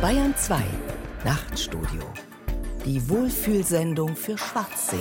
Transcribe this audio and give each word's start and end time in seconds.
Bayern 0.00 0.34
2 0.34 0.62
Nachtstudio. 1.26 2.00
Die 2.86 3.06
Wohlfühlsendung 3.10 4.16
für 4.16 4.38
Schwarzseher. 4.38 4.98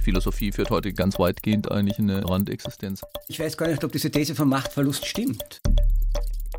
Philosophie 0.00 0.50
führt 0.50 0.70
heute 0.70 0.92
ganz 0.92 1.20
weitgehend 1.20 1.70
eigentlich 1.70 2.00
in 2.00 2.10
eine 2.10 2.28
Randexistenz. 2.28 3.02
Ich 3.28 3.38
weiß 3.38 3.56
gar 3.56 3.68
nicht, 3.68 3.84
ob 3.84 3.92
diese 3.92 4.10
These 4.10 4.34
vom 4.34 4.48
Machtverlust 4.48 5.06
stimmt. 5.06 5.60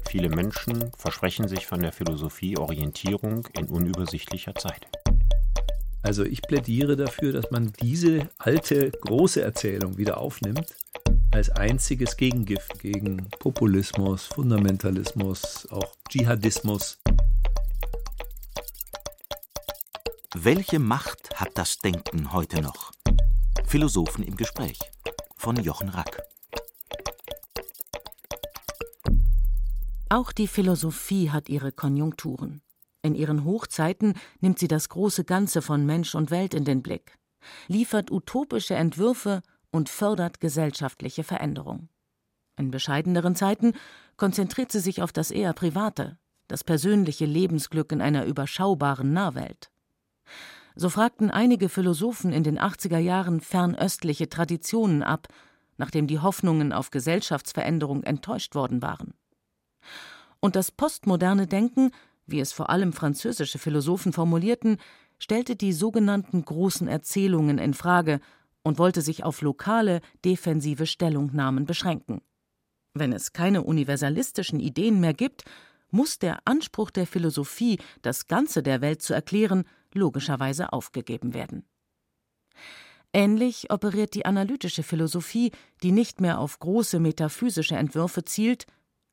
Viele 0.07 0.29
Menschen 0.29 0.89
versprechen 0.97 1.49
sich 1.49 1.67
von 1.67 1.81
der 1.81 1.91
Philosophie 1.91 2.57
Orientierung 2.57 3.45
in 3.57 3.65
unübersichtlicher 3.65 4.55
Zeit. 4.55 4.87
Also 6.05 6.23
ich 6.23 6.43
plädiere 6.43 6.95
dafür, 6.95 7.33
dass 7.33 7.49
man 7.49 7.73
diese 7.81 8.29
alte 8.37 8.91
große 8.91 9.41
Erzählung 9.41 9.97
wieder 9.97 10.19
aufnimmt 10.19 10.75
als 11.31 11.49
einziges 11.49 12.15
Gegengift 12.15 12.77
gegen 12.77 13.27
Populismus, 13.39 14.27
Fundamentalismus, 14.27 15.67
auch 15.71 15.95
Dschihadismus. 16.07 16.99
Welche 20.35 20.77
Macht 20.77 21.39
hat 21.39 21.49
das 21.55 21.79
Denken 21.79 22.31
heute 22.31 22.61
noch? 22.61 22.91
Philosophen 23.65 24.23
im 24.23 24.37
Gespräch 24.37 24.77
von 25.35 25.55
Jochen 25.55 25.89
Rack. 25.89 26.21
Auch 30.09 30.31
die 30.31 30.47
Philosophie 30.47 31.31
hat 31.31 31.49
ihre 31.49 31.71
Konjunkturen. 31.71 32.61
In 33.05 33.13
ihren 33.13 33.45
Hochzeiten 33.45 34.15
nimmt 34.41 34.57
sie 34.57 34.67
das 34.67 34.89
große 34.89 35.25
Ganze 35.25 35.61
von 35.61 35.85
Mensch 35.85 36.15
und 36.15 36.31
Welt 36.31 36.55
in 36.55 36.65
den 36.65 36.81
Blick, 36.81 37.19
liefert 37.67 38.09
utopische 38.09 38.73
Entwürfe 38.73 39.43
und 39.69 39.89
fördert 39.89 40.39
gesellschaftliche 40.39 41.23
Veränderung. 41.23 41.89
In 42.57 42.71
bescheideneren 42.71 43.35
Zeiten 43.35 43.73
konzentriert 44.17 44.71
sie 44.71 44.79
sich 44.79 45.03
auf 45.03 45.11
das 45.11 45.29
eher 45.29 45.53
Private, 45.53 46.17
das 46.47 46.63
persönliche 46.63 47.25
Lebensglück 47.25 47.91
in 47.91 48.01
einer 48.01 48.25
überschaubaren 48.25 49.13
Nahwelt. 49.13 49.69
So 50.75 50.89
fragten 50.89 51.29
einige 51.29 51.69
Philosophen 51.69 52.33
in 52.33 52.41
den 52.41 52.57
80er 52.57 52.97
Jahren 52.97 53.39
fernöstliche 53.39 54.29
Traditionen 54.29 55.03
ab, 55.03 55.27
nachdem 55.77 56.07
die 56.07 56.21
Hoffnungen 56.21 56.73
auf 56.73 56.89
Gesellschaftsveränderung 56.89 58.01
enttäuscht 58.01 58.55
worden 58.55 58.81
waren. 58.81 59.13
Und 60.39 60.55
das 60.55 60.71
postmoderne 60.71 61.45
Denken, 61.45 61.91
wie 62.25 62.39
es 62.39 62.53
vor 62.53 62.69
allem 62.69 62.93
französische 62.93 63.59
Philosophen 63.59 64.13
formulierten, 64.13 64.77
stellte 65.19 65.55
die 65.55 65.73
sogenannten 65.73 66.43
großen 66.43 66.87
Erzählungen 66.87 67.57
in 67.57 67.73
Frage 67.73 68.19
und 68.63 68.79
wollte 68.79 69.01
sich 69.01 69.23
auf 69.23 69.41
lokale, 69.41 70.01
defensive 70.23 70.85
Stellungnahmen 70.85 71.65
beschränken. 71.65 72.21
Wenn 72.93 73.13
es 73.13 73.33
keine 73.33 73.63
universalistischen 73.63 74.59
Ideen 74.59 74.99
mehr 74.99 75.13
gibt, 75.13 75.43
muss 75.91 76.19
der 76.19 76.39
Anspruch 76.45 76.91
der 76.91 77.07
Philosophie, 77.07 77.79
das 78.01 78.27
Ganze 78.27 78.63
der 78.63 78.81
Welt 78.81 79.01
zu 79.01 79.13
erklären, 79.13 79.65
logischerweise 79.93 80.73
aufgegeben 80.73 81.33
werden. 81.33 81.65
Ähnlich 83.13 83.71
operiert 83.71 84.13
die 84.13 84.25
analytische 84.25 84.83
Philosophie, 84.83 85.51
die 85.83 85.91
nicht 85.91 86.19
mehr 86.19 86.39
auf 86.39 86.59
große 86.59 86.99
metaphysische 86.99 87.75
Entwürfe 87.75 88.25
zielt, 88.25 88.65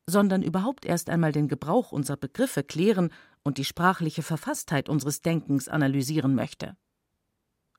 sondern 0.07 0.43
überhaupt 0.43 0.85
erst 0.85 1.11
einmal 1.11 1.33
den 1.33 1.49
Gebrauch 1.49 1.93
unserer 1.93 2.17
Begriffe 2.17 2.65
klären 2.65 3.11
und 3.43 3.59
die 3.59 3.65
sprachliche 3.65 4.23
Verfasstheit 4.23 4.89
unseres 4.89 5.23
Denkens 5.23 5.69
analysieren 5.69 6.35
möchte. 6.35 6.77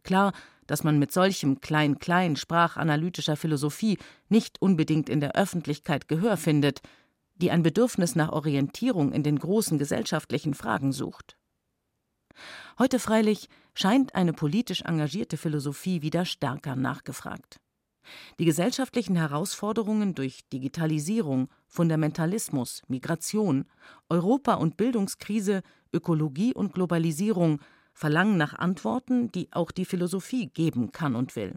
Klar, 0.03 0.33
dass 0.67 0.83
man 0.83 0.99
mit 0.99 1.11
solchem 1.11 1.61
klein-klein 1.61 2.35
sprachanalytischer 2.35 3.35
Philosophie 3.35 3.97
nicht 4.29 4.61
unbedingt 4.61 5.09
in 5.09 5.19
der 5.19 5.35
Öffentlichkeit 5.35 6.07
Gehör 6.07 6.37
findet, 6.37 6.81
die 7.35 7.51
ein 7.51 7.63
Bedürfnis 7.63 8.15
nach 8.15 8.31
Orientierung 8.31 9.11
in 9.11 9.23
den 9.23 9.39
großen 9.39 9.77
gesellschaftlichen 9.77 10.53
Fragen 10.53 10.91
sucht. 10.91 11.37
Heute 12.79 12.99
freilich 12.99 13.49
scheint 13.73 14.15
eine 14.15 14.33
politisch 14.33 14.81
engagierte 14.81 15.37
Philosophie 15.37 16.01
wieder 16.01 16.25
stärker 16.25 16.75
nachgefragt. 16.75 17.59
Die 18.39 18.45
gesellschaftlichen 18.45 19.15
Herausforderungen 19.15 20.15
durch 20.15 20.41
Digitalisierung, 20.51 21.49
Fundamentalismus, 21.73 22.83
Migration, 22.87 23.65
Europa- 24.07 24.53
und 24.53 24.77
Bildungskrise, 24.77 25.63
Ökologie 25.91 26.53
und 26.53 26.73
Globalisierung 26.73 27.59
verlangen 27.93 28.37
nach 28.37 28.53
Antworten, 28.53 29.31
die 29.31 29.49
auch 29.51 29.71
die 29.71 29.85
Philosophie 29.85 30.47
geben 30.47 30.91
kann 30.91 31.15
und 31.15 31.35
will. 31.35 31.55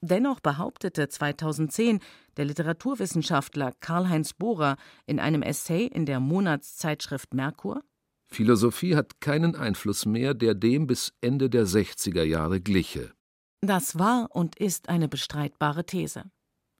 Dennoch 0.00 0.40
behauptete 0.40 1.08
2010 1.08 2.00
der 2.36 2.44
Literaturwissenschaftler 2.44 3.72
Karl-Heinz 3.80 4.34
Bohrer 4.34 4.76
in 5.06 5.20
einem 5.20 5.42
Essay 5.42 5.86
in 5.86 6.04
der 6.04 6.20
Monatszeitschrift 6.20 7.34
Merkur 7.34 7.82
Philosophie 8.28 8.96
hat 8.96 9.20
keinen 9.20 9.54
Einfluss 9.54 10.04
mehr, 10.04 10.34
der 10.34 10.54
dem 10.54 10.88
bis 10.88 11.12
Ende 11.20 11.48
der 11.48 11.66
60er 11.66 12.24
Jahre 12.24 12.60
gliche. 12.60 13.12
Das 13.60 13.98
war 13.98 14.28
und 14.32 14.56
ist 14.56 14.88
eine 14.88 15.08
bestreitbare 15.08 15.86
These. 15.86 16.24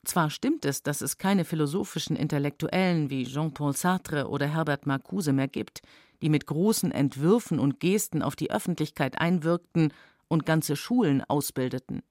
Zwar 0.07 0.29
stimmt 0.29 0.63
es, 0.63 0.83
dass 0.83 1.01
es 1.01 1.17
keine 1.17 1.43
philosophischen 1.43 2.15
Intellektuellen 2.15 3.09
wie 3.09 3.25
Jean-Paul 3.25 3.75
Sartre 3.75 4.29
oder 4.29 4.47
Herbert 4.47 4.87
Marcuse 4.87 5.33
mehr 5.33 5.49
gibt, 5.49 5.81
die 6.21 6.29
mit 6.29 6.47
großen 6.47 6.93
Entwürfen 6.93 7.59
und 7.59 7.81
Gesten 7.81 8.21
auf 8.21 8.37
die 8.37 8.49
Öffentlichkeit 8.49 9.19
einwirkten 9.19 9.91
und 10.29 10.45
ganze 10.45 10.77
Schulen 10.77 11.25
ausbildeten. 11.25 12.03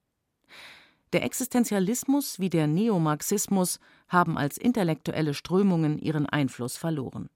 Der 1.14 1.24
Existenzialismus 1.24 2.38
wie 2.38 2.50
der 2.50 2.66
Neomarxismus 2.66 3.80
haben 4.08 4.36
als 4.36 4.58
intellektuelle 4.58 5.32
Strömungen 5.32 5.98
ihren 5.98 6.26
Einfluss 6.26 6.76
verloren. 6.76 7.30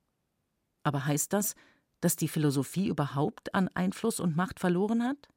Aber 0.83 1.07
heißt 1.07 1.33
das, 1.33 1.55
dass 2.03 2.17
die 2.17 2.29
Philosophie 2.29 2.89
überhaupt 2.89 3.55
an 3.55 3.71
Einfluss 3.73 4.21
und 4.21 4.37
Macht 4.37 4.61
verloren 4.61 5.05
hat? 5.05 5.31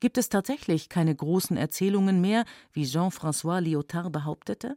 Gibt 0.00 0.18
es 0.18 0.28
tatsächlich 0.28 0.88
keine 0.88 1.14
großen 1.14 1.56
Erzählungen 1.56 2.20
mehr, 2.20 2.44
wie 2.72 2.84
Jean-François 2.84 3.60
Lyotard 3.60 4.12
behauptete? 4.12 4.76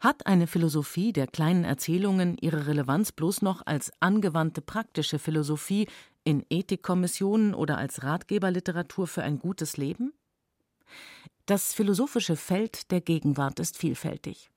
Hat 0.00 0.26
eine 0.26 0.46
Philosophie 0.46 1.12
der 1.12 1.26
kleinen 1.26 1.64
Erzählungen 1.64 2.36
ihre 2.38 2.66
Relevanz 2.66 3.12
bloß 3.12 3.42
noch 3.42 3.64
als 3.64 3.90
angewandte 4.00 4.60
praktische 4.60 5.18
Philosophie 5.18 5.88
in 6.22 6.44
Ethikkommissionen 6.50 7.54
oder 7.54 7.78
als 7.78 8.02
Ratgeberliteratur 8.02 9.06
für 9.06 9.22
ein 9.22 9.38
gutes 9.38 9.76
Leben? 9.76 10.12
Das 11.46 11.72
philosophische 11.72 12.36
Feld 12.36 12.90
der 12.90 13.00
Gegenwart 13.00 13.60
ist 13.60 13.78
vielfältig. 13.78 14.50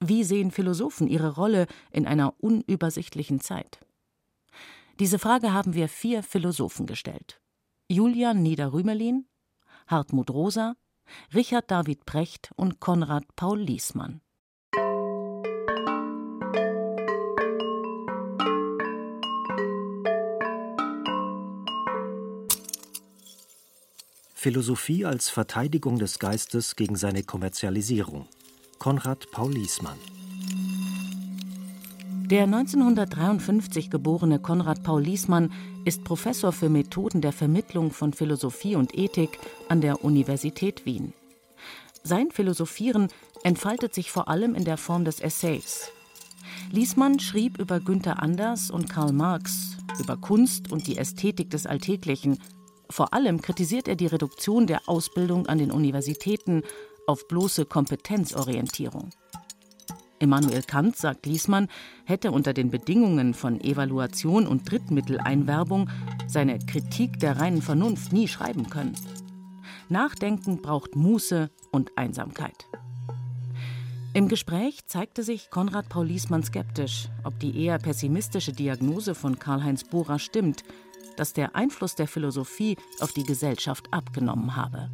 Wie 0.00 0.24
sehen 0.24 0.50
Philosophen 0.50 1.08
ihre 1.08 1.34
Rolle 1.34 1.66
in 1.90 2.06
einer 2.06 2.34
unübersichtlichen 2.38 3.40
Zeit? 3.40 3.80
Diese 5.00 5.18
Frage 5.18 5.52
haben 5.52 5.74
wir 5.74 5.88
vier 5.88 6.22
Philosophen 6.22 6.86
gestellt. 6.86 7.40
Julian 7.88 8.42
Niederrümelin, 8.42 9.28
Hartmut 9.86 10.30
Rosa, 10.30 10.74
Richard 11.32 11.70
David 11.70 12.04
Precht 12.04 12.50
und 12.56 12.80
Konrad 12.80 13.24
Paul 13.36 13.60
Liesmann. 13.60 14.20
Philosophie 24.34 25.04
als 25.04 25.28
Verteidigung 25.28 26.00
des 26.00 26.18
Geistes 26.18 26.74
gegen 26.74 26.96
seine 26.96 27.22
Kommerzialisierung. 27.22 28.26
Konrad 28.80 29.30
Paul 29.30 29.52
Liesmann. 29.52 29.98
Der 32.26 32.42
1953 32.42 33.88
geborene 33.88 34.40
Konrad 34.40 34.82
Paul 34.82 35.00
Liesmann 35.00 35.52
ist 35.84 36.02
Professor 36.02 36.50
für 36.50 36.68
Methoden 36.68 37.20
der 37.20 37.30
Vermittlung 37.30 37.92
von 37.92 38.12
Philosophie 38.12 38.74
und 38.74 38.98
Ethik 38.98 39.38
an 39.68 39.80
der 39.80 40.04
Universität 40.04 40.84
Wien. 40.84 41.12
Sein 42.02 42.32
Philosophieren 42.32 43.06
entfaltet 43.44 43.94
sich 43.94 44.10
vor 44.10 44.26
allem 44.26 44.56
in 44.56 44.64
der 44.64 44.76
Form 44.76 45.04
des 45.04 45.20
Essays. 45.20 45.92
Liesmann 46.72 47.20
schrieb 47.20 47.60
über 47.60 47.78
Günther 47.78 48.20
Anders 48.20 48.72
und 48.72 48.90
Karl 48.90 49.12
Marx, 49.12 49.76
über 50.00 50.16
Kunst 50.16 50.72
und 50.72 50.88
die 50.88 50.98
Ästhetik 50.98 51.50
des 51.50 51.64
Alltäglichen. 51.64 52.40
Vor 52.90 53.14
allem 53.14 53.40
kritisiert 53.40 53.86
er 53.86 53.94
die 53.94 54.06
Reduktion 54.06 54.66
der 54.66 54.88
Ausbildung 54.88 55.46
an 55.46 55.58
den 55.58 55.70
Universitäten 55.70 56.64
auf 57.06 57.28
bloße 57.28 57.66
Kompetenzorientierung. 57.66 59.10
Immanuel 60.18 60.62
Kant, 60.62 60.96
sagt 60.96 61.26
Liesmann, 61.26 61.68
hätte 62.04 62.32
unter 62.32 62.52
den 62.52 62.70
Bedingungen 62.70 63.34
von 63.34 63.60
Evaluation 63.60 64.46
und 64.46 64.70
Drittmitteleinwerbung 64.70 65.90
seine 66.26 66.58
Kritik 66.58 67.18
der 67.20 67.38
reinen 67.38 67.62
Vernunft 67.62 68.12
nie 68.12 68.28
schreiben 68.28 68.70
können. 68.70 68.96
Nachdenken 69.88 70.62
braucht 70.62 70.96
Muße 70.96 71.50
und 71.70 71.96
Einsamkeit. 71.96 72.66
Im 74.14 74.28
Gespräch 74.28 74.86
zeigte 74.86 75.22
sich 75.22 75.50
Konrad 75.50 75.90
Paul 75.90 76.06
Liesmann 76.06 76.42
skeptisch, 76.42 77.08
ob 77.22 77.38
die 77.38 77.64
eher 77.64 77.78
pessimistische 77.78 78.52
Diagnose 78.52 79.14
von 79.14 79.38
Karl-Heinz 79.38 79.84
Bohrer 79.84 80.18
stimmt, 80.18 80.64
dass 81.18 81.34
der 81.34 81.54
Einfluss 81.54 81.94
der 81.94 82.08
Philosophie 82.08 82.76
auf 83.00 83.12
die 83.12 83.24
Gesellschaft 83.24 83.92
abgenommen 83.92 84.56
habe. 84.56 84.90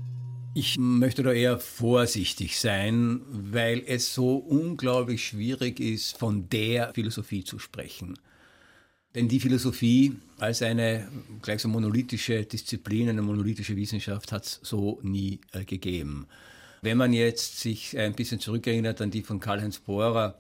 Ich 0.55 0.77
möchte 0.79 1.23
da 1.23 1.33
eher 1.33 1.59
vorsichtig 1.59 2.61
sein, 2.61 3.23
weil 3.31 3.83
es 3.87 4.13
so 4.13 4.37
unglaublich 4.37 5.25
schwierig 5.25 5.81
ist, 5.81 6.19
von 6.19 6.51
der 6.51 6.93
Philosophie 6.93 7.43
zu 7.43 7.59
sprechen. 7.59 8.19
Denn 9.15 9.29
die 9.29 9.41
Philosophie 9.41 10.17
als 10.39 10.61
eine 10.61 11.09
gleich 11.41 11.63
so 11.63 11.69
monolithische 11.69 12.45
Disziplin, 12.45 13.09
eine 13.09 13.23
monolithische 13.23 13.77
Wissenschaft 13.77 14.31
hat 14.31 14.45
es 14.45 14.61
so 14.63 15.01
nie 15.03 15.41
äh, 15.53 15.65
gegeben. 15.65 16.27
Wenn 16.83 16.99
man 16.99 17.15
jetzt 17.15 17.61
sich 17.61 17.97
ein 17.97 18.13
bisschen 18.13 18.41
zurückerinnert 18.41 19.01
an 19.01 19.11
die 19.11 19.23
von 19.23 19.41
Karl-Heinz 19.41 19.79
Bohrer 19.79 20.39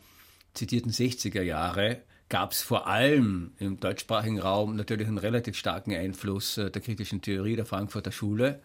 zitierten 0.52 0.92
60er 0.92 1.42
Jahre, 1.42 2.02
gab 2.28 2.52
es 2.52 2.60
vor 2.60 2.86
allem 2.86 3.52
im 3.58 3.80
deutschsprachigen 3.80 4.40
Raum 4.40 4.76
natürlich 4.76 5.08
einen 5.08 5.18
relativ 5.18 5.56
starken 5.56 5.94
Einfluss 5.94 6.58
äh, 6.58 6.70
der 6.70 6.82
kritischen 6.82 7.22
Theorie 7.22 7.56
der 7.56 7.64
Frankfurter 7.64 8.12
Schule 8.12 8.60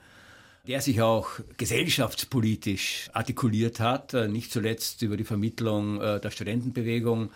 der 0.68 0.82
sich 0.82 1.02
auch 1.02 1.30
gesellschaftspolitisch 1.56 3.10
artikuliert 3.14 3.80
hat, 3.80 4.14
äh, 4.14 4.28
nicht 4.28 4.52
zuletzt 4.52 5.02
über 5.02 5.16
die 5.16 5.24
Vermittlung 5.24 6.02
äh, 6.02 6.20
der 6.20 6.30
Studentenbewegung 6.30 7.30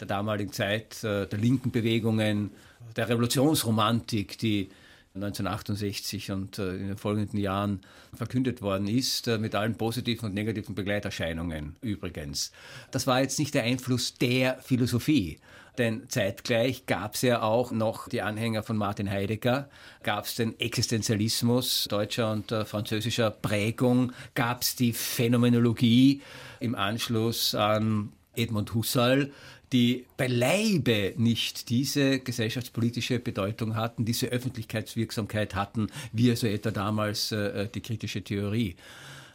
der 0.00 0.08
damaligen 0.08 0.52
Zeit, 0.52 1.04
äh, 1.04 1.26
der 1.26 1.38
linken 1.38 1.70
Bewegungen, 1.70 2.50
der 2.96 3.08
Revolutionsromantik, 3.08 4.36
die 4.38 4.68
1968 5.14 6.30
und 6.30 6.58
in 6.58 6.88
den 6.88 6.96
folgenden 6.96 7.38
Jahren 7.38 7.82
verkündet 8.14 8.62
worden 8.62 8.88
ist, 8.88 9.26
mit 9.26 9.54
allen 9.54 9.76
positiven 9.76 10.30
und 10.30 10.34
negativen 10.34 10.74
Begleiterscheinungen 10.74 11.76
übrigens. 11.82 12.50
Das 12.90 13.06
war 13.06 13.20
jetzt 13.20 13.38
nicht 13.38 13.52
der 13.52 13.64
Einfluss 13.64 14.14
der 14.14 14.58
Philosophie, 14.62 15.38
denn 15.78 16.08
zeitgleich 16.08 16.86
gab 16.86 17.14
es 17.14 17.22
ja 17.22 17.42
auch 17.42 17.70
noch 17.72 18.08
die 18.08 18.22
Anhänger 18.22 18.62
von 18.62 18.76
Martin 18.76 19.10
Heidegger, 19.10 19.68
gab 20.02 20.24
es 20.24 20.34
den 20.34 20.58
Existenzialismus 20.60 21.86
deutscher 21.88 22.32
und 22.32 22.52
äh, 22.52 22.64
französischer 22.64 23.30
Prägung, 23.30 24.12
gab 24.34 24.62
es 24.62 24.76
die 24.76 24.92
Phänomenologie 24.92 26.20
im 26.60 26.74
Anschluss 26.74 27.54
an 27.54 28.12
Edmund 28.36 28.74
Husserl, 28.74 29.30
die 29.72 30.04
beileibe 30.18 31.14
nicht 31.16 31.70
diese 31.70 32.18
gesellschaftspolitische 32.18 33.18
Bedeutung 33.18 33.74
hatten, 33.74 34.04
diese 34.04 34.26
Öffentlichkeitswirksamkeit 34.26 35.54
hatten, 35.54 35.86
wie 36.12 36.28
also 36.28 36.46
etwa 36.46 36.70
damals 36.70 37.32
äh, 37.32 37.68
die 37.68 37.80
kritische 37.80 38.22
Theorie. 38.22 38.76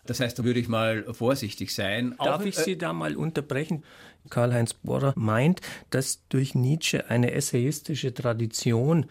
Das 0.08 0.20
heißt, 0.22 0.40
da 0.40 0.44
würde 0.44 0.60
ich 0.60 0.70
mal 0.70 1.04
vorsichtig 1.14 1.74
sein. 1.74 2.16
Darf 2.18 2.42
Auch, 2.42 2.46
ich 2.46 2.56
Sie 2.56 2.78
da 2.78 2.94
mal 2.94 3.16
unterbrechen? 3.16 3.84
Karl-Heinz 4.30 4.74
Bohrer 4.74 5.14
meint, 5.16 5.62
dass 5.90 6.22
durch 6.30 6.56
Nietzsche 6.56 7.10
eine 7.10 7.32
essayistische 7.32 8.14
Tradition 8.14 9.06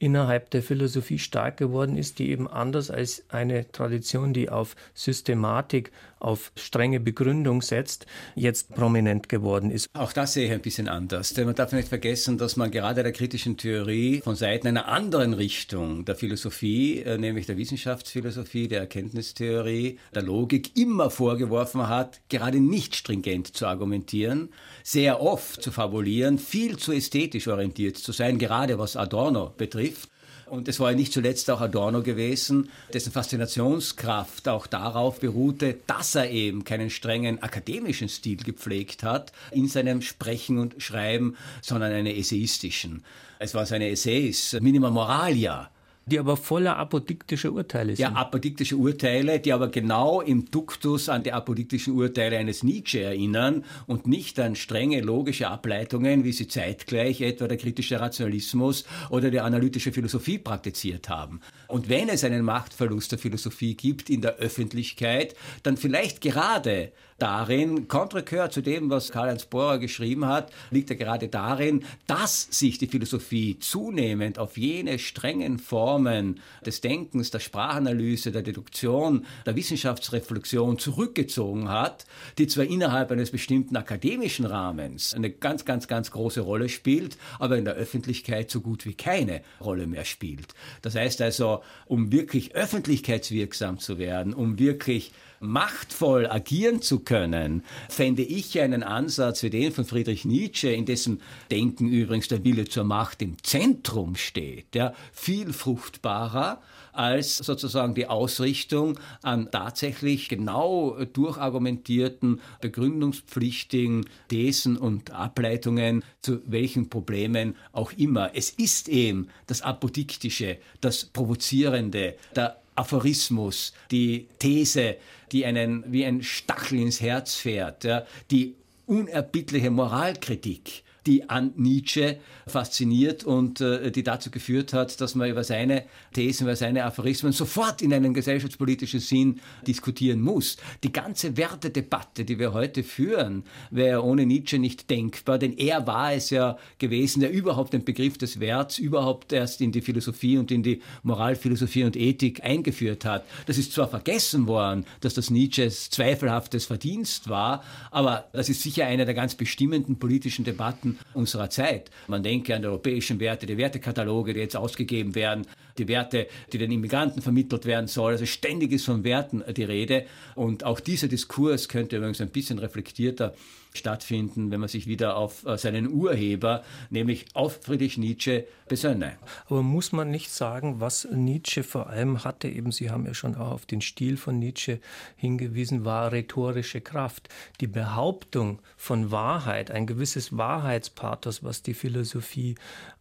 innerhalb 0.00 0.50
der 0.50 0.62
Philosophie 0.62 1.18
stark 1.18 1.56
geworden 1.56 1.96
ist, 1.96 2.18
die 2.18 2.30
eben 2.30 2.48
anders 2.48 2.90
als 2.90 3.24
eine 3.28 3.70
Tradition, 3.72 4.32
die 4.32 4.48
auf 4.48 4.76
Systematik 4.94 5.90
auf 6.20 6.52
strenge 6.56 7.00
Begründung 7.00 7.62
setzt, 7.62 8.06
jetzt 8.34 8.74
prominent 8.74 9.28
geworden 9.28 9.70
ist. 9.70 9.88
Auch 9.94 10.12
das 10.12 10.34
sehe 10.34 10.46
ich 10.46 10.52
ein 10.52 10.60
bisschen 10.60 10.88
anders. 10.88 11.34
Denn 11.34 11.46
man 11.46 11.54
darf 11.54 11.72
nicht 11.72 11.88
vergessen, 11.88 12.38
dass 12.38 12.56
man 12.56 12.70
gerade 12.70 13.02
der 13.02 13.12
kritischen 13.12 13.56
Theorie 13.56 14.20
von 14.22 14.36
Seiten 14.36 14.66
einer 14.66 14.88
anderen 14.88 15.34
Richtung 15.34 16.04
der 16.04 16.14
Philosophie, 16.14 17.02
äh, 17.02 17.18
nämlich 17.18 17.46
der 17.46 17.56
Wissenschaftsphilosophie, 17.56 18.68
der 18.68 18.80
Erkenntnistheorie, 18.80 19.98
der 20.14 20.22
Logik, 20.22 20.76
immer 20.76 21.10
vorgeworfen 21.10 21.88
hat, 21.88 22.20
gerade 22.28 22.60
nicht 22.60 22.96
stringent 22.96 23.56
zu 23.56 23.66
argumentieren, 23.66 24.50
sehr 24.82 25.22
oft 25.22 25.62
zu 25.62 25.70
fabulieren, 25.70 26.38
viel 26.38 26.76
zu 26.76 26.92
ästhetisch 26.92 27.48
orientiert 27.48 27.96
zu 27.98 28.12
sein, 28.12 28.38
gerade 28.38 28.78
was 28.78 28.96
Adorno 28.96 29.52
betrifft 29.56 30.08
und 30.50 30.68
es 30.68 30.80
war 30.80 30.90
ja 30.90 30.96
nicht 30.96 31.12
zuletzt 31.12 31.50
auch 31.50 31.60
Adorno 31.60 32.02
gewesen, 32.02 32.70
dessen 32.92 33.12
Faszinationskraft 33.12 34.48
auch 34.48 34.66
darauf 34.66 35.20
beruhte, 35.20 35.78
dass 35.86 36.14
er 36.14 36.30
eben 36.30 36.64
keinen 36.64 36.90
strengen 36.90 37.42
akademischen 37.42 38.08
Stil 38.08 38.38
gepflegt 38.38 39.02
hat 39.02 39.32
in 39.50 39.68
seinem 39.68 40.02
Sprechen 40.02 40.58
und 40.58 40.82
Schreiben, 40.82 41.36
sondern 41.62 41.92
einen 41.92 42.14
essayistischen. 42.14 43.04
Es 43.38 43.54
waren 43.54 43.66
seine 43.66 43.90
Essays, 43.90 44.56
Minima 44.60 44.90
Moralia, 44.90 45.70
die 46.08 46.18
aber 46.18 46.36
voller 46.36 46.76
apodiktischer 46.76 47.52
Urteile 47.52 47.96
sind. 47.96 48.00
Ja, 48.00 48.12
apodiktische 48.12 48.76
Urteile, 48.76 49.40
die 49.40 49.52
aber 49.52 49.68
genau 49.68 50.20
im 50.20 50.50
Duktus 50.50 51.08
an 51.08 51.22
die 51.22 51.32
apodiktischen 51.32 51.94
Urteile 51.94 52.38
eines 52.38 52.62
Nietzsche 52.62 53.00
erinnern 53.00 53.64
und 53.86 54.06
nicht 54.06 54.38
an 54.40 54.56
strenge 54.56 55.00
logische 55.00 55.48
Ableitungen, 55.48 56.24
wie 56.24 56.32
sie 56.32 56.48
zeitgleich 56.48 57.20
etwa 57.20 57.46
der 57.46 57.56
kritische 57.56 58.00
Rationalismus 58.00 58.84
oder 59.10 59.30
die 59.30 59.40
analytische 59.40 59.92
Philosophie 59.92 60.38
praktiziert 60.38 61.08
haben. 61.08 61.40
Und 61.68 61.88
wenn 61.88 62.08
es 62.08 62.24
einen 62.24 62.44
Machtverlust 62.44 63.12
der 63.12 63.18
Philosophie 63.18 63.74
gibt 63.74 64.10
in 64.10 64.22
der 64.22 64.36
Öffentlichkeit, 64.36 65.34
dann 65.62 65.76
vielleicht 65.76 66.20
gerade 66.20 66.92
darin, 67.18 67.88
kontrekör 67.88 68.50
zu 68.50 68.62
dem, 68.62 68.90
was 68.90 69.10
Karl-Heinz 69.10 69.44
Bohrer 69.44 69.78
geschrieben 69.78 70.26
hat, 70.26 70.52
liegt 70.70 70.90
er 70.90 70.96
gerade 70.96 71.28
darin, 71.28 71.84
dass 72.06 72.48
sich 72.50 72.78
die 72.78 72.86
Philosophie 72.86 73.58
zunehmend 73.58 74.38
auf 74.38 74.56
jene 74.56 74.98
strengen 74.98 75.58
Formen 75.58 76.40
des 76.64 76.80
Denkens, 76.80 77.30
der 77.30 77.40
Sprachanalyse, 77.40 78.30
der 78.30 78.42
Deduktion, 78.42 79.26
der 79.44 79.56
Wissenschaftsreflexion 79.56 80.78
zurückgezogen 80.78 81.68
hat, 81.68 82.06
die 82.38 82.46
zwar 82.46 82.64
innerhalb 82.64 83.10
eines 83.10 83.32
bestimmten 83.32 83.76
akademischen 83.76 84.46
Rahmens 84.46 85.12
eine 85.12 85.30
ganz, 85.30 85.64
ganz, 85.64 85.88
ganz 85.88 86.12
große 86.12 86.40
Rolle 86.40 86.68
spielt, 86.68 87.18
aber 87.40 87.58
in 87.58 87.64
der 87.64 87.74
Öffentlichkeit 87.74 88.50
so 88.50 88.60
gut 88.60 88.86
wie 88.86 88.94
keine 88.94 89.42
Rolle 89.60 89.88
mehr 89.88 90.04
spielt. 90.04 90.54
Das 90.82 90.94
heißt 90.94 91.20
also, 91.20 91.62
um 91.86 92.12
wirklich 92.12 92.54
öffentlichkeitswirksam 92.54 93.80
zu 93.80 93.98
werden, 93.98 94.34
um 94.34 94.58
wirklich 94.58 95.12
machtvoll 95.40 96.26
agieren 96.26 96.82
zu 96.82 97.00
können, 97.00 97.62
fände 97.88 98.22
ich 98.22 98.60
einen 98.60 98.82
Ansatz 98.82 99.42
wie 99.42 99.50
den 99.50 99.72
von 99.72 99.84
Friedrich 99.84 100.24
Nietzsche, 100.24 100.70
in 100.70 100.86
dessen 100.86 101.20
Denken 101.50 101.88
übrigens 101.88 102.28
der 102.28 102.44
Wille 102.44 102.66
zur 102.66 102.84
Macht 102.84 103.22
im 103.22 103.42
Zentrum 103.42 104.16
steht, 104.16 104.74
ja, 104.74 104.92
viel 105.12 105.52
fruchtbarer 105.52 106.60
als 106.92 107.36
sozusagen 107.36 107.94
die 107.94 108.08
Ausrichtung 108.08 108.98
an 109.22 109.48
tatsächlich 109.52 110.28
genau 110.28 110.96
durchargumentierten, 111.04 112.40
begründungspflichtigen 112.60 114.06
Thesen 114.28 114.76
und 114.76 115.12
Ableitungen 115.12 116.02
zu 116.22 116.40
welchen 116.46 116.90
Problemen 116.90 117.54
auch 117.72 117.92
immer. 117.92 118.32
Es 118.34 118.50
ist 118.50 118.88
eben 118.88 119.28
das 119.46 119.62
Apodiktische, 119.62 120.58
das 120.80 121.04
Provozierende, 121.04 122.16
der 122.34 122.60
Aphorismus, 122.78 123.72
die 123.90 124.28
These, 124.38 124.96
die 125.32 125.44
einen 125.44 125.84
wie 125.92 126.04
ein 126.04 126.22
Stachel 126.22 126.80
ins 126.80 127.00
Herz 127.00 127.34
fährt, 127.34 127.84
ja, 127.84 128.06
die 128.30 128.54
unerbittliche 128.86 129.70
Moralkritik, 129.70 130.84
die 131.08 131.28
an 131.30 131.52
Nietzsche 131.56 132.18
fasziniert 132.46 133.24
und 133.24 133.62
äh, 133.62 133.90
die 133.90 134.02
dazu 134.02 134.30
geführt 134.30 134.74
hat, 134.74 135.00
dass 135.00 135.14
man 135.14 135.30
über 135.30 135.42
seine 135.42 135.84
Thesen, 136.12 136.44
über 136.44 136.54
seine 136.54 136.84
Aphorismen 136.84 137.32
sofort 137.32 137.80
in 137.80 137.94
einem 137.94 138.12
gesellschaftspolitischen 138.12 139.00
Sinn 139.00 139.40
diskutieren 139.66 140.20
muss. 140.20 140.58
Die 140.82 140.92
ganze 140.92 141.36
Wertedebatte, 141.36 142.26
die 142.26 142.38
wir 142.38 142.52
heute 142.52 142.82
führen, 142.82 143.44
wäre 143.70 144.04
ohne 144.04 144.26
Nietzsche 144.26 144.58
nicht 144.58 144.90
denkbar, 144.90 145.38
denn 145.38 145.56
er 145.56 145.86
war 145.86 146.12
es 146.12 146.28
ja 146.28 146.58
gewesen, 146.78 147.20
der 147.20 147.30
überhaupt 147.30 147.72
den 147.72 147.84
Begriff 147.84 148.18
des 148.18 148.38
Werts 148.38 148.78
überhaupt 148.78 149.32
erst 149.32 149.62
in 149.62 149.72
die 149.72 149.80
Philosophie 149.80 150.36
und 150.36 150.50
in 150.50 150.62
die 150.62 150.82
Moralphilosophie 151.04 151.84
und 151.84 151.96
Ethik 151.96 152.44
eingeführt 152.44 153.06
hat. 153.06 153.24
Das 153.46 153.56
ist 153.56 153.72
zwar 153.72 153.88
vergessen 153.88 154.46
worden, 154.46 154.84
dass 155.00 155.14
das 155.14 155.30
Nietzsches 155.30 155.88
zweifelhaftes 155.88 156.66
Verdienst 156.66 157.30
war, 157.30 157.62
aber 157.90 158.28
das 158.34 158.50
ist 158.50 158.62
sicher 158.62 158.86
eine 158.86 159.06
der 159.06 159.14
ganz 159.14 159.34
bestimmenden 159.34 159.98
politischen 159.98 160.44
Debatten 160.44 160.97
unserer 161.14 161.50
Zeit. 161.50 161.90
Man 162.06 162.22
denke 162.22 162.54
an 162.54 162.62
die 162.62 162.68
europäischen 162.68 163.20
Werte, 163.20 163.46
die 163.46 163.58
Wertekataloge, 163.58 164.34
die 164.34 164.40
jetzt 164.40 164.56
ausgegeben 164.56 165.14
werden, 165.14 165.46
die 165.78 165.88
Werte, 165.88 166.26
die 166.52 166.58
den 166.58 166.70
Immigranten 166.70 167.22
vermittelt 167.22 167.66
werden 167.66 167.86
sollen. 167.86 168.14
Also 168.14 168.26
ständig 168.26 168.72
ist 168.72 168.84
von 168.84 169.04
Werten 169.04 169.42
die 169.56 169.64
Rede. 169.64 170.04
Und 170.34 170.64
auch 170.64 170.80
dieser 170.80 171.08
Diskurs 171.08 171.68
könnte 171.68 171.96
übrigens 171.96 172.20
ein 172.20 172.30
bisschen 172.30 172.58
reflektierter 172.58 173.34
stattfinden, 173.74 174.50
wenn 174.50 174.60
man 174.60 174.68
sich 174.68 174.86
wieder 174.86 175.16
auf 175.16 175.46
äh, 175.46 175.56
seinen 175.56 175.88
Urheber, 175.88 176.64
nämlich 176.90 177.26
auf 177.34 177.60
Friedrich 177.62 177.98
Nietzsche, 177.98 178.46
besönne. 178.68 179.16
Aber 179.46 179.62
muss 179.62 179.92
man 179.92 180.10
nicht 180.10 180.30
sagen, 180.30 180.80
was 180.80 181.08
Nietzsche 181.10 181.62
vor 181.62 181.88
allem 181.88 182.24
hatte, 182.24 182.48
eben 182.48 182.70
Sie 182.70 182.90
haben 182.90 183.06
ja 183.06 183.14
schon 183.14 183.34
auch 183.34 183.52
auf 183.52 183.66
den 183.66 183.80
Stil 183.80 184.16
von 184.16 184.38
Nietzsche 184.38 184.80
hingewiesen, 185.16 185.84
war 185.84 186.12
rhetorische 186.12 186.80
Kraft. 186.80 187.28
Die 187.60 187.66
Behauptung 187.66 188.60
von 188.76 189.10
Wahrheit, 189.10 189.70
ein 189.70 189.86
gewisses 189.86 190.36
Wahrheitspathos, 190.36 191.42
was 191.42 191.62
die 191.62 191.74
Philosophie 191.74 192.56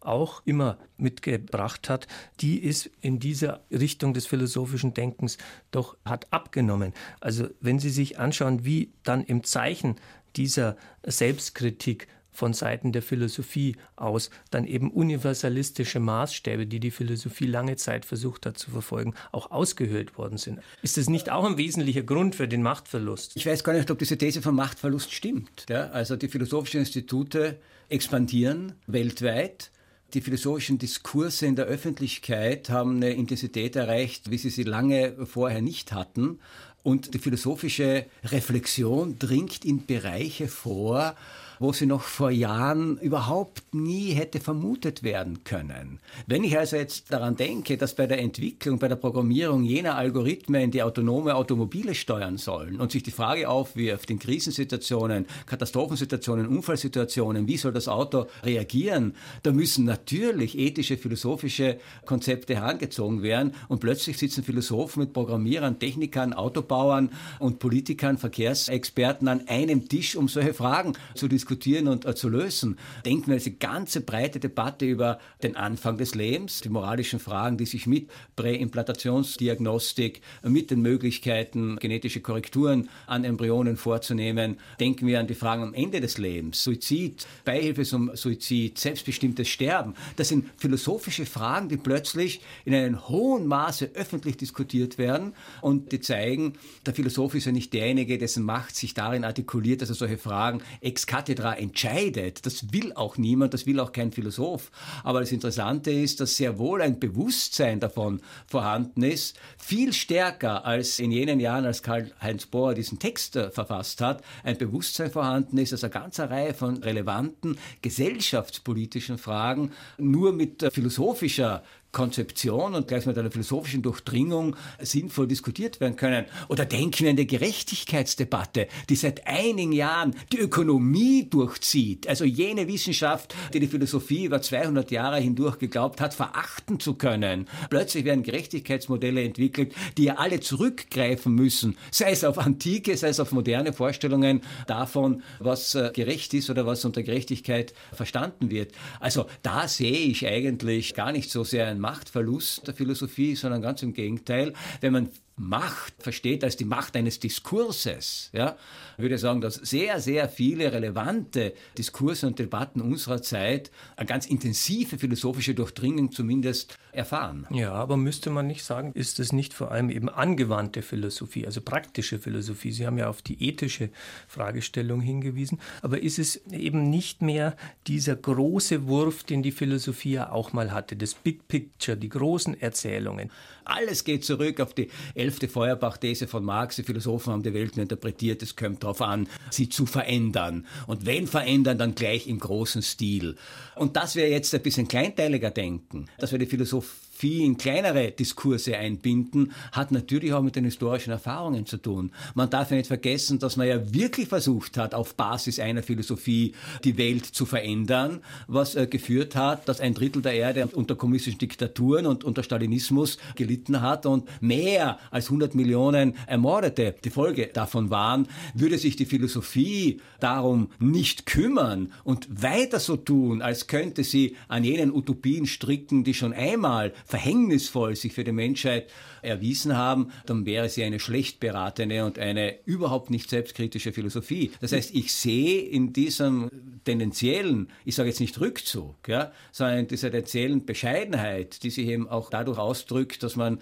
auch 0.07 0.41
immer 0.45 0.77
mitgebracht 0.97 1.89
hat, 1.89 2.07
die 2.39 2.59
ist 2.63 2.89
in 3.01 3.19
dieser 3.19 3.61
Richtung 3.71 4.13
des 4.13 4.25
philosophischen 4.25 4.93
Denkens 4.93 5.37
doch 5.71 5.97
hat 6.05 6.31
abgenommen. 6.31 6.93
Also 7.19 7.47
wenn 7.59 7.79
Sie 7.79 7.89
sich 7.89 8.19
anschauen, 8.19 8.65
wie 8.65 8.91
dann 9.03 9.23
im 9.23 9.43
Zeichen 9.43 9.95
dieser 10.35 10.77
Selbstkritik 11.03 12.07
von 12.37 12.53
Seiten 12.53 12.91
der 12.91 13.01
Philosophie 13.01 13.75
aus 13.95 14.29
dann 14.51 14.65
eben 14.65 14.91
universalistische 14.91 15.99
Maßstäbe, 15.99 16.67
die 16.67 16.79
die 16.79 16.91
Philosophie 16.91 17.47
lange 17.47 17.77
Zeit 17.77 18.05
versucht 18.05 18.45
hat 18.45 18.59
zu 18.59 18.69
verfolgen, 18.69 19.15
auch 19.31 19.49
ausgehöhlt 19.49 20.19
worden 20.19 20.37
sind. 20.37 20.59
Ist 20.83 20.97
das 20.97 21.09
nicht 21.09 21.31
auch 21.31 21.45
ein 21.45 21.57
wesentlicher 21.57 22.03
Grund 22.03 22.35
für 22.35 22.47
den 22.47 22.61
Machtverlust? 22.61 23.35
Ich 23.35 23.47
weiß 23.47 23.63
gar 23.63 23.73
nicht, 23.73 23.89
ob 23.89 23.97
diese 23.97 24.19
These 24.19 24.43
vom 24.43 24.55
Machtverlust 24.55 25.11
stimmt. 25.11 25.65
Ja, 25.67 25.89
also 25.89 26.15
die 26.15 26.27
philosophischen 26.27 26.81
Institute 26.81 27.57
expandieren 27.89 28.73
weltweit. 28.85 29.71
Die 30.13 30.21
philosophischen 30.21 30.77
Diskurse 30.77 31.47
in 31.47 31.57
der 31.57 31.65
Öffentlichkeit 31.65 32.69
haben 32.69 32.95
eine 32.95 33.11
Intensität 33.11 33.75
erreicht, 33.75 34.31
wie 34.31 34.37
sie 34.37 34.49
sie 34.49 34.63
lange 34.63 35.25
vorher 35.25 35.61
nicht 35.61 35.91
hatten. 35.91 36.39
Und 36.81 37.13
die 37.13 37.19
philosophische 37.19 38.05
Reflexion 38.23 39.19
dringt 39.19 39.65
in 39.65 39.85
Bereiche 39.85 40.47
vor, 40.47 41.15
wo 41.59 41.73
sie 41.73 41.85
noch 41.85 42.01
vor 42.01 42.31
Jahren 42.31 42.97
überhaupt 42.97 43.73
nie 43.73 44.11
hätte 44.11 44.39
vermutet 44.39 45.03
werden 45.03 45.43
können. 45.43 45.99
Wenn 46.25 46.43
ich 46.43 46.57
also 46.57 46.75
jetzt 46.75 47.11
daran 47.11 47.35
denke, 47.35 47.77
dass 47.77 47.95
bei 47.95 48.07
der 48.07 48.19
Entwicklung, 48.19 48.79
bei 48.79 48.87
der 48.87 48.95
Programmierung 48.95 49.63
jener 49.63 49.95
Algorithmen 49.95 50.71
die 50.71 50.83
autonome 50.83 51.35
Automobile 51.35 51.95
steuern 51.95 52.37
sollen 52.37 52.79
und 52.79 52.91
sich 52.91 53.03
die 53.03 53.11
Frage 53.11 53.49
aufwirft 53.49 54.09
in 54.09 54.19
Krisensituationen, 54.19 55.25
Katastrophensituationen, 55.45 56.47
Unfallsituationen, 56.47 57.47
wie 57.47 57.57
soll 57.57 57.73
das 57.73 57.87
Auto 57.87 58.27
reagieren, 58.43 59.15
da 59.43 59.51
müssen 59.51 59.85
natürlich 59.85 60.57
ethische, 60.57 60.97
philosophische 60.97 61.79
Konzepte 62.05 62.55
herangezogen 62.55 63.23
werden 63.23 63.53
und 63.67 63.79
plötzlich 63.79 64.17
sitzen 64.17 64.43
Philosophen 64.43 65.01
mit 65.01 65.13
Programmierern, 65.13 65.79
Technikern, 65.79 66.33
Autobauern 66.33 67.09
und 67.39 67.59
Politikern, 67.59 68.17
Verkehrsexperten 68.17 69.27
an 69.27 69.47
einem 69.47 69.87
Tisch, 69.89 70.15
um 70.15 70.27
solche 70.27 70.53
Fragen 70.53 70.93
zu 71.15 71.27
diskutieren 71.27 71.46
diskutieren 71.47 71.87
und 71.87 72.05
äh, 72.05 72.13
zu 72.13 72.27
lösen. 72.27 72.77
Denken 73.05 73.27
wir 73.27 73.37
diese 73.37 73.51
ganze 73.51 74.01
breite 74.01 74.39
Debatte 74.39 74.85
über 74.85 75.19
den 75.43 75.55
Anfang 75.55 75.97
des 75.97 76.13
Lebens, 76.13 76.59
die 76.59 76.69
moralischen 76.69 77.19
Fragen, 77.19 77.57
die 77.57 77.65
sich 77.65 77.87
mit 77.87 78.09
Präimplantationsdiagnostik, 78.35 80.21
mit 80.43 80.71
den 80.71 80.81
Möglichkeiten, 80.81 81.77
genetische 81.77 82.19
Korrekturen 82.19 82.89
an 83.05 83.23
Embryonen 83.23 83.77
vorzunehmen. 83.77 84.57
Denken 84.79 85.07
wir 85.07 85.21
an 85.21 85.27
die 85.27 85.35
Fragen 85.35 85.63
am 85.63 85.73
Ende 85.73 86.01
des 86.01 86.17
Lebens, 86.17 86.63
Suizid, 86.63 87.25
Beihilfe 87.45 87.83
zum 87.83 88.13
Suizid, 88.15 88.77
selbstbestimmtes 88.77 89.47
Sterben. 89.47 89.93
Das 90.17 90.27
sind 90.27 90.45
philosophische 90.57 91.25
Fragen, 91.25 91.69
die 91.69 91.77
plötzlich 91.77 92.41
in 92.65 92.73
einem 92.73 93.07
hohen 93.07 93.47
Maße 93.47 93.91
öffentlich 93.93 94.35
diskutiert 94.35 94.97
werden 94.97 95.33
und 95.61 95.93
die 95.93 96.01
zeigen, 96.01 96.53
der 96.85 96.93
Philosoph 96.93 97.35
ist 97.35 97.45
ja 97.45 97.53
nicht 97.53 97.71
derjenige, 97.73 98.17
dessen 98.17 98.43
Macht 98.43 98.75
sich 98.75 98.93
darin 98.93 99.23
artikuliert, 99.23 99.81
dass 99.81 99.89
er 99.89 99.95
solche 99.95 100.17
Fragen 100.17 100.61
ex 100.81 101.05
cathedra 101.05 101.36
Kathedra 101.37 101.53
entscheidet. 101.53 102.45
Das 102.45 102.73
will 102.73 102.93
auch 102.93 103.17
niemand, 103.17 103.53
das 103.53 103.65
will 103.65 103.79
auch 103.79 103.91
kein 103.91 104.11
Philosoph. 104.11 104.71
Aber 105.03 105.19
das 105.19 105.31
Interessante 105.31 105.91
ist, 105.91 106.19
dass 106.19 106.35
sehr 106.35 106.57
wohl 106.57 106.81
ein 106.81 106.99
Bewusstsein 106.99 107.79
davon 107.79 108.21
vorhanden 108.47 109.03
ist, 109.03 109.39
viel 109.57 109.93
stärker 109.93 110.65
als 110.65 110.99
in 110.99 111.11
jenen 111.11 111.39
Jahren, 111.39 111.65
als 111.65 111.83
Karl-Heinz 111.83 112.47
Bohr 112.47 112.73
diesen 112.73 112.99
Text 112.99 113.35
äh, 113.35 113.51
verfasst 113.51 114.01
hat, 114.01 114.23
ein 114.43 114.57
Bewusstsein 114.57 115.11
vorhanden 115.11 115.57
ist, 115.57 115.73
dass 115.73 115.83
eine 115.83 115.91
ganze 115.91 116.29
Reihe 116.29 116.53
von 116.53 116.77
relevanten 116.77 117.57
gesellschaftspolitischen 117.81 119.17
Fragen 119.17 119.71
nur 119.97 120.33
mit 120.33 120.63
äh, 120.63 120.71
philosophischer 120.71 121.63
Konzeption 121.91 122.75
und 122.75 122.87
gleich 122.87 123.05
mit 123.05 123.17
einer 123.17 123.31
philosophischen 123.31 123.81
Durchdringung 123.81 124.55
sinnvoll 124.79 125.27
diskutiert 125.27 125.79
werden 125.79 125.95
können. 125.95 126.25
Oder 126.49 126.65
denken 126.65 127.03
wir 127.03 127.09
an 127.11 127.15
die 127.15 127.27
Gerechtigkeitsdebatte, 127.27 128.67
die 128.89 128.95
seit 128.95 129.25
einigen 129.25 129.71
Jahren 129.71 130.15
die 130.31 130.39
Ökonomie 130.39 131.27
durchzieht. 131.29 132.07
Also 132.07 132.25
jene 132.25 132.67
Wissenschaft, 132.67 133.33
die 133.53 133.59
die 133.59 133.67
Philosophie 133.67 134.25
über 134.25 134.41
200 134.41 134.91
Jahre 134.91 135.17
hindurch 135.17 135.59
geglaubt 135.59 136.01
hat, 136.01 136.13
verachten 136.13 136.79
zu 136.79 136.95
können. 136.95 137.47
Plötzlich 137.69 138.05
werden 138.05 138.23
Gerechtigkeitsmodelle 138.23 139.23
entwickelt, 139.23 139.73
die 139.97 140.05
ja 140.05 140.15
alle 140.15 140.39
zurückgreifen 140.39 141.33
müssen, 141.33 141.77
sei 141.91 142.11
es 142.11 142.23
auf 142.23 142.37
antike, 142.37 142.97
sei 142.97 143.09
es 143.09 143.19
auf 143.19 143.31
moderne 143.31 143.73
Vorstellungen 143.73 144.41
davon, 144.67 145.23
was 145.39 145.75
äh, 145.75 145.91
gerecht 145.93 146.33
ist 146.33 146.49
oder 146.49 146.65
was 146.65 146.85
unter 146.85 147.03
Gerechtigkeit 147.03 147.73
verstanden 147.93 148.51
wird. 148.51 148.73
Also 148.99 149.25
da 149.41 149.67
sehe 149.67 149.91
ich 149.91 150.27
eigentlich 150.27 150.93
gar 150.93 151.11
nicht 151.11 151.31
so 151.31 151.43
sehr 151.43 151.76
Machtverlust 151.79 152.67
der 152.67 152.73
Philosophie, 152.73 153.35
sondern 153.35 153.61
ganz 153.61 153.83
im 153.83 153.93
Gegenteil. 153.93 154.53
Wenn 154.81 154.93
man 154.93 155.09
Macht 155.39 155.93
versteht 155.99 156.43
als 156.43 156.57
die 156.57 156.65
Macht 156.65 156.95
eines 156.95 157.19
Diskurses, 157.19 158.31
ja, 158.33 158.57
würde 158.97 159.15
ich 159.15 159.21
sagen, 159.21 159.39
dass 159.39 159.53
sehr, 159.53 159.99
sehr 160.01 160.29
viele 160.29 160.73
relevante 160.73 161.53
Diskurse 161.77 162.25
und 162.25 162.39
Debatten 162.39 162.81
unserer 162.81 163.21
Zeit 163.21 163.69
eine 163.95 164.07
ganz 164.07 164.25
intensive 164.25 164.97
philosophische 164.97 165.53
Durchdringung 165.53 166.11
zumindest 166.11 166.79
erfahren. 166.91 167.45
Ja, 167.51 167.73
aber 167.73 167.97
müsste 167.97 168.31
man 168.31 168.47
nicht 168.47 168.63
sagen, 168.63 168.91
ist 168.93 169.19
es 169.19 169.31
nicht 169.31 169.53
vor 169.53 169.71
allem 169.71 169.91
eben 169.91 170.09
angewandte 170.09 170.81
Philosophie, 170.81 171.45
also 171.45 171.61
praktische 171.61 172.17
Philosophie? 172.17 172.71
Sie 172.71 172.87
haben 172.87 172.97
ja 172.97 173.07
auf 173.07 173.21
die 173.21 173.47
ethische 173.47 173.91
Fragestellung 174.27 175.01
hingewiesen, 175.01 175.59
aber 175.83 176.01
ist 176.01 176.17
es 176.17 176.37
eben 176.47 176.89
nicht 176.89 177.21
mehr 177.21 177.55
dieser 177.85 178.15
große 178.15 178.87
Wurf, 178.87 179.23
den 179.23 179.43
die 179.43 179.51
Philosophie 179.51 180.13
ja 180.13 180.31
auch 180.31 180.51
mal 180.51 180.71
hatte, 180.71 180.95
das 180.95 181.13
Big 181.13 181.47
Picture, 181.47 181.95
die 181.95 182.09
großen 182.09 182.59
Erzählungen? 182.59 183.29
Alles 183.63 184.03
geht 184.03 184.25
zurück 184.25 184.59
auf 184.61 184.73
die 184.73 184.89
elfte 185.27 185.49
Feuerbach-These 185.49 186.25
von 186.25 186.45
Marx. 186.45 186.77
Die 186.77 186.83
Philosophen 186.83 187.33
haben 187.33 187.43
die 187.43 187.53
Welt 187.53 187.75
nur 187.75 187.83
interpretiert. 187.83 188.41
Es 188.41 188.55
kommt 188.55 188.83
darauf 188.83 189.01
an, 189.01 189.27
sie 189.51 189.67
zu 189.67 189.85
verändern. 189.85 190.65
Und 190.87 191.05
wenn 191.05 191.27
verändern, 191.27 191.77
dann 191.77 191.95
gleich 191.95 192.27
im 192.27 192.39
großen 192.39 192.81
Stil. 192.81 193.35
Und 193.75 193.97
das 193.97 194.15
wäre 194.15 194.29
jetzt 194.29 194.55
ein 194.55 194.61
bisschen 194.61 194.87
kleinteiliger 194.87 195.51
denken, 195.51 196.05
dass 196.17 196.31
wir 196.31 196.39
die 196.39 196.45
Philosophie 196.45 197.06
viel 197.17 197.43
in 197.43 197.57
kleinere 197.57 198.11
Diskurse 198.11 198.77
einbinden, 198.77 199.51
hat 199.71 199.91
natürlich 199.91 200.33
auch 200.33 200.43
mit 200.43 200.55
den 200.55 200.65
historischen 200.65 201.09
Erfahrungen 201.09 201.65
zu 201.65 201.77
tun. 201.77 202.11
Man 202.35 202.51
darf 202.51 202.69
ja 202.69 202.77
nicht 202.77 202.87
vergessen, 202.87 203.39
dass 203.39 203.57
man 203.57 203.67
ja 203.67 203.91
wirklich 203.91 204.27
versucht 204.27 204.77
hat, 204.77 204.93
auf 204.93 205.15
Basis 205.15 205.59
einer 205.59 205.81
Philosophie 205.81 206.53
die 206.83 206.97
Welt 206.97 207.25
zu 207.25 207.47
verändern, 207.47 208.19
was 208.47 208.75
äh, 208.75 208.85
geführt 208.85 209.35
hat, 209.35 209.67
dass 209.67 209.81
ein 209.81 209.95
Drittel 209.95 210.21
der 210.21 210.33
Erde 210.33 210.67
unter 210.67 210.95
kommunistischen 210.95 211.39
Diktaturen 211.39 212.05
und 212.05 212.23
unter 212.23 212.43
Stalinismus 212.43 213.17
gelitten 213.35 213.81
hat 213.81 214.05
und 214.05 214.29
mehr 214.39 214.99
als 215.09 215.25
100 215.25 215.55
Millionen 215.55 216.13
Ermordete 216.27 216.93
die 217.03 217.09
Folge 217.09 217.47
davon 217.47 217.89
waren, 217.89 218.27
würde 218.53 218.77
sich 218.77 218.95
die 218.95 219.05
Philosophie 219.05 220.01
darum 220.19 220.69
nicht 220.77 221.25
kümmern 221.25 221.91
und 222.03 222.43
weiter 222.43 222.79
so 222.79 222.95
tun, 222.95 223.41
als 223.41 223.65
könnte 223.65 224.03
sie 224.03 224.35
an 224.47 224.63
jenen 224.63 224.93
Utopien 224.93 225.47
stricken, 225.47 226.03
die 226.03 226.13
schon 226.13 226.33
einmal 226.33 226.93
verhängnisvoll 227.07 227.95
sich 227.95 228.13
für 228.13 228.23
die 228.23 228.31
Menschheit 228.31 228.89
erwiesen 229.21 229.75
haben, 229.75 230.11
dann 230.25 230.45
wäre 230.45 230.69
sie 230.69 230.83
eine 230.83 230.99
schlecht 230.99 231.39
beratene 231.39 232.05
und 232.05 232.19
eine 232.19 232.55
überhaupt 232.65 233.09
nicht 233.09 233.29
selbstkritische 233.29 233.93
Philosophie. 233.93 234.51
Das 234.59 234.73
heißt, 234.73 234.93
ich 234.93 235.13
sehe 235.13 235.61
in 235.61 235.93
diesem 235.93 236.49
tendenziellen, 236.83 237.69
ich 237.85 237.95
sage 237.95 238.09
jetzt 238.09 238.19
nicht 238.19 238.39
Rückzug, 238.39 238.95
ja, 239.07 239.31
sondern 239.51 239.79
in 239.79 239.87
dieser 239.87 240.11
tendenziellen 240.11 240.65
Bescheidenheit, 240.65 241.63
die 241.63 241.69
sich 241.69 241.87
eben 241.87 242.09
auch 242.09 242.29
dadurch 242.29 242.59
ausdrückt, 242.59 243.23
dass 243.23 243.35
man 243.35 243.59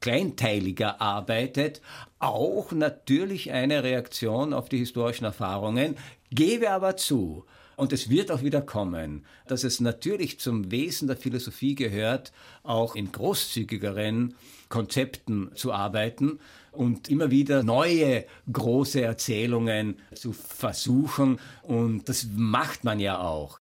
kleinteiliger 0.00 1.00
arbeitet, 1.00 1.80
auch 2.18 2.72
natürlich 2.72 3.52
eine 3.52 3.82
Reaktion 3.82 4.52
auf 4.52 4.68
die 4.68 4.78
historischen 4.78 5.24
Erfahrungen, 5.24 5.96
gebe 6.30 6.70
aber 6.70 6.96
zu, 6.96 7.44
und 7.76 7.92
es 7.92 8.08
wird 8.08 8.30
auch 8.30 8.42
wieder 8.42 8.62
kommen, 8.62 9.26
dass 9.46 9.62
es 9.62 9.80
natürlich 9.80 10.40
zum 10.40 10.70
Wesen 10.70 11.08
der 11.08 11.16
Philosophie 11.16 11.74
gehört, 11.74 12.32
auch 12.62 12.94
in 12.94 13.12
großzügigeren 13.12 14.34
Konzepten 14.70 15.50
zu 15.54 15.72
arbeiten 15.72 16.40
und 16.72 17.08
immer 17.08 17.30
wieder 17.30 17.62
neue 17.62 18.24
große 18.50 19.02
Erzählungen 19.02 19.98
zu 20.14 20.32
versuchen. 20.32 21.38
Und 21.62 22.08
das 22.08 22.26
macht 22.34 22.82
man 22.84 22.98
ja 22.98 23.20
auch. 23.20 23.60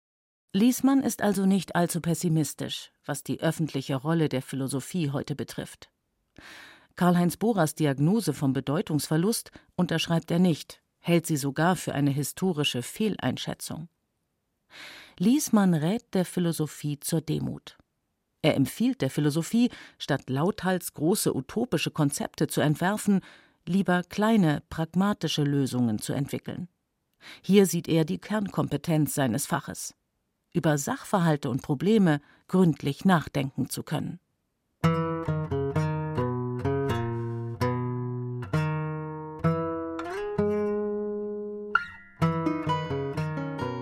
Liesmann 0.54 1.04
ist 1.04 1.22
also 1.22 1.46
nicht 1.46 1.76
allzu 1.76 2.00
pessimistisch, 2.00 2.92
was 3.06 3.24
die 3.24 3.42
öffentliche 3.42 3.96
Rolle 3.96 4.30
der 4.30 4.42
Philosophie 4.42 5.12
heute 5.12 5.36
betrifft. 5.36 5.90
Karl-Heinz 6.96 7.38
Bohrers 7.38 7.76
Diagnose 7.76 8.34
vom 8.34 8.54
Bedeutungsverlust 8.54 9.52
unterschreibt 9.76 10.32
er 10.32 10.40
nicht, 10.40 10.82
hält 11.00 11.28
sie 11.28 11.38
sogar 11.38 11.76
für 11.76 11.94
eine 11.94 12.10
historische 12.10 12.82
Fehleinschätzung. 12.82 13.90
Liesmann 15.18 15.74
rät 15.74 16.14
der 16.14 16.26
Philosophie 16.26 17.00
zur 17.00 17.22
Demut. 17.22 17.78
Er 18.42 18.56
empfiehlt 18.56 19.02
der 19.02 19.10
Philosophie, 19.10 19.70
statt 19.98 20.30
lauthals 20.30 20.94
große 20.94 21.36
utopische 21.36 21.92
Konzepte 21.92 22.48
zu 22.48 22.62
entwerfen, 22.62 23.22
lieber 23.66 24.04
kleine, 24.04 24.62
pragmatische 24.70 25.44
Lösungen 25.44 26.00
zu 26.00 26.14
entwickeln. 26.14 26.68
Hier 27.42 27.66
sieht 27.66 27.88
er 27.88 28.06
die 28.06 28.20
Kernkompetenz 28.20 29.16
seines 29.16 29.46
Faches, 29.46 29.96
über 30.54 30.78
Sachverhalte 30.78 31.50
und 31.50 31.62
Probleme 31.62 32.22
gründlich 32.48 33.06
nachdenken 33.06 33.70
zu 33.70 33.84
können. 33.84 34.20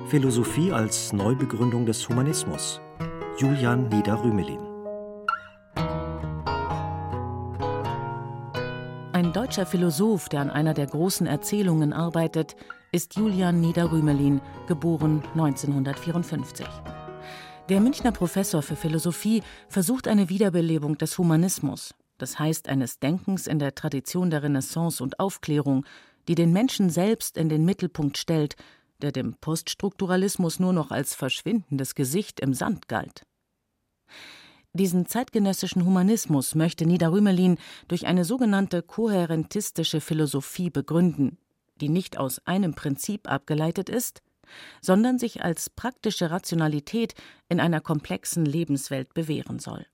Philosophie 0.08 0.72
als 0.72 1.14
Neubegründung 1.14 1.88
des 1.88 2.08
Humanismus. 2.08 2.80
Julian 3.40 3.90
Nieder-Rümelin. 3.90 4.60
Ein 9.14 9.34
deutscher 9.34 9.66
Philosoph, 9.66 10.30
der 10.30 10.42
an 10.42 10.52
einer 10.52 10.76
der 10.76 10.86
großen 10.86 11.26
Erzählungen 11.26 11.92
arbeitet, 11.92 12.56
ist 12.92 13.16
Julian 13.16 13.60
Nieder-Rümelin, 13.62 14.42
geboren 14.68 15.24
1954. 15.34 16.68
Der 17.70 17.82
Münchner 17.82 18.12
Professor 18.12 18.62
für 18.62 18.76
Philosophie 18.76 19.42
versucht 19.70 20.08
eine 20.08 20.30
Wiederbelebung 20.30 21.00
des 21.00 21.18
Humanismus, 21.18 21.96
das 22.20 22.38
heißt 22.38 22.70
eines 22.70 23.00
Denkens 23.00 23.48
in 23.48 23.58
der 23.58 23.74
Tradition 23.74 24.30
der 24.30 24.44
Renaissance 24.44 25.02
und 25.02 25.20
Aufklärung, 25.20 25.84
die 26.28 26.36
den 26.36 26.54
Menschen 26.54 26.92
selbst 26.92 27.38
in 27.38 27.50
den 27.50 27.66
Mittelpunkt 27.66 28.20
stellt, 28.20 28.56
der 29.02 29.12
dem 29.12 29.36
Poststrukturalismus 29.36 30.60
nur 30.60 30.74
noch 30.74 30.92
als 30.92 31.16
verschwindendes 31.16 31.96
Gesicht 31.96 32.40
im 32.40 32.54
Sand 32.54 32.88
galt. 32.88 33.24
Diesen 34.74 35.06
zeitgenössischen 35.06 35.86
Humanismus 35.86 36.54
möchte 36.54 36.86
Niederrümelin 36.86 37.58
durch 37.88 38.08
eine 38.08 38.26
sogenannte 38.26 38.82
kohärentistische 38.82 40.02
Philosophie 40.02 40.70
begründen, 40.70 41.38
die 41.80 41.90
nicht 41.90 42.18
aus 42.18 42.46
einem 42.46 42.76
Prinzip 42.76 43.32
abgeleitet 43.32 43.90
ist, 43.90 44.22
sondern 44.82 45.18
sich 45.18 45.44
als 45.44 45.70
praktische 45.70 46.32
Rationalität 46.32 47.16
in 47.50 47.60
einer 47.60 47.82
komplexen 47.82 48.46
Lebenswelt 48.46 49.14
bewähren 49.14 49.60
soll. 49.60 49.86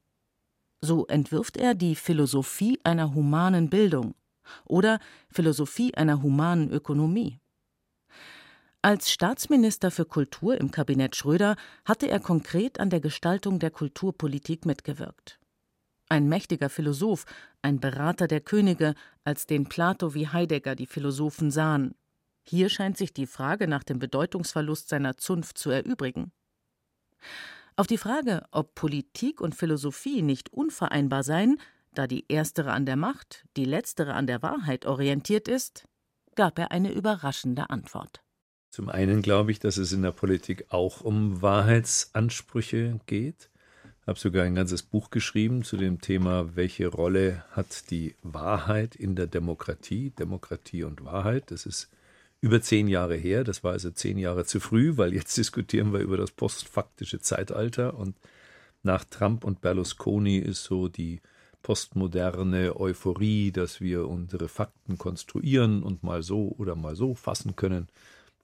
So 0.82 1.06
entwirft 1.08 1.58
er 1.58 1.76
die 1.76 1.96
Philosophie 1.96 2.80
einer 2.84 3.14
humanen 3.14 3.70
Bildung 3.70 4.16
oder 4.66 5.00
Philosophie 5.30 5.94
einer 5.94 6.22
humanen 6.24 6.72
Ökonomie. 6.72 7.41
Als 8.84 9.12
Staatsminister 9.12 9.92
für 9.92 10.06
Kultur 10.06 10.60
im 10.60 10.72
Kabinett 10.72 11.16
Schröder 11.16 11.56
hatte 11.86 12.10
er 12.10 12.20
konkret 12.20 12.80
an 12.80 12.90
der 12.90 13.00
Gestaltung 13.00 13.60
der 13.60 13.70
Kulturpolitik 13.70 14.66
mitgewirkt. 14.66 15.40
Ein 16.10 16.28
mächtiger 16.28 16.70
Philosoph, 16.70 17.26
ein 17.62 17.80
Berater 17.80 18.28
der 18.28 18.42
Könige, 18.42 18.96
als 19.24 19.46
den 19.46 19.70
Plato 19.70 20.16
wie 20.16 20.28
Heidegger 20.28 20.76
die 20.76 20.88
Philosophen 20.88 21.52
sahen, 21.52 21.94
hier 22.44 22.70
scheint 22.70 22.98
sich 22.98 23.14
die 23.14 23.28
Frage 23.28 23.68
nach 23.68 23.84
dem 23.84 24.00
Bedeutungsverlust 24.00 24.90
seiner 24.90 25.18
Zunft 25.18 25.58
zu 25.58 25.70
erübrigen. 25.70 26.32
Auf 27.76 27.88
die 27.88 27.98
Frage, 27.98 28.46
ob 28.52 28.76
Politik 28.76 29.42
und 29.42 29.56
Philosophie 29.56 30.22
nicht 30.22 30.52
unvereinbar 30.52 31.24
seien, 31.24 31.60
da 31.94 32.08
die 32.08 32.26
erstere 32.30 32.72
an 32.72 32.86
der 32.86 32.96
Macht, 32.96 33.46
die 33.58 33.66
letztere 33.66 34.14
an 34.14 34.28
der 34.28 34.42
Wahrheit 34.42 34.86
orientiert 34.86 35.48
ist, 35.48 35.88
gab 36.36 36.58
er 36.58 36.72
eine 36.72 36.92
überraschende 36.92 37.70
Antwort. 37.70 38.24
Zum 38.72 38.88
einen 38.88 39.22
glaube 39.22 39.52
ich, 39.52 39.60
dass 39.60 39.76
es 39.76 39.92
in 39.92 40.02
der 40.02 40.14
Politik 40.14 40.68
auch 40.70 41.02
um 41.02 41.42
Wahrheitsansprüche 41.42 43.02
geht. 43.06 43.50
Ich 44.02 44.08
habe 44.08 44.18
sogar 44.18 44.46
ein 44.46 44.56
ganzes 44.56 44.82
Buch 44.82 45.10
geschrieben 45.10 45.64
zu 45.64 45.76
dem 45.76 46.00
Thema, 46.00 46.56
welche 46.56 46.88
Rolle 46.88 47.44
hat 47.52 47.92
die 47.92 48.16
Wahrheit 48.24 48.96
in 48.96 49.18
der 49.18 49.28
Demokratie, 49.28 50.12
Demokratie 50.12 50.84
und 50.86 51.04
Wahrheit. 51.04 51.52
Das 51.52 51.66
ist 51.66 51.90
über 52.40 52.62
zehn 52.62 52.88
Jahre 52.88 53.16
her. 53.16 53.44
Das 53.44 53.62
war 53.62 53.74
also 53.74 53.92
zehn 53.92 54.18
Jahre 54.18 54.46
zu 54.46 54.62
früh, 54.62 54.96
weil 54.96 55.14
jetzt 55.14 55.36
diskutieren 55.38 55.92
wir 55.92 56.00
über 56.00 56.16
das 56.16 56.32
postfaktische 56.32 57.20
Zeitalter. 57.20 57.96
Und 57.96 58.16
nach 58.84 59.04
Trump 59.04 59.44
und 59.44 59.60
Berlusconi 59.60 60.38
ist 60.38 60.64
so 60.64 60.88
die 60.88 61.20
postmoderne 61.62 62.80
Euphorie, 62.80 63.52
dass 63.52 63.82
wir 63.82 64.08
unsere 64.08 64.48
Fakten 64.48 64.98
konstruieren 64.98 65.84
und 65.84 66.04
mal 66.04 66.24
so 66.24 66.56
oder 66.58 66.76
mal 66.76 66.96
so 66.96 67.16
fassen 67.16 67.58
können, 67.58 67.90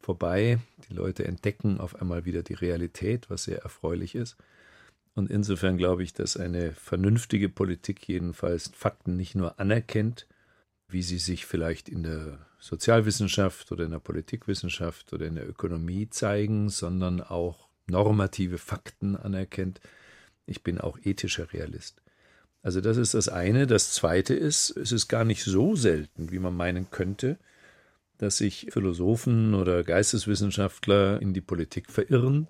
vorbei. 0.07 0.59
Die 0.89 0.93
Leute 0.93 1.25
entdecken 1.25 1.81
auf 1.81 2.01
einmal 2.01 2.23
wieder 2.23 2.41
die 2.41 2.53
Realität, 2.53 3.29
was 3.29 3.43
sehr 3.43 3.61
erfreulich 3.63 4.15
ist. 4.15 4.37
Und 5.15 5.29
insofern 5.29 5.75
glaube 5.75 6.01
ich, 6.03 6.13
dass 6.13 6.37
eine 6.37 6.71
vernünftige 6.71 7.49
Politik 7.49 8.07
jedenfalls 8.07 8.71
Fakten 8.73 9.17
nicht 9.17 9.35
nur 9.35 9.59
anerkennt, 9.59 10.25
wie 10.87 11.01
sie 11.01 11.17
sich 11.17 11.45
vielleicht 11.45 11.89
in 11.89 12.03
der 12.03 12.37
Sozialwissenschaft 12.57 13.69
oder 13.73 13.83
in 13.83 13.91
der 13.91 13.99
Politikwissenschaft 13.99 15.11
oder 15.11 15.25
in 15.25 15.35
der 15.35 15.49
Ökonomie 15.49 16.09
zeigen, 16.09 16.69
sondern 16.69 17.19
auch 17.19 17.67
normative 17.87 18.59
Fakten 18.59 19.17
anerkennt. 19.17 19.81
Ich 20.45 20.63
bin 20.63 20.79
auch 20.79 20.97
ethischer 21.03 21.51
Realist. 21.51 22.01
Also 22.61 22.79
das 22.79 22.95
ist 22.95 23.13
das 23.13 23.27
eine. 23.27 23.67
Das 23.67 23.91
zweite 23.91 24.33
ist, 24.33 24.69
es 24.77 24.93
ist 24.93 25.09
gar 25.09 25.25
nicht 25.25 25.43
so 25.43 25.75
selten, 25.75 26.31
wie 26.31 26.39
man 26.39 26.55
meinen 26.55 26.91
könnte, 26.91 27.37
dass 28.17 28.37
sich 28.37 28.67
Philosophen 28.71 29.53
oder 29.53 29.83
Geisteswissenschaftler 29.83 31.21
in 31.21 31.33
die 31.33 31.41
Politik 31.41 31.91
verirren. 31.91 32.47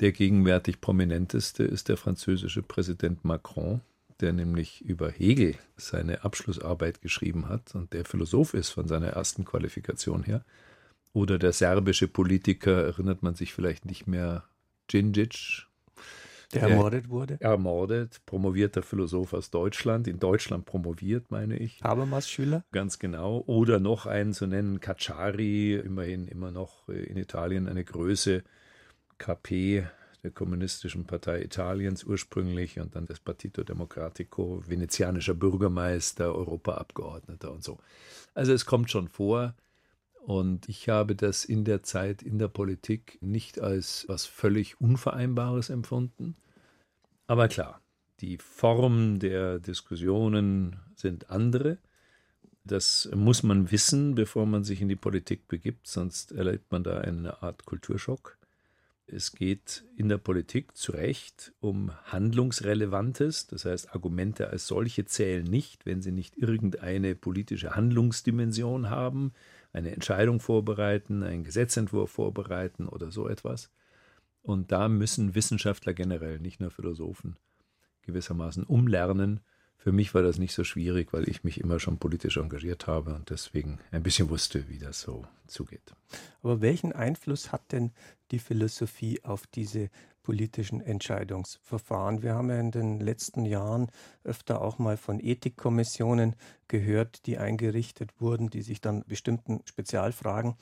Der 0.00 0.12
gegenwärtig 0.12 0.80
prominenteste 0.80 1.64
ist 1.64 1.88
der 1.88 1.96
französische 1.96 2.62
Präsident 2.62 3.24
Macron, 3.24 3.80
der 4.20 4.32
nämlich 4.32 4.82
über 4.82 5.10
Hegel 5.10 5.56
seine 5.76 6.24
Abschlussarbeit 6.24 7.02
geschrieben 7.02 7.48
hat 7.48 7.74
und 7.74 7.92
der 7.92 8.04
Philosoph 8.04 8.54
ist 8.54 8.70
von 8.70 8.86
seiner 8.86 9.08
ersten 9.08 9.44
Qualifikation 9.44 10.22
her. 10.22 10.44
Oder 11.12 11.38
der 11.38 11.52
serbische 11.52 12.06
Politiker, 12.06 12.84
erinnert 12.84 13.22
man 13.22 13.34
sich 13.34 13.52
vielleicht 13.52 13.84
nicht 13.84 14.06
mehr, 14.06 14.44
Djindjic, 14.92 15.66
der 16.52 16.62
ermordet 16.62 17.08
wurde? 17.08 17.36
Ermordet, 17.40 18.20
promovierter 18.26 18.82
Philosoph 18.82 19.32
aus 19.32 19.50
Deutschland, 19.50 20.08
in 20.08 20.18
Deutschland 20.18 20.64
promoviert, 20.64 21.30
meine 21.30 21.56
ich. 21.56 21.80
Habermas 21.82 22.28
Schüler? 22.28 22.64
Ganz 22.72 22.98
genau. 22.98 23.42
Oder 23.46 23.78
noch 23.80 24.06
einen 24.06 24.32
zu 24.32 24.46
nennen, 24.46 24.80
Cacciari, 24.80 25.74
immerhin 25.74 26.26
immer 26.26 26.50
noch 26.50 26.88
in 26.88 27.16
Italien 27.16 27.68
eine 27.68 27.84
Größe, 27.84 28.42
KP, 29.18 29.84
der 30.22 30.30
Kommunistischen 30.30 31.06
Partei 31.06 31.42
Italiens 31.42 32.04
ursprünglich 32.04 32.78
und 32.78 32.94
dann 32.94 33.06
des 33.06 33.20
Partito 33.20 33.62
Democratico, 33.62 34.62
venezianischer 34.66 35.34
Bürgermeister, 35.34 36.34
Europaabgeordneter 36.34 37.50
und 37.52 37.64
so. 37.64 37.78
Also 38.34 38.52
es 38.52 38.66
kommt 38.66 38.90
schon 38.90 39.08
vor. 39.08 39.54
Und 40.30 40.68
ich 40.68 40.88
habe 40.88 41.16
das 41.16 41.44
in 41.44 41.64
der 41.64 41.82
Zeit 41.82 42.22
in 42.22 42.38
der 42.38 42.46
Politik 42.46 43.18
nicht 43.20 43.60
als 43.60 44.04
was 44.06 44.26
völlig 44.26 44.80
Unvereinbares 44.80 45.70
empfunden. 45.70 46.36
Aber 47.26 47.48
klar, 47.48 47.80
die 48.20 48.38
Form 48.38 49.18
der 49.18 49.58
Diskussionen 49.58 50.76
sind 50.94 51.30
andere. 51.30 51.78
Das 52.62 53.10
muss 53.12 53.42
man 53.42 53.72
wissen, 53.72 54.14
bevor 54.14 54.46
man 54.46 54.62
sich 54.62 54.80
in 54.80 54.88
die 54.88 54.94
Politik 54.94 55.48
begibt, 55.48 55.88
sonst 55.88 56.30
erlebt 56.30 56.70
man 56.70 56.84
da 56.84 56.98
eine 56.98 57.42
Art 57.42 57.64
Kulturschock. 57.64 58.38
Es 59.08 59.32
geht 59.32 59.82
in 59.96 60.08
der 60.08 60.18
Politik 60.18 60.76
zu 60.76 60.92
Recht 60.92 61.52
um 61.58 61.90
Handlungsrelevantes, 62.04 63.48
das 63.48 63.64
heißt 63.64 63.92
Argumente 63.96 64.50
als 64.50 64.68
solche 64.68 65.04
zählen 65.06 65.42
nicht, 65.42 65.86
wenn 65.86 66.02
sie 66.02 66.12
nicht 66.12 66.38
irgendeine 66.38 67.16
politische 67.16 67.74
Handlungsdimension 67.74 68.90
haben, 68.90 69.32
eine 69.72 69.92
Entscheidung 69.92 70.40
vorbereiten, 70.40 71.22
einen 71.22 71.44
Gesetzentwurf 71.44 72.10
vorbereiten 72.10 72.88
oder 72.88 73.10
so 73.10 73.28
etwas. 73.28 73.70
Und 74.42 74.72
da 74.72 74.88
müssen 74.88 75.34
Wissenschaftler 75.34 75.94
generell, 75.94 76.40
nicht 76.40 76.60
nur 76.60 76.70
Philosophen, 76.70 77.36
gewissermaßen 78.02 78.64
umlernen, 78.64 79.40
für 79.82 79.92
mich 79.92 80.12
war 80.14 80.20
das 80.20 80.36
nicht 80.36 80.52
so 80.52 80.62
schwierig, 80.62 81.14
weil 81.14 81.26
ich 81.26 81.42
mich 81.42 81.58
immer 81.58 81.80
schon 81.80 81.96
politisch 81.96 82.36
engagiert 82.36 82.86
habe 82.86 83.14
und 83.14 83.30
deswegen 83.30 83.78
ein 83.90 84.02
bisschen 84.02 84.28
wusste, 84.28 84.68
wie 84.68 84.78
das 84.78 85.00
so 85.00 85.24
zugeht. 85.46 85.94
Aber 86.42 86.60
welchen 86.60 86.92
Einfluss 86.92 87.50
hat 87.50 87.72
denn 87.72 87.90
die 88.30 88.40
Philosophie 88.40 89.24
auf 89.24 89.46
diese 89.46 89.88
politischen 90.22 90.80
Entscheidungsverfahren. 90.80 92.22
Wir 92.22 92.34
haben 92.34 92.50
ja 92.50 92.60
in 92.60 92.70
den 92.70 93.00
letzten 93.00 93.44
Jahren 93.44 93.90
öfter 94.24 94.60
auch 94.60 94.78
mal 94.78 94.96
von 94.96 95.20
Ethikkommissionen 95.20 96.36
gehört, 96.68 97.26
die 97.26 97.38
eingerichtet 97.38 98.20
wurden, 98.20 98.50
die 98.50 98.62
sich 98.62 98.80
dann 98.80 99.04
bestimmten 99.06 99.60
Spezialfragen 99.64 100.54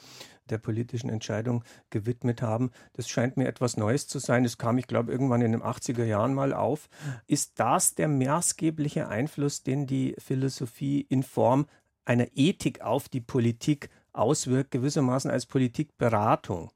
der 0.49 0.59
politischen 0.59 1.11
Entscheidung 1.11 1.65
gewidmet 1.91 2.41
haben. 2.43 2.71
Das 2.95 3.09
scheint 3.09 3.37
mir 3.37 3.47
etwas 3.47 3.77
Neues 3.77 4.07
zu 4.07 4.19
sein. 4.19 4.45
Das 4.45 4.59
kam, 4.59 4.79
ich 4.79 4.87
glaube, 4.87 5.13
irgendwann 5.13 5.43
in 5.43 5.53
den 5.53 5.63
80er 5.63 6.05
Jahren 6.05 6.35
mal 6.35 6.55
auf. 6.55 6.89
Ist 7.27 7.61
das 7.61 7.95
der 7.95 8.09
maßgebliche 8.09 9.09
Einfluss, 9.09 9.63
den 9.63 9.87
die 9.87 10.15
Philosophie 10.19 11.01
in 11.01 11.23
Form 11.23 11.67
einer 12.05 12.29
Ethik 12.35 12.81
auf 12.81 13.09
die 13.09 13.21
Politik 13.21 13.91
auswirkt, 14.13 14.71
gewissermaßen 14.71 15.31
als 15.31 15.47
Politikberatung? 15.47 16.71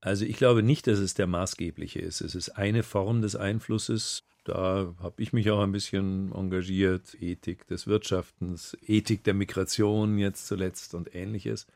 Also 0.00 0.24
ich 0.24 0.36
glaube 0.36 0.62
nicht, 0.62 0.86
dass 0.86 0.98
es 0.98 1.14
der 1.14 1.26
maßgebliche 1.26 1.98
ist. 1.98 2.20
Es 2.20 2.34
ist 2.34 2.50
eine 2.50 2.82
Form 2.82 3.20
des 3.20 3.36
Einflusses. 3.36 4.24
Da 4.44 4.94
habe 5.02 5.22
ich 5.22 5.32
mich 5.32 5.50
auch 5.50 5.60
ein 5.60 5.72
bisschen 5.72 6.32
engagiert. 6.32 7.20
Ethik 7.20 7.66
des 7.66 7.86
Wirtschaftens, 7.86 8.76
Ethik 8.86 9.24
der 9.24 9.34
Migration 9.34 10.18
jetzt 10.18 10.46
zuletzt 10.46 10.94
und 10.94 11.14
ähnliches. 11.14 11.66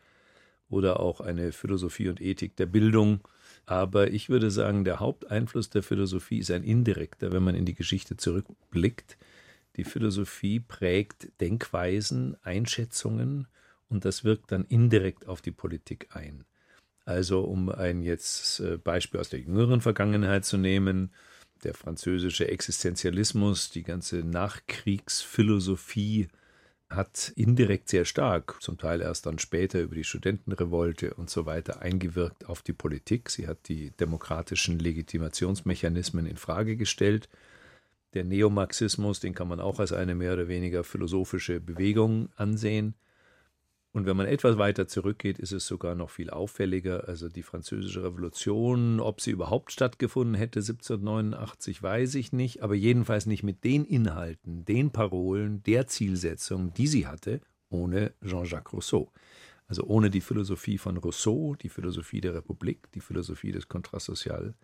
Oder 0.70 1.00
auch 1.00 1.20
eine 1.20 1.52
Philosophie 1.52 2.08
und 2.08 2.22
Ethik 2.22 2.56
der 2.56 2.66
Bildung. 2.66 3.20
Aber 3.66 4.10
ich 4.10 4.30
würde 4.30 4.50
sagen, 4.50 4.84
der 4.84 5.00
Haupteinfluss 5.00 5.68
der 5.68 5.82
Philosophie 5.82 6.38
ist 6.38 6.50
ein 6.50 6.64
indirekter, 6.64 7.32
wenn 7.32 7.42
man 7.42 7.54
in 7.54 7.66
die 7.66 7.74
Geschichte 7.74 8.16
zurückblickt. 8.16 9.18
Die 9.76 9.84
Philosophie 9.84 10.60
prägt 10.60 11.28
Denkweisen, 11.40 12.36
Einschätzungen 12.42 13.48
und 13.88 14.04
das 14.04 14.24
wirkt 14.24 14.52
dann 14.52 14.64
indirekt 14.64 15.26
auf 15.26 15.42
die 15.42 15.50
Politik 15.50 16.08
ein. 16.14 16.44
Also 17.04 17.42
um 17.42 17.68
ein 17.68 18.02
jetzt 18.02 18.60
äh, 18.60 18.78
Beispiel 18.78 19.20
aus 19.20 19.28
der 19.28 19.40
jüngeren 19.40 19.80
Vergangenheit 19.80 20.44
zu 20.44 20.56
nehmen, 20.56 21.10
der 21.62 21.74
französische 21.74 22.48
Existenzialismus, 22.48 23.70
die 23.70 23.82
ganze 23.82 24.18
Nachkriegsphilosophie 24.18 26.28
hat 26.90 27.32
indirekt 27.34 27.88
sehr 27.88 28.04
stark, 28.04 28.62
zum 28.62 28.78
Teil 28.78 29.00
erst 29.00 29.26
dann 29.26 29.38
später 29.38 29.80
über 29.80 29.94
die 29.94 30.04
Studentenrevolte 30.04 31.14
und 31.14 31.30
so 31.30 31.46
weiter 31.46 31.82
eingewirkt 31.82 32.46
auf 32.46 32.62
die 32.62 32.72
Politik. 32.72 33.30
Sie 33.30 33.48
hat 33.48 33.68
die 33.68 33.90
demokratischen 33.92 34.78
Legitimationsmechanismen 34.78 36.26
in 36.26 36.36
Frage 36.36 36.76
gestellt. 36.76 37.28
Der 38.12 38.24
Neomarxismus, 38.24 39.20
den 39.20 39.34
kann 39.34 39.48
man 39.48 39.60
auch 39.60 39.80
als 39.80 39.92
eine 39.92 40.14
mehr 40.14 40.34
oder 40.34 40.46
weniger 40.46 40.84
philosophische 40.84 41.60
Bewegung 41.60 42.28
ansehen. 42.36 42.94
Und 43.94 44.06
wenn 44.06 44.16
man 44.16 44.26
etwas 44.26 44.58
weiter 44.58 44.88
zurückgeht, 44.88 45.38
ist 45.38 45.52
es 45.52 45.68
sogar 45.68 45.94
noch 45.94 46.10
viel 46.10 46.28
auffälliger. 46.28 47.06
Also 47.06 47.28
die 47.28 47.44
Französische 47.44 48.02
Revolution, 48.02 48.98
ob 48.98 49.20
sie 49.20 49.30
überhaupt 49.30 49.70
stattgefunden 49.70 50.34
hätte 50.34 50.58
1789, 50.58 51.80
weiß 51.80 52.16
ich 52.16 52.32
nicht, 52.32 52.64
aber 52.64 52.74
jedenfalls 52.74 53.26
nicht 53.26 53.44
mit 53.44 53.62
den 53.62 53.84
Inhalten, 53.84 54.64
den 54.64 54.90
Parolen, 54.90 55.62
der 55.62 55.86
Zielsetzung, 55.86 56.74
die 56.74 56.88
sie 56.88 57.06
hatte, 57.06 57.40
ohne 57.70 58.12
Jean-Jacques 58.20 58.72
Rousseau. 58.72 59.12
Also 59.68 59.84
ohne 59.84 60.10
die 60.10 60.20
Philosophie 60.20 60.76
von 60.76 60.96
Rousseau, 60.96 61.54
die 61.54 61.68
Philosophie 61.68 62.20
der 62.20 62.34
Republik, 62.34 62.90
die 62.94 63.00
Philosophie 63.00 63.52
des 63.52 63.68
Contrat 63.68 64.02
Social, 64.02 64.54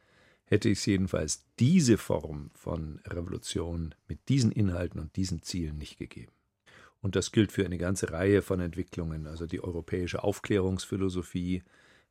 hätte 0.44 0.68
es 0.72 0.84
jedenfalls 0.86 1.46
diese 1.60 1.98
Form 1.98 2.50
von 2.54 2.98
Revolution 3.06 3.94
mit 4.08 4.28
diesen 4.28 4.50
Inhalten 4.50 4.98
und 4.98 5.14
diesen 5.14 5.42
Zielen 5.42 5.78
nicht 5.78 5.98
gegeben. 5.98 6.32
Und 7.02 7.16
das 7.16 7.32
gilt 7.32 7.52
für 7.52 7.64
eine 7.64 7.78
ganze 7.78 8.12
Reihe 8.12 8.42
von 8.42 8.60
Entwicklungen. 8.60 9.26
Also 9.26 9.46
die 9.46 9.62
europäische 9.62 10.22
Aufklärungsphilosophie 10.22 11.62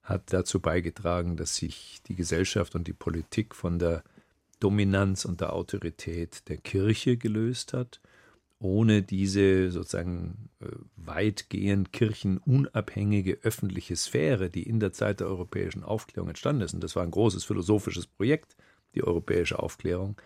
hat 0.01 0.33
dazu 0.33 0.59
beigetragen, 0.59 1.37
dass 1.37 1.55
sich 1.55 2.01
die 2.07 2.15
Gesellschaft 2.15 2.75
und 2.75 2.87
die 2.87 2.93
Politik 2.93 3.53
von 3.53 3.77
der 3.77 4.03
Dominanz 4.59 5.25
und 5.25 5.41
der 5.41 5.53
Autorität 5.53 6.49
der 6.49 6.57
Kirche 6.57 7.17
gelöst 7.17 7.73
hat. 7.73 8.01
Ohne 8.61 9.03
diese 9.03 9.71
sozusagen 9.71 10.49
äh, 10.59 10.65
weitgehend 10.97 11.93
kirchenunabhängige 11.93 13.39
öffentliche 13.43 13.95
Sphäre, 13.95 14.49
die 14.49 14.63
in 14.63 14.81
der 14.81 14.91
Zeit 14.91 15.21
der 15.21 15.27
europäischen 15.27 15.83
Aufklärung 15.83 16.27
entstanden 16.27 16.63
ist, 16.63 16.73
und 16.73 16.83
das 16.83 16.95
war 16.97 17.03
ein 17.03 17.11
großes 17.11 17.45
philosophisches 17.45 18.05
Projekt, 18.05 18.57
die 18.95 19.03
europäische 19.03 19.59
Aufklärung, 19.59 20.17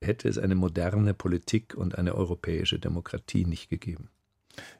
hätte 0.00 0.28
es 0.28 0.38
eine 0.38 0.54
moderne 0.54 1.14
Politik 1.14 1.74
und 1.74 1.98
eine 1.98 2.14
europäische 2.14 2.78
Demokratie 2.78 3.44
nicht 3.44 3.68
gegeben. 3.68 4.10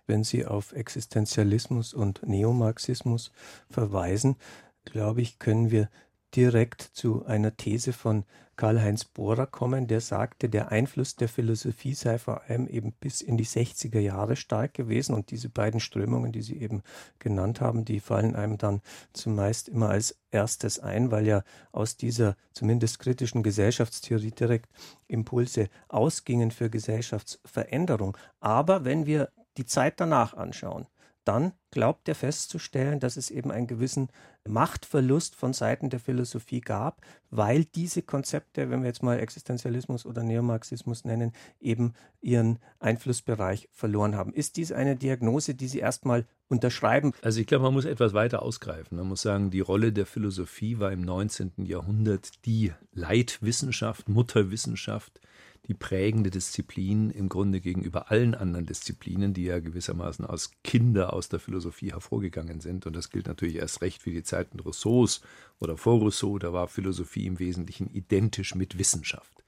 Wenn 0.07 0.25
Sie 0.25 0.45
auf 0.47 0.73
Existenzialismus 0.73 1.95
und 1.95 2.27
Neomarxismus 2.27 3.31
verweisen, 3.71 4.37
glaube 4.85 5.21
ich, 5.21 5.39
können 5.39 5.71
wir 5.71 5.89
direkt 6.35 6.83
zu 6.83 7.25
einer 7.27 7.57
These 7.57 7.93
von 7.93 8.25
Karl-Heinz 8.59 9.05
Bohrer 9.05 9.47
kommen, 9.47 9.87
der 9.87 10.01
sagte, 10.01 10.49
der 10.49 10.73
Einfluss 10.73 11.15
der 11.15 11.29
Philosophie 11.29 11.95
sei 11.95 12.19
vor 12.19 12.43
allem 12.43 12.67
eben 12.67 12.91
bis 12.91 13.21
in 13.21 13.37
die 13.37 13.47
60er 13.47 14.01
Jahre 14.01 14.35
stark 14.35 14.75
gewesen 14.75 15.15
und 15.15 15.31
diese 15.31 15.49
beiden 15.49 15.79
Strömungen, 15.79 16.33
die 16.33 16.43
Sie 16.43 16.61
eben 16.61 16.83
genannt 17.21 17.61
haben, 17.61 17.85
die 17.85 18.01
fallen 18.01 18.35
einem 18.35 18.59
dann 18.59 18.83
zumeist 19.13 19.69
immer 19.69 19.91
als 19.91 20.19
erstes 20.33 20.81
ein, 20.81 21.13
weil 21.13 21.29
ja 21.29 21.45
aus 21.71 21.97
dieser 21.97 22.37
zumindest 22.53 22.99
kritischen 22.99 23.45
Gesellschaftstheorie 23.45 24.33
direkt 24.33 24.69
Impulse 25.07 25.69
ausgingen 25.87 26.51
für 26.51 26.69
Gesellschaftsveränderung. 26.69 28.17
Aber 28.41 28.85
wenn 28.85 29.07
wir 29.07 29.31
die 29.57 29.67
Zeit 29.67 30.01
danach 30.01 30.35
anschauen, 30.35 30.89
dann 31.29 31.53
glaubt 31.71 32.09
er 32.09 32.15
festzustellen, 32.15 33.01
dass 33.01 33.19
es 33.19 33.31
eben 33.31 33.51
einen 33.51 33.67
gewissen 33.67 34.09
Machtverlust 34.49 35.37
von 35.37 35.53
Seiten 35.53 35.91
der 35.91 36.01
Philosophie 36.01 36.63
gab, 36.63 37.03
weil 37.29 37.67
diese 37.67 38.01
Konzepte, 38.01 38.71
wenn 38.71 38.81
wir 38.81 38.87
jetzt 38.87 39.03
mal 39.03 39.19
Existenzialismus 39.21 40.07
oder 40.07 40.23
Neomarxismus 40.23 41.05
nennen, 41.05 41.33
eben 41.61 41.93
ihren 42.23 42.59
Einflussbereich 42.81 43.69
verloren 43.73 44.17
haben. 44.17 44.33
Ist 44.33 44.57
dies 44.57 44.73
eine 44.73 44.97
Diagnose, 44.97 45.55
die 45.55 45.69
Sie 45.69 45.81
erstmal 45.81 46.25
unterschreiben? 46.49 47.13
Also 47.21 47.41
ich 47.41 47.47
glaube, 47.47 47.65
man 47.65 47.75
muss 47.75 47.85
etwas 47.85 48.15
weiter 48.15 48.43
ausgreifen. 48.43 48.97
Man 48.97 49.09
muss 49.09 49.21
sagen, 49.21 49.51
die 49.51 49.61
Rolle 49.61 49.93
der 49.93 50.07
Philosophie 50.07 50.79
war 50.79 50.93
im 50.93 51.03
19. 51.03 51.67
Jahrhundert 51.67 52.47
die 52.47 52.73
Leitwissenschaft, 52.95 54.09
Mutterwissenschaft, 54.09 55.21
die 55.67 55.75
prägende 55.75 56.31
Disziplin 56.31 57.11
im 57.11 57.29
Grunde 57.29 57.61
gegenüber 57.61 58.11
allen 58.11 58.35
anderen 58.35 58.67
Disziplinen, 58.67 59.35
die 59.35 59.45
ja 59.45 59.59
gewissermaßen 59.59 60.25
als 60.25 60.53
Kinder 60.65 61.13
aus 61.13 61.29
der 61.29 61.41
Philosophie 61.41 61.93
hervorgegangen 61.93 62.61
sind. 62.61 62.87
Und 62.87 62.97
das 62.97 63.11
gilt 63.11 63.27
natürlich 63.27 63.57
erst 63.57 63.83
recht 63.83 64.03
für 64.03 64.11
die 64.11 64.23
Zeiten 64.23 64.61
Rousseaus 64.61 65.21
oder 65.59 65.77
vor 65.77 65.99
Rousseau. 65.99 66.39
Da 66.39 66.53
war 66.53 66.69
Philosophie 66.69 67.27
im 67.27 67.39
Wesentlichen 67.39 67.89
identisch 67.91 68.55
mit 68.55 68.79
Wissenschaft. 68.79 69.45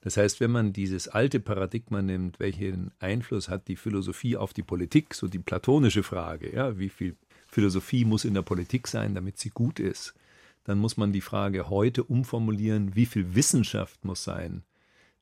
Das 0.00 0.16
heißt, 0.16 0.40
wenn 0.40 0.52
man 0.52 0.72
dieses 0.72 1.08
alte 1.08 1.40
Paradigma 1.40 2.02
nimmt, 2.02 2.38
welchen 2.38 2.92
Einfluss 3.00 3.48
hat 3.48 3.68
die 3.68 3.76
Philosophie 3.76 4.36
auf 4.36 4.52
die 4.52 4.62
Politik, 4.62 5.12
so 5.12 5.26
die 5.26 5.40
platonische 5.40 6.04
Frage, 6.04 6.54
ja, 6.54 6.78
wie 6.78 6.88
viel 6.88 7.16
Philosophie 7.48 8.04
muss 8.04 8.24
in 8.24 8.34
der 8.34 8.42
Politik 8.42 8.86
sein, 8.86 9.14
damit 9.14 9.38
sie 9.38 9.50
gut 9.50 9.80
ist, 9.80 10.14
dann 10.64 10.78
muss 10.78 10.96
man 10.96 11.12
die 11.12 11.20
Frage 11.20 11.68
heute 11.70 12.04
umformulieren, 12.04 12.94
wie 12.94 13.06
viel 13.06 13.34
Wissenschaft 13.34 14.04
muss 14.04 14.22
sein, 14.22 14.62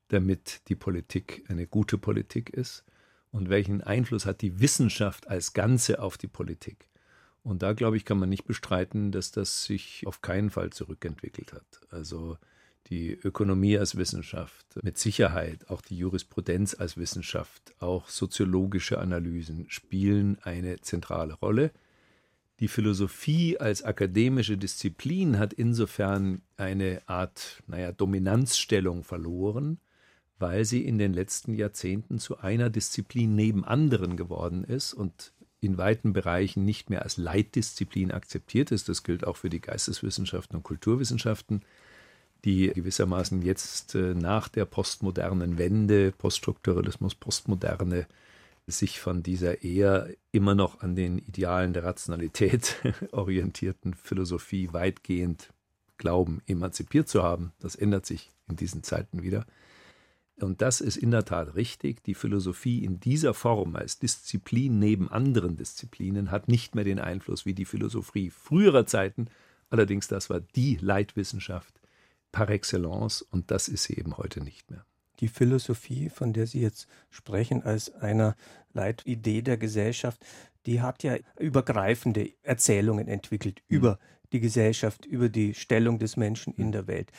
damit 0.09 0.67
die 0.69 0.75
Politik 0.75 1.43
eine 1.47 1.67
gute 1.67 1.97
Politik 1.97 2.49
ist 2.49 2.83
und 3.31 3.49
welchen 3.49 3.81
Einfluss 3.81 4.25
hat 4.25 4.41
die 4.41 4.59
Wissenschaft 4.59 5.27
als 5.27 5.53
Ganze 5.53 6.01
auf 6.01 6.17
die 6.17 6.27
Politik. 6.27 6.89
Und 7.43 7.61
da, 7.63 7.73
glaube 7.73 7.97
ich, 7.97 8.03
kann 8.03 8.19
man 8.19 8.29
nicht 8.29 8.45
bestreiten, 8.45 9.11
dass 9.11 9.31
das 9.31 9.63
sich 9.63 10.05
auf 10.05 10.21
keinen 10.21 10.49
Fall 10.49 10.71
zurückentwickelt 10.71 11.53
hat. 11.53 11.81
Also 11.89 12.37
die 12.89 13.11
Ökonomie 13.11 13.77
als 13.77 13.95
Wissenschaft, 13.95 14.65
mit 14.81 14.97
Sicherheit 14.97 15.69
auch 15.69 15.81
die 15.81 15.97
Jurisprudenz 15.97 16.73
als 16.73 16.97
Wissenschaft, 16.97 17.73
auch 17.79 18.09
soziologische 18.09 18.99
Analysen 18.99 19.65
spielen 19.69 20.37
eine 20.41 20.79
zentrale 20.81 21.33
Rolle. 21.33 21.71
Die 22.59 22.67
Philosophie 22.67 23.57
als 23.57 23.83
akademische 23.83 24.57
Disziplin 24.57 25.37
hat 25.37 25.53
insofern 25.53 26.41
eine 26.55 27.01
Art, 27.05 27.61
naja, 27.67 27.91
Dominanzstellung 27.91 29.03
verloren, 29.03 29.79
weil 30.39 30.65
sie 30.65 30.85
in 30.85 30.97
den 30.97 31.13
letzten 31.13 31.53
Jahrzehnten 31.53 32.19
zu 32.19 32.39
einer 32.39 32.69
Disziplin 32.69 33.35
neben 33.35 33.65
anderen 33.65 34.17
geworden 34.17 34.63
ist 34.63 34.93
und 34.93 35.33
in 35.59 35.77
weiten 35.77 36.13
Bereichen 36.13 36.65
nicht 36.65 36.89
mehr 36.89 37.01
als 37.01 37.17
Leitdisziplin 37.17 38.11
akzeptiert 38.11 38.71
ist. 38.71 38.89
Das 38.89 39.03
gilt 39.03 39.25
auch 39.25 39.37
für 39.37 39.49
die 39.49 39.61
Geisteswissenschaften 39.61 40.55
und 40.55 40.63
Kulturwissenschaften, 40.63 41.61
die 42.45 42.69
gewissermaßen 42.69 43.41
jetzt 43.41 43.95
äh, 43.95 44.13
nach 44.13 44.47
der 44.47 44.65
postmodernen 44.65 45.57
Wende, 45.57 46.11
Poststrukturalismus, 46.11 47.15
Postmoderne, 47.15 48.07
sich 48.67 48.99
von 48.99 49.23
dieser 49.23 49.63
eher 49.63 50.09
immer 50.31 50.53
noch 50.53 50.81
an 50.81 50.95
den 50.95 51.19
Idealen 51.19 51.73
der 51.73 51.85
Rationalität 51.85 52.75
orientierten 53.11 53.93
Philosophie 53.93 54.69
weitgehend 54.73 55.53
glauben, 55.97 56.41
emanzipiert 56.47 57.07
zu 57.07 57.23
haben. 57.23 57.53
Das 57.59 57.75
ändert 57.75 58.05
sich 58.05 58.31
in 58.47 58.57
diesen 58.57 58.83
Zeiten 58.83 59.23
wieder. 59.23 59.45
Und 60.39 60.61
das 60.61 60.81
ist 60.81 60.97
in 60.97 61.11
der 61.11 61.25
Tat 61.25 61.55
richtig. 61.55 62.03
Die 62.03 62.13
Philosophie 62.13 62.83
in 62.83 62.99
dieser 62.99 63.33
Form 63.33 63.75
als 63.75 63.97
Disziplin 63.97 64.77
neben 64.77 65.09
anderen 65.09 65.55
Disziplinen 65.55 66.29
hat 66.29 66.47
nicht 66.47 66.75
mehr 66.75 66.83
den 66.83 66.99
Einfluss 66.99 67.45
wie 67.45 67.55
die 67.55 67.65
Philosophie 67.65 68.29
früherer 68.29 68.85
Zeiten. 68.85 69.29
Allerdings, 69.69 70.07
das 70.07 70.29
war 70.29 70.39
die 70.39 70.77
Leitwissenschaft 70.79 71.81
par 72.31 72.49
excellence 72.49 73.23
und 73.23 73.49
das 73.49 73.67
ist 73.67 73.85
sie 73.85 73.97
eben 73.97 74.17
heute 74.17 74.43
nicht 74.43 74.69
mehr. 74.69 74.85
Die 75.19 75.27
Philosophie, 75.27 76.09
von 76.09 76.33
der 76.33 76.45
Sie 76.45 76.61
jetzt 76.61 76.87
sprechen, 77.09 77.63
als 77.63 77.91
einer 77.95 78.35
Leitidee 78.73 79.41
der 79.41 79.57
Gesellschaft, 79.57 80.23
die 80.67 80.81
hat 80.81 81.01
ja 81.01 81.17
übergreifende 81.39 82.31
Erzählungen 82.43 83.07
entwickelt 83.07 83.63
mhm. 83.67 83.75
über 83.75 83.99
die 84.33 84.39
Gesellschaft, 84.39 85.05
über 85.05 85.29
die 85.29 85.55
Stellung 85.55 85.97
des 85.97 86.17
Menschen 86.17 86.53
in 86.53 86.71
der 86.71 86.85
Welt 86.85 87.11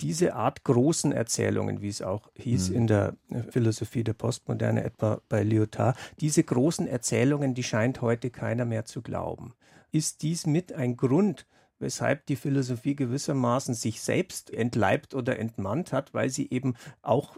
diese 0.00 0.34
Art 0.34 0.64
großen 0.64 1.12
Erzählungen, 1.12 1.80
wie 1.80 1.88
es 1.88 2.02
auch 2.02 2.30
hieß 2.36 2.70
mhm. 2.70 2.76
in 2.76 2.86
der 2.86 3.16
äh, 3.30 3.42
Philosophie 3.42 4.04
der 4.04 4.14
Postmoderne, 4.14 4.82
etwa 4.84 5.20
bei 5.28 5.42
Lyotard, 5.42 5.96
diese 6.20 6.42
großen 6.42 6.86
Erzählungen, 6.86 7.54
die 7.54 7.62
scheint 7.62 8.00
heute 8.00 8.30
keiner 8.30 8.64
mehr 8.64 8.84
zu 8.84 9.02
glauben. 9.02 9.54
Ist 9.92 10.22
dies 10.22 10.46
mit 10.46 10.72
ein 10.72 10.96
Grund, 10.96 11.46
weshalb 11.78 12.26
die 12.26 12.36
Philosophie 12.36 12.96
gewissermaßen 12.96 13.74
sich 13.74 14.00
selbst 14.00 14.52
entleibt 14.52 15.14
oder 15.14 15.38
entmannt 15.38 15.92
hat, 15.92 16.14
weil 16.14 16.30
sie 16.30 16.50
eben 16.50 16.74
auch 17.02 17.36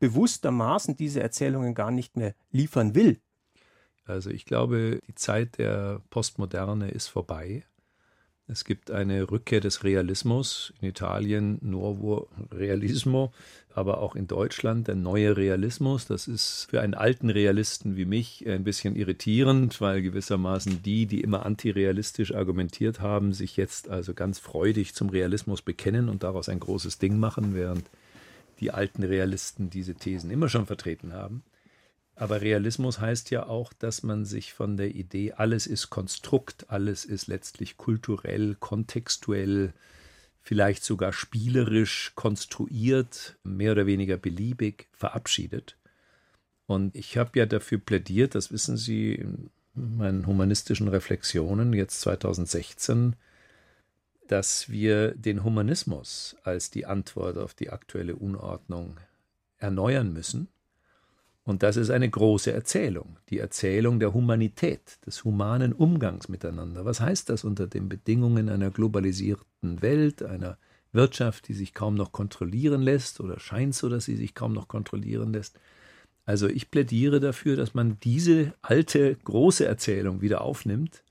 bewusstermaßen 0.00 0.96
diese 0.96 1.22
Erzählungen 1.22 1.74
gar 1.74 1.92
nicht 1.92 2.16
mehr 2.16 2.34
liefern 2.50 2.94
will? 2.94 3.20
Also 4.04 4.30
ich 4.30 4.44
glaube, 4.46 5.00
die 5.06 5.14
Zeit 5.14 5.58
der 5.58 6.02
Postmoderne 6.10 6.90
ist 6.90 7.06
vorbei. 7.06 7.64
Es 8.48 8.64
gibt 8.64 8.90
eine 8.90 9.30
Rückkehr 9.30 9.60
des 9.60 9.84
Realismus 9.84 10.74
in 10.80 10.88
Italien, 10.88 11.58
Nuovo 11.62 12.28
Realismo, 12.50 13.32
aber 13.72 13.98
auch 13.98 14.16
in 14.16 14.26
Deutschland 14.26 14.88
der 14.88 14.96
neue 14.96 15.36
Realismus. 15.36 16.06
Das 16.06 16.28
ist 16.28 16.66
für 16.68 16.80
einen 16.80 16.94
alten 16.94 17.30
Realisten 17.30 17.96
wie 17.96 18.04
mich 18.04 18.46
ein 18.46 18.64
bisschen 18.64 18.96
irritierend, 18.96 19.80
weil 19.80 20.02
gewissermaßen 20.02 20.82
die, 20.82 21.06
die 21.06 21.20
immer 21.20 21.46
antirealistisch 21.46 22.34
argumentiert 22.34 23.00
haben, 23.00 23.32
sich 23.32 23.56
jetzt 23.56 23.88
also 23.88 24.12
ganz 24.12 24.38
freudig 24.38 24.94
zum 24.94 25.08
Realismus 25.08 25.62
bekennen 25.62 26.08
und 26.08 26.22
daraus 26.22 26.48
ein 26.48 26.60
großes 26.60 26.98
Ding 26.98 27.18
machen, 27.18 27.54
während 27.54 27.88
die 28.60 28.72
alten 28.72 29.04
Realisten 29.04 29.70
diese 29.70 29.94
Thesen 29.94 30.30
immer 30.30 30.48
schon 30.48 30.66
vertreten 30.66 31.12
haben. 31.12 31.42
Aber 32.22 32.40
Realismus 32.40 33.00
heißt 33.00 33.32
ja 33.32 33.46
auch, 33.46 33.72
dass 33.72 34.04
man 34.04 34.24
sich 34.24 34.52
von 34.52 34.76
der 34.76 34.94
Idee, 34.94 35.32
alles 35.32 35.66
ist 35.66 35.90
Konstrukt, 35.90 36.70
alles 36.70 37.04
ist 37.04 37.26
letztlich 37.26 37.76
kulturell, 37.76 38.54
kontextuell, 38.60 39.72
vielleicht 40.40 40.84
sogar 40.84 41.12
spielerisch 41.12 42.12
konstruiert, 42.14 43.36
mehr 43.42 43.72
oder 43.72 43.86
weniger 43.86 44.18
beliebig 44.18 44.86
verabschiedet. 44.92 45.76
Und 46.66 46.94
ich 46.94 47.18
habe 47.18 47.36
ja 47.40 47.44
dafür 47.44 47.78
plädiert, 47.78 48.36
das 48.36 48.52
wissen 48.52 48.76
Sie 48.76 49.16
in 49.16 49.50
meinen 49.74 50.24
humanistischen 50.24 50.86
Reflexionen 50.86 51.72
jetzt 51.72 52.02
2016, 52.02 53.16
dass 54.28 54.68
wir 54.68 55.16
den 55.16 55.42
Humanismus 55.42 56.36
als 56.44 56.70
die 56.70 56.86
Antwort 56.86 57.36
auf 57.36 57.52
die 57.54 57.70
aktuelle 57.70 58.14
Unordnung 58.14 59.00
erneuern 59.58 60.12
müssen 60.12 60.51
und 61.44 61.62
das 61.62 61.76
ist 61.76 61.90
eine 61.90 62.08
große 62.08 62.52
Erzählung, 62.52 63.16
die 63.28 63.38
Erzählung 63.38 63.98
der 63.98 64.14
Humanität, 64.14 65.04
des 65.06 65.24
humanen 65.24 65.72
Umgangs 65.72 66.28
miteinander. 66.28 66.84
Was 66.84 67.00
heißt 67.00 67.28
das 67.28 67.42
unter 67.42 67.66
den 67.66 67.88
Bedingungen 67.88 68.48
einer 68.48 68.70
globalisierten 68.70 69.82
Welt, 69.82 70.22
einer 70.22 70.56
Wirtschaft, 70.92 71.48
die 71.48 71.54
sich 71.54 71.74
kaum 71.74 71.94
noch 71.94 72.12
kontrollieren 72.12 72.82
lässt 72.82 73.20
oder 73.20 73.40
scheint 73.40 73.74
so, 73.74 73.88
dass 73.88 74.04
sie 74.04 74.16
sich 74.16 74.34
kaum 74.34 74.52
noch 74.52 74.68
kontrollieren 74.68 75.32
lässt? 75.32 75.58
Also 76.24 76.46
ich 76.48 76.70
plädiere 76.70 77.18
dafür, 77.18 77.56
dass 77.56 77.74
man 77.74 77.98
diese 78.00 78.54
alte 78.62 79.16
große 79.24 79.64
Erzählung 79.64 80.20
wieder 80.20 80.42
aufnimmt 80.42 81.02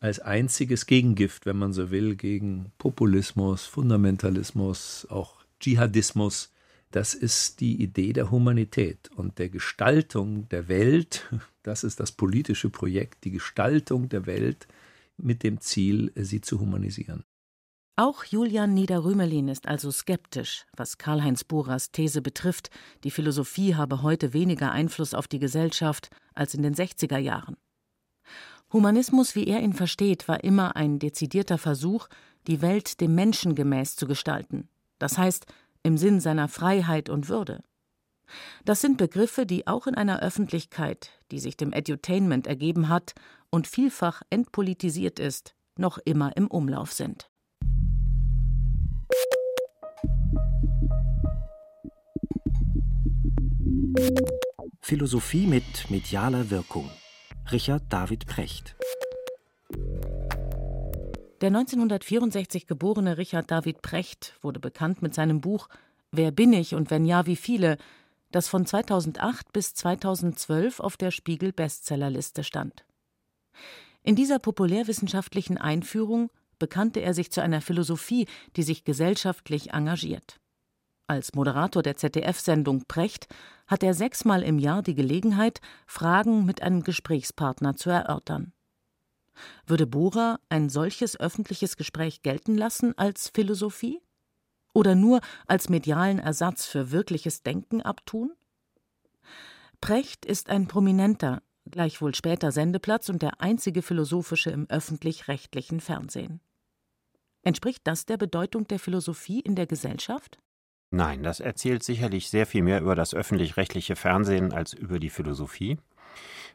als 0.00 0.20
einziges 0.20 0.86
Gegengift, 0.86 1.44
wenn 1.44 1.58
man 1.58 1.74
so 1.74 1.90
will, 1.90 2.16
gegen 2.16 2.72
Populismus, 2.78 3.66
Fundamentalismus, 3.66 5.06
auch 5.10 5.44
Dschihadismus, 5.60 6.52
das 6.90 7.14
ist 7.14 7.60
die 7.60 7.82
Idee 7.82 8.12
der 8.12 8.30
Humanität 8.30 9.10
und 9.16 9.38
der 9.38 9.48
Gestaltung 9.48 10.48
der 10.48 10.68
Welt. 10.68 11.30
Das 11.62 11.82
ist 11.82 11.98
das 11.98 12.12
politische 12.12 12.70
Projekt, 12.70 13.24
die 13.24 13.32
Gestaltung 13.32 14.08
der 14.08 14.26
Welt 14.26 14.68
mit 15.16 15.42
dem 15.42 15.60
Ziel, 15.60 16.12
sie 16.14 16.40
zu 16.40 16.60
humanisieren. 16.60 17.24
Auch 17.96 18.22
Julian 18.22 18.72
Niederrümelin 18.72 19.48
ist 19.48 19.66
also 19.66 19.90
skeptisch, 19.90 20.64
was 20.76 20.96
Karl-Heinz 20.96 21.42
Bohrers 21.42 21.90
These 21.90 22.22
betrifft, 22.22 22.70
die 23.02 23.10
Philosophie 23.10 23.74
habe 23.74 24.02
heute 24.02 24.32
weniger 24.32 24.70
Einfluss 24.70 25.12
auf 25.12 25.26
die 25.26 25.40
Gesellschaft 25.40 26.10
als 26.34 26.54
in 26.54 26.62
den 26.62 26.76
60er 26.76 27.18
Jahren. 27.18 27.56
Humanismus, 28.72 29.34
wie 29.34 29.46
er 29.46 29.60
ihn 29.60 29.72
versteht, 29.72 30.28
war 30.28 30.44
immer 30.44 30.76
ein 30.76 30.98
dezidierter 30.98 31.56
Versuch, 31.56 32.08
die 32.46 32.60
Welt 32.62 33.00
dem 33.00 33.14
Menschen 33.14 33.54
gemäß 33.54 33.96
zu 33.96 34.06
gestalten. 34.06 34.68
Das 34.98 35.18
heißt, 35.18 35.46
im 35.86 35.96
Sinn 35.96 36.18
seiner 36.18 36.48
Freiheit 36.48 37.08
und 37.08 37.28
Würde. 37.28 37.62
Das 38.64 38.80
sind 38.80 38.98
Begriffe, 38.98 39.46
die 39.46 39.68
auch 39.68 39.86
in 39.86 39.94
einer 39.94 40.20
Öffentlichkeit, 40.20 41.10
die 41.30 41.38
sich 41.38 41.56
dem 41.56 41.72
Edutainment 41.72 42.48
ergeben 42.48 42.88
hat 42.88 43.14
und 43.50 43.68
vielfach 43.68 44.22
entpolitisiert 44.28 45.20
ist, 45.20 45.54
noch 45.78 45.98
immer 46.04 46.36
im 46.36 46.48
Umlauf 46.48 46.92
sind. 46.92 47.30
Philosophie 54.80 55.46
mit 55.46 55.88
medialer 55.88 56.50
Wirkung. 56.50 56.90
Richard 57.52 57.84
David 57.90 58.26
Precht. 58.26 58.76
Der 61.42 61.48
1964 61.48 62.66
geborene 62.66 63.18
Richard 63.18 63.50
David 63.50 63.82
Precht 63.82 64.34
wurde 64.40 64.58
bekannt 64.58 65.02
mit 65.02 65.14
seinem 65.14 65.42
Buch 65.42 65.68
Wer 66.10 66.30
bin 66.30 66.54
ich 66.54 66.74
und 66.74 66.90
wenn 66.90 67.04
ja, 67.04 67.26
wie 67.26 67.36
viele, 67.36 67.76
das 68.30 68.48
von 68.48 68.64
2008 68.64 69.52
bis 69.52 69.74
2012 69.74 70.80
auf 70.80 70.96
der 70.96 71.10
Spiegel 71.10 71.52
Bestsellerliste 71.52 72.42
stand. 72.42 72.86
In 74.02 74.16
dieser 74.16 74.38
populärwissenschaftlichen 74.38 75.58
Einführung 75.58 76.30
bekannte 76.58 77.00
er 77.00 77.12
sich 77.12 77.30
zu 77.30 77.42
einer 77.42 77.60
Philosophie, 77.60 78.26
die 78.56 78.62
sich 78.62 78.84
gesellschaftlich 78.84 79.74
engagiert. 79.74 80.40
Als 81.06 81.34
Moderator 81.34 81.82
der 81.82 81.96
ZDF-Sendung 81.96 82.84
Precht 82.88 83.28
hat 83.66 83.82
er 83.82 83.92
sechsmal 83.92 84.42
im 84.42 84.58
Jahr 84.58 84.82
die 84.82 84.94
Gelegenheit, 84.94 85.60
Fragen 85.86 86.46
mit 86.46 86.62
einem 86.62 86.82
Gesprächspartner 86.82 87.76
zu 87.76 87.90
erörtern. 87.90 88.52
Würde 89.66 89.86
Bohrer 89.86 90.40
ein 90.48 90.68
solches 90.68 91.18
öffentliches 91.18 91.76
Gespräch 91.76 92.22
gelten 92.22 92.56
lassen 92.56 92.96
als 92.96 93.30
Philosophie? 93.34 94.00
Oder 94.74 94.94
nur 94.94 95.20
als 95.46 95.68
medialen 95.68 96.18
Ersatz 96.18 96.66
für 96.66 96.90
wirkliches 96.90 97.42
Denken 97.42 97.80
abtun? 97.80 98.32
Precht 99.80 100.26
ist 100.26 100.50
ein 100.50 100.68
prominenter, 100.68 101.42
gleichwohl 101.70 102.14
später 102.14 102.52
Sendeplatz 102.52 103.08
und 103.08 103.22
der 103.22 103.40
einzige 103.40 103.82
philosophische 103.82 104.50
im 104.50 104.68
öffentlich-rechtlichen 104.68 105.80
Fernsehen. 105.80 106.40
Entspricht 107.42 107.82
das 107.84 108.06
der 108.06 108.16
Bedeutung 108.16 108.66
der 108.66 108.78
Philosophie 108.78 109.40
in 109.40 109.54
der 109.54 109.66
Gesellschaft? 109.66 110.38
Nein, 110.90 111.22
das 111.22 111.40
erzählt 111.40 111.82
sicherlich 111.82 112.30
sehr 112.30 112.46
viel 112.46 112.62
mehr 112.62 112.80
über 112.80 112.94
das 112.94 113.14
öffentlich-rechtliche 113.14 113.96
Fernsehen 113.96 114.52
als 114.52 114.72
über 114.72 114.98
die 114.98 115.10
Philosophie. 115.10 115.78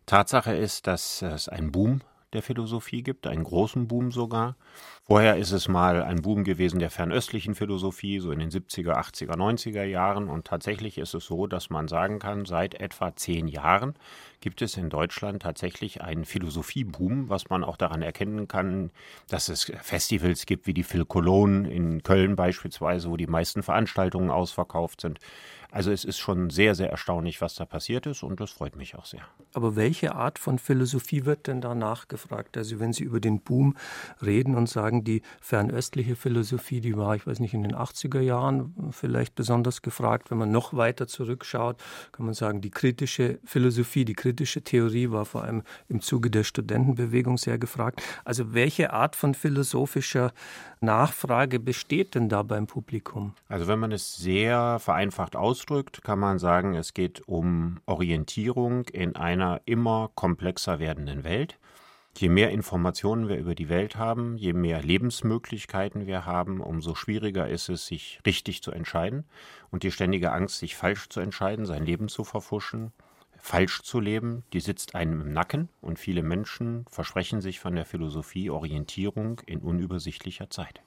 Tatsache 0.05 0.55
ist, 0.55 0.87
dass 0.87 1.21
es 1.21 1.47
einen 1.47 1.71
Boom 1.71 2.01
der 2.33 2.41
Philosophie 2.41 3.03
gibt, 3.03 3.27
einen 3.27 3.43
großen 3.43 3.87
Boom 3.87 4.11
sogar. 4.11 4.55
Vorher 5.05 5.35
ist 5.35 5.51
es 5.51 5.67
mal 5.67 6.03
ein 6.03 6.21
Boom 6.21 6.43
gewesen 6.43 6.79
der 6.79 6.89
fernöstlichen 6.89 7.55
Philosophie, 7.55 8.19
so 8.19 8.31
in 8.31 8.39
den 8.39 8.49
70er, 8.49 8.93
80er, 8.93 9.35
90er 9.35 9.83
Jahren. 9.83 10.29
Und 10.29 10.45
tatsächlich 10.45 10.97
ist 10.97 11.13
es 11.13 11.25
so, 11.25 11.47
dass 11.47 11.69
man 11.69 11.87
sagen 11.87 12.19
kann, 12.19 12.45
seit 12.45 12.75
etwa 12.75 13.15
zehn 13.15 13.47
Jahren 13.47 13.95
gibt 14.39 14.61
es 14.61 14.77
in 14.77 14.89
Deutschland 14.89 15.41
tatsächlich 15.41 16.01
einen 16.01 16.25
Philosophieboom, 16.25 17.29
was 17.29 17.49
man 17.49 17.63
auch 17.63 17.77
daran 17.77 18.01
erkennen 18.01 18.47
kann, 18.47 18.91
dass 19.27 19.49
es 19.49 19.71
Festivals 19.81 20.45
gibt 20.45 20.65
wie 20.67 20.73
die 20.73 20.83
Phil 20.83 21.05
Cologne 21.05 21.69
in 21.69 22.03
Köln 22.03 22.35
beispielsweise, 22.35 23.09
wo 23.09 23.17
die 23.17 23.27
meisten 23.27 23.63
Veranstaltungen 23.63 24.31
ausverkauft 24.31 25.01
sind. 25.01 25.19
Also 25.71 25.89
es 25.91 26.03
ist 26.03 26.19
schon 26.19 26.49
sehr, 26.49 26.75
sehr 26.75 26.91
erstaunlich, 26.91 27.39
was 27.39 27.55
da 27.55 27.65
passiert 27.65 28.05
ist 28.05 28.23
und 28.23 28.41
das 28.41 28.51
freut 28.51 28.75
mich 28.75 28.95
auch 28.95 29.05
sehr. 29.05 29.21
Aber 29.53 29.77
welche 29.77 30.15
Art 30.15 30.37
von 30.37 30.59
Philosophie 30.59 31.25
wird 31.25 31.47
denn 31.47 31.61
da 31.61 31.73
nachgefragt? 31.73 32.57
Also 32.57 32.81
wenn 32.81 32.91
Sie 32.91 33.05
über 33.05 33.21
den 33.21 33.39
Boom 33.39 33.77
reden 34.21 34.55
und 34.55 34.67
sagen, 34.67 35.05
die 35.05 35.21
fernöstliche 35.39 36.17
Philosophie, 36.17 36.81
die 36.81 36.97
war, 36.97 37.15
ich 37.15 37.25
weiß 37.25 37.39
nicht, 37.39 37.53
in 37.53 37.63
den 37.63 37.73
80er 37.73 38.19
Jahren 38.19 38.91
vielleicht 38.91 39.35
besonders 39.35 39.81
gefragt. 39.81 40.29
Wenn 40.29 40.37
man 40.37 40.51
noch 40.51 40.73
weiter 40.73 41.07
zurückschaut, 41.07 41.81
kann 42.11 42.25
man 42.25 42.35
sagen, 42.35 42.59
die 42.59 42.69
kritische 42.69 43.39
Philosophie, 43.45 44.03
die 44.03 44.13
kritische 44.13 44.61
Theorie 44.63 45.09
war 45.09 45.25
vor 45.25 45.43
allem 45.43 45.63
im 45.87 46.01
Zuge 46.01 46.29
der 46.29 46.43
Studentenbewegung 46.43 47.37
sehr 47.37 47.57
gefragt. 47.57 48.01
Also 48.25 48.53
welche 48.53 48.91
Art 48.91 49.15
von 49.15 49.33
philosophischer 49.33 50.33
Nachfrage 50.83 51.59
besteht 51.59 52.15
denn 52.15 52.27
da 52.27 52.41
beim 52.41 52.65
Publikum? 52.65 53.35
Also 53.47 53.67
wenn 53.67 53.77
man 53.77 53.91
es 53.91 54.17
sehr 54.17 54.79
vereinfacht 54.79 55.35
ausdrückt, 55.35 56.03
kann 56.03 56.17
man 56.17 56.39
sagen, 56.39 56.73
es 56.73 56.95
geht 56.95 57.27
um 57.27 57.79
Orientierung 57.85 58.85
in 58.87 59.15
einer 59.15 59.61
immer 59.65 60.09
komplexer 60.15 60.79
werdenden 60.79 61.23
Welt. 61.23 61.59
Je 62.17 62.29
mehr 62.29 62.49
Informationen 62.49 63.29
wir 63.29 63.37
über 63.37 63.53
die 63.53 63.69
Welt 63.69 63.95
haben, 63.95 64.35
je 64.37 64.53
mehr 64.53 64.81
Lebensmöglichkeiten 64.81 66.07
wir 66.07 66.25
haben, 66.25 66.59
umso 66.59 66.95
schwieriger 66.95 67.47
ist 67.47 67.69
es, 67.69 67.85
sich 67.85 68.19
richtig 68.25 68.63
zu 68.63 68.71
entscheiden. 68.71 69.25
Und 69.69 69.83
die 69.83 69.91
ständige 69.91 70.31
Angst, 70.31 70.57
sich 70.57 70.75
falsch 70.75 71.09
zu 71.09 71.19
entscheiden, 71.19 71.67
sein 71.67 71.85
Leben 71.85 72.09
zu 72.09 72.23
verfuschen, 72.23 72.91
falsch 73.41 73.81
zu 73.81 73.99
leben, 73.99 74.43
die 74.53 74.59
sitzt 74.59 74.95
einem 74.95 75.21
im 75.21 75.33
Nacken 75.33 75.69
und 75.81 75.99
viele 75.99 76.23
Menschen 76.23 76.85
versprechen 76.89 77.41
sich 77.41 77.59
von 77.59 77.75
der 77.75 77.85
Philosophie 77.85 78.49
Orientierung 78.49 79.41
in 79.45 79.59
unübersichtlicher 79.59 80.49
Zeit. 80.49 80.81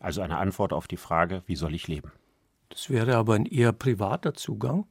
Also 0.00 0.20
eine 0.20 0.38
Antwort 0.38 0.72
auf 0.72 0.88
die 0.88 0.96
Frage, 0.96 1.42
wie 1.46 1.56
soll 1.56 1.74
ich 1.74 1.88
leben? 1.88 2.12
Das 2.68 2.90
wäre 2.90 3.16
aber 3.16 3.34
ein 3.34 3.46
eher 3.46 3.72
privater 3.72 4.34
Zugang. 4.34 4.86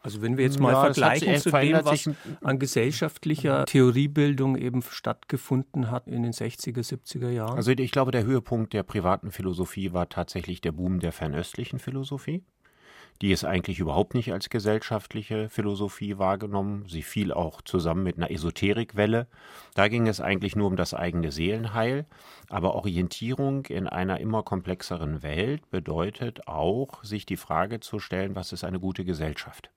Also 0.00 0.22
wenn 0.22 0.36
wir 0.36 0.44
jetzt 0.44 0.60
mal 0.60 0.72
ja, 0.72 0.82
vergleichen 0.82 1.36
zu 1.38 1.50
dem, 1.50 1.84
was 1.84 2.08
an 2.40 2.60
gesellschaftlicher 2.60 3.64
Theoriebildung 3.64 4.56
eben 4.56 4.82
stattgefunden 4.82 5.90
hat 5.90 6.06
in 6.06 6.22
den 6.22 6.32
60er, 6.32 6.78
70er 6.78 7.30
Jahren. 7.30 7.56
Also 7.56 7.72
ich 7.72 7.90
glaube, 7.90 8.12
der 8.12 8.22
Höhepunkt 8.22 8.72
der 8.72 8.84
privaten 8.84 9.32
Philosophie 9.32 9.92
war 9.92 10.08
tatsächlich 10.08 10.60
der 10.60 10.70
Boom 10.70 11.00
der 11.00 11.10
fernöstlichen 11.10 11.80
Philosophie 11.80 12.44
die 13.22 13.32
ist 13.32 13.44
eigentlich 13.44 13.78
überhaupt 13.78 14.14
nicht 14.14 14.32
als 14.32 14.50
gesellschaftliche 14.50 15.48
Philosophie 15.48 16.18
wahrgenommen. 16.18 16.84
Sie 16.88 17.02
fiel 17.02 17.32
auch 17.32 17.62
zusammen 17.62 18.02
mit 18.02 18.16
einer 18.16 18.30
Esoterikwelle. 18.30 19.26
Da 19.74 19.88
ging 19.88 20.06
es 20.06 20.20
eigentlich 20.20 20.56
nur 20.56 20.66
um 20.66 20.76
das 20.76 20.94
eigene 20.94 21.32
Seelenheil. 21.32 22.06
Aber 22.48 22.74
Orientierung 22.74 23.66
in 23.66 23.86
einer 23.86 24.20
immer 24.20 24.42
komplexeren 24.42 25.22
Welt 25.22 25.70
bedeutet 25.70 26.46
auch, 26.46 27.02
sich 27.02 27.26
die 27.26 27.36
Frage 27.36 27.80
zu 27.80 27.98
stellen, 27.98 28.36
was 28.36 28.52
ist 28.52 28.64
eine 28.64 28.80
gute 28.80 29.04
Gesellschaft? 29.04 29.70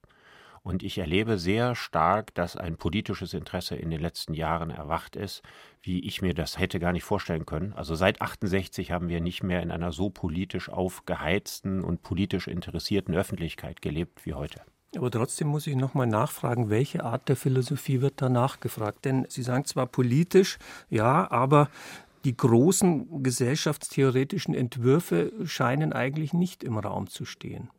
Und 0.62 0.82
ich 0.82 0.98
erlebe 0.98 1.38
sehr 1.38 1.74
stark, 1.74 2.34
dass 2.34 2.56
ein 2.56 2.76
politisches 2.76 3.32
Interesse 3.32 3.76
in 3.76 3.90
den 3.90 4.00
letzten 4.00 4.34
Jahren 4.34 4.70
erwacht 4.70 5.16
ist, 5.16 5.42
wie 5.82 6.00
ich 6.00 6.20
mir 6.20 6.34
das 6.34 6.58
hätte 6.58 6.78
gar 6.78 6.92
nicht 6.92 7.04
vorstellen 7.04 7.46
können. 7.46 7.72
Also 7.72 7.94
seit 7.94 8.20
68 8.20 8.90
haben 8.90 9.08
wir 9.08 9.20
nicht 9.20 9.42
mehr 9.42 9.62
in 9.62 9.70
einer 9.70 9.92
so 9.92 10.10
politisch 10.10 10.68
aufgeheizten 10.68 11.82
und 11.82 12.02
politisch 12.02 12.46
interessierten 12.46 13.14
Öffentlichkeit 13.14 13.80
gelebt 13.80 14.26
wie 14.26 14.34
heute. 14.34 14.60
Aber 14.96 15.10
trotzdem 15.10 15.48
muss 15.48 15.66
ich 15.66 15.76
nochmal 15.76 16.08
nachfragen, 16.08 16.68
welche 16.68 17.04
Art 17.04 17.28
der 17.28 17.36
Philosophie 17.36 18.00
wird 18.00 18.20
da 18.20 18.28
nachgefragt? 18.28 19.04
Denn 19.04 19.24
Sie 19.28 19.42
sagen 19.42 19.64
zwar 19.64 19.86
politisch, 19.86 20.58
ja, 20.88 21.30
aber 21.30 21.70
die 22.24 22.36
großen 22.36 23.22
gesellschaftstheoretischen 23.22 24.52
Entwürfe 24.52 25.32
scheinen 25.44 25.92
eigentlich 25.92 26.32
nicht 26.34 26.64
im 26.64 26.76
Raum 26.76 27.06
zu 27.08 27.24
stehen. 27.24 27.70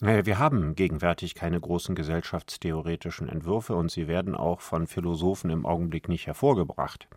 Naja, 0.00 0.26
wir 0.26 0.38
haben 0.38 0.76
gegenwärtig 0.76 1.34
keine 1.34 1.60
großen 1.60 1.96
gesellschaftstheoretischen 1.96 3.28
Entwürfe 3.28 3.74
und 3.74 3.90
sie 3.90 4.06
werden 4.06 4.36
auch 4.36 4.60
von 4.60 4.86
Philosophen 4.86 5.50
im 5.50 5.66
Augenblick 5.66 6.08
nicht 6.08 6.28
hervorgebracht. 6.28 7.08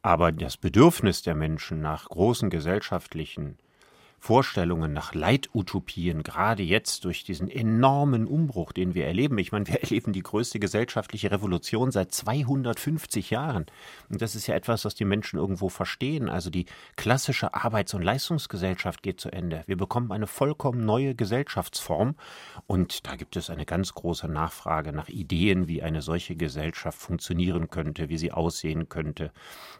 Aber 0.00 0.32
das 0.32 0.56
Bedürfnis 0.56 1.20
der 1.20 1.34
Menschen 1.34 1.82
nach 1.82 2.08
großen 2.08 2.48
gesellschaftlichen 2.48 3.58
Vorstellungen 4.22 4.92
nach 4.92 5.14
Leitutopien, 5.14 6.22
gerade 6.22 6.62
jetzt 6.62 7.06
durch 7.06 7.24
diesen 7.24 7.48
enormen 7.48 8.26
Umbruch, 8.26 8.72
den 8.72 8.94
wir 8.94 9.06
erleben. 9.06 9.38
Ich 9.38 9.50
meine, 9.50 9.66
wir 9.66 9.76
erleben 9.82 10.12
die 10.12 10.22
größte 10.22 10.60
gesellschaftliche 10.60 11.30
Revolution 11.30 11.90
seit 11.90 12.12
250 12.12 13.30
Jahren. 13.30 13.64
Und 14.10 14.20
das 14.20 14.34
ist 14.34 14.46
ja 14.46 14.54
etwas, 14.54 14.84
was 14.84 14.94
die 14.94 15.06
Menschen 15.06 15.38
irgendwo 15.38 15.70
verstehen. 15.70 16.28
Also 16.28 16.50
die 16.50 16.66
klassische 16.96 17.54
Arbeits- 17.54 17.94
und 17.94 18.02
Leistungsgesellschaft 18.02 19.02
geht 19.02 19.20
zu 19.20 19.32
Ende. 19.32 19.64
Wir 19.66 19.78
bekommen 19.78 20.12
eine 20.12 20.26
vollkommen 20.26 20.84
neue 20.84 21.14
Gesellschaftsform. 21.14 22.14
Und 22.66 23.06
da 23.06 23.16
gibt 23.16 23.36
es 23.36 23.48
eine 23.48 23.64
ganz 23.64 23.94
große 23.94 24.28
Nachfrage 24.28 24.92
nach 24.92 25.08
Ideen, 25.08 25.66
wie 25.66 25.82
eine 25.82 26.02
solche 26.02 26.36
Gesellschaft 26.36 26.98
funktionieren 26.98 27.70
könnte, 27.70 28.10
wie 28.10 28.18
sie 28.18 28.32
aussehen 28.32 28.90
könnte, 28.90 29.32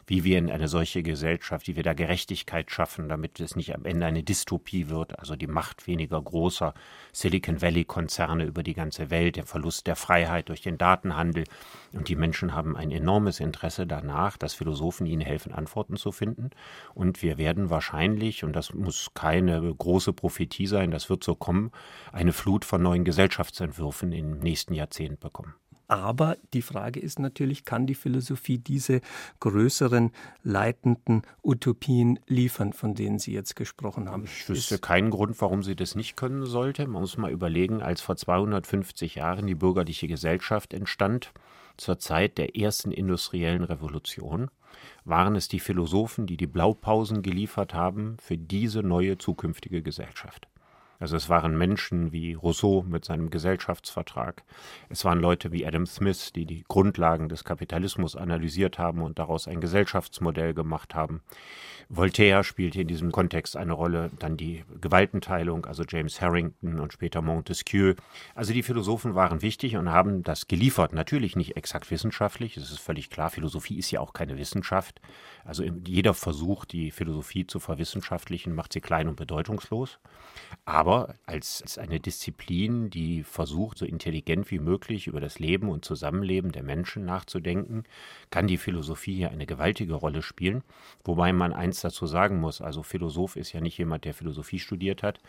wie 0.07 0.23
wir 0.23 0.39
in 0.39 0.49
eine 0.49 0.67
solche 0.67 1.03
Gesellschaft, 1.03 1.67
wie 1.67 1.75
wir 1.75 1.83
da 1.83 1.93
Gerechtigkeit 1.93 2.71
schaffen, 2.71 3.07
damit 3.07 3.39
es 3.39 3.55
nicht 3.55 3.75
am 3.75 3.85
Ende 3.85 4.07
eine 4.07 4.23
Dystopie 4.31 4.87
wird, 4.87 5.19
also 5.19 5.35
die 5.35 5.47
Macht 5.47 5.87
weniger 5.87 6.21
großer 6.21 6.73
Silicon 7.11 7.61
Valley-Konzerne 7.61 8.45
über 8.45 8.63
die 8.63 8.73
ganze 8.73 9.09
Welt, 9.09 9.35
der 9.35 9.45
Verlust 9.45 9.87
der 9.87 9.97
Freiheit 9.97 10.47
durch 10.47 10.61
den 10.61 10.77
Datenhandel. 10.77 11.43
Und 11.91 12.07
die 12.07 12.15
Menschen 12.15 12.55
haben 12.55 12.77
ein 12.77 12.91
enormes 12.91 13.41
Interesse 13.41 13.85
danach, 13.85 14.37
dass 14.37 14.53
Philosophen 14.53 15.05
ihnen 15.05 15.19
helfen, 15.19 15.51
Antworten 15.51 15.97
zu 15.97 16.13
finden. 16.13 16.51
Und 16.93 17.21
wir 17.21 17.37
werden 17.37 17.69
wahrscheinlich, 17.69 18.45
und 18.45 18.53
das 18.53 18.73
muss 18.73 19.09
keine 19.13 19.61
große 19.61 20.13
Prophetie 20.13 20.67
sein, 20.67 20.91
das 20.91 21.09
wird 21.09 21.25
so 21.25 21.35
kommen, 21.35 21.71
eine 22.13 22.31
Flut 22.31 22.63
von 22.63 22.81
neuen 22.81 23.03
Gesellschaftsentwürfen 23.03 24.13
im 24.13 24.39
nächsten 24.39 24.73
Jahrzehnt 24.73 25.19
bekommen. 25.19 25.55
Aber 25.91 26.37
die 26.53 26.61
Frage 26.61 27.01
ist 27.01 27.19
natürlich, 27.19 27.65
kann 27.65 27.85
die 27.85 27.95
Philosophie 27.95 28.57
diese 28.57 29.01
größeren 29.41 30.11
leitenden 30.41 31.23
Utopien 31.43 32.17
liefern, 32.27 32.71
von 32.71 32.95
denen 32.95 33.19
Sie 33.19 33.33
jetzt 33.33 33.57
gesprochen 33.57 34.09
haben? 34.09 34.23
Ich 34.23 34.47
wüsste 34.47 34.79
keinen 34.79 35.09
Grund, 35.09 35.41
warum 35.41 35.63
sie 35.63 35.75
das 35.75 35.95
nicht 35.95 36.15
können 36.15 36.45
sollte. 36.45 36.87
Man 36.87 37.01
muss 37.01 37.17
mal 37.17 37.29
überlegen, 37.29 37.81
als 37.81 37.99
vor 37.99 38.15
250 38.15 39.15
Jahren 39.15 39.47
die 39.47 39.55
bürgerliche 39.55 40.07
Gesellschaft 40.07 40.73
entstand, 40.73 41.33
zur 41.75 41.99
Zeit 41.99 42.37
der 42.37 42.55
ersten 42.55 42.93
industriellen 42.93 43.65
Revolution, 43.65 44.49
waren 45.03 45.35
es 45.35 45.49
die 45.49 45.59
Philosophen, 45.59 46.25
die 46.25 46.37
die 46.37 46.47
Blaupausen 46.47 47.21
geliefert 47.21 47.73
haben 47.73 48.15
für 48.21 48.37
diese 48.37 48.81
neue 48.81 49.17
zukünftige 49.17 49.81
Gesellschaft. 49.81 50.47
Also 51.01 51.17
es 51.17 51.29
waren 51.29 51.57
Menschen 51.57 52.11
wie 52.11 52.35
Rousseau 52.35 52.83
mit 52.87 53.05
seinem 53.05 53.31
Gesellschaftsvertrag. 53.31 54.43
Es 54.87 55.03
waren 55.03 55.19
Leute 55.19 55.51
wie 55.51 55.65
Adam 55.65 55.87
Smith, 55.87 56.31
die 56.31 56.45
die 56.45 56.63
Grundlagen 56.67 57.27
des 57.27 57.43
Kapitalismus 57.43 58.15
analysiert 58.15 58.77
haben 58.77 59.01
und 59.01 59.17
daraus 59.17 59.47
ein 59.47 59.61
Gesellschaftsmodell 59.61 60.53
gemacht 60.53 60.93
haben. 60.93 61.21
Voltaire 61.89 62.43
spielte 62.43 62.81
in 62.81 62.87
diesem 62.87 63.11
Kontext 63.11 63.57
eine 63.57 63.73
Rolle, 63.73 64.11
dann 64.19 64.37
die 64.37 64.63
Gewaltenteilung, 64.79 65.65
also 65.65 65.83
James 65.85 66.21
Harrington 66.21 66.79
und 66.79 66.93
später 66.93 67.21
Montesquieu. 67.21 67.95
Also 68.35 68.53
die 68.53 68.63
Philosophen 68.63 69.15
waren 69.15 69.41
wichtig 69.41 69.75
und 69.75 69.89
haben 69.89 70.23
das 70.23 70.47
geliefert. 70.47 70.93
Natürlich 70.93 71.35
nicht 71.35 71.57
exakt 71.57 71.89
wissenschaftlich, 71.91 72.55
es 72.55 72.71
ist 72.71 72.79
völlig 72.79 73.09
klar, 73.09 73.29
Philosophie 73.29 73.77
ist 73.77 73.91
ja 73.91 73.99
auch 73.99 74.13
keine 74.13 74.37
Wissenschaft. 74.37 75.01
Also 75.43 75.63
jeder 75.85 76.13
Versuch, 76.13 76.63
die 76.63 76.91
Philosophie 76.91 77.45
zu 77.47 77.59
verwissenschaftlichen, 77.59 78.53
macht 78.53 78.71
sie 78.71 78.81
klein 78.81 79.07
und 79.07 79.17
bedeutungslos. 79.17 79.99
Aber 80.65 80.90
als, 80.91 81.61
als 81.61 81.77
eine 81.77 81.99
Disziplin, 81.99 82.89
die 82.89 83.23
versucht, 83.23 83.77
so 83.77 83.85
intelligent 83.85 84.51
wie 84.51 84.59
möglich 84.59 85.07
über 85.07 85.19
das 85.19 85.39
Leben 85.39 85.69
und 85.69 85.85
Zusammenleben 85.85 86.51
der 86.51 86.63
Menschen 86.63 87.05
nachzudenken, 87.05 87.83
kann 88.29 88.47
die 88.47 88.57
Philosophie 88.57 89.15
hier 89.15 89.31
eine 89.31 89.45
gewaltige 89.45 89.93
Rolle 89.93 90.21
spielen. 90.21 90.63
Wobei 91.03 91.33
man 91.33 91.53
eins 91.53 91.81
dazu 91.81 92.05
sagen 92.05 92.39
muss, 92.39 92.61
also 92.61 92.83
Philosoph 92.83 93.35
ist 93.35 93.53
ja 93.53 93.61
nicht 93.61 93.77
jemand, 93.77 94.05
der 94.05 94.13
Philosophie 94.13 94.59
studiert 94.59 95.03
hat, 95.03 95.19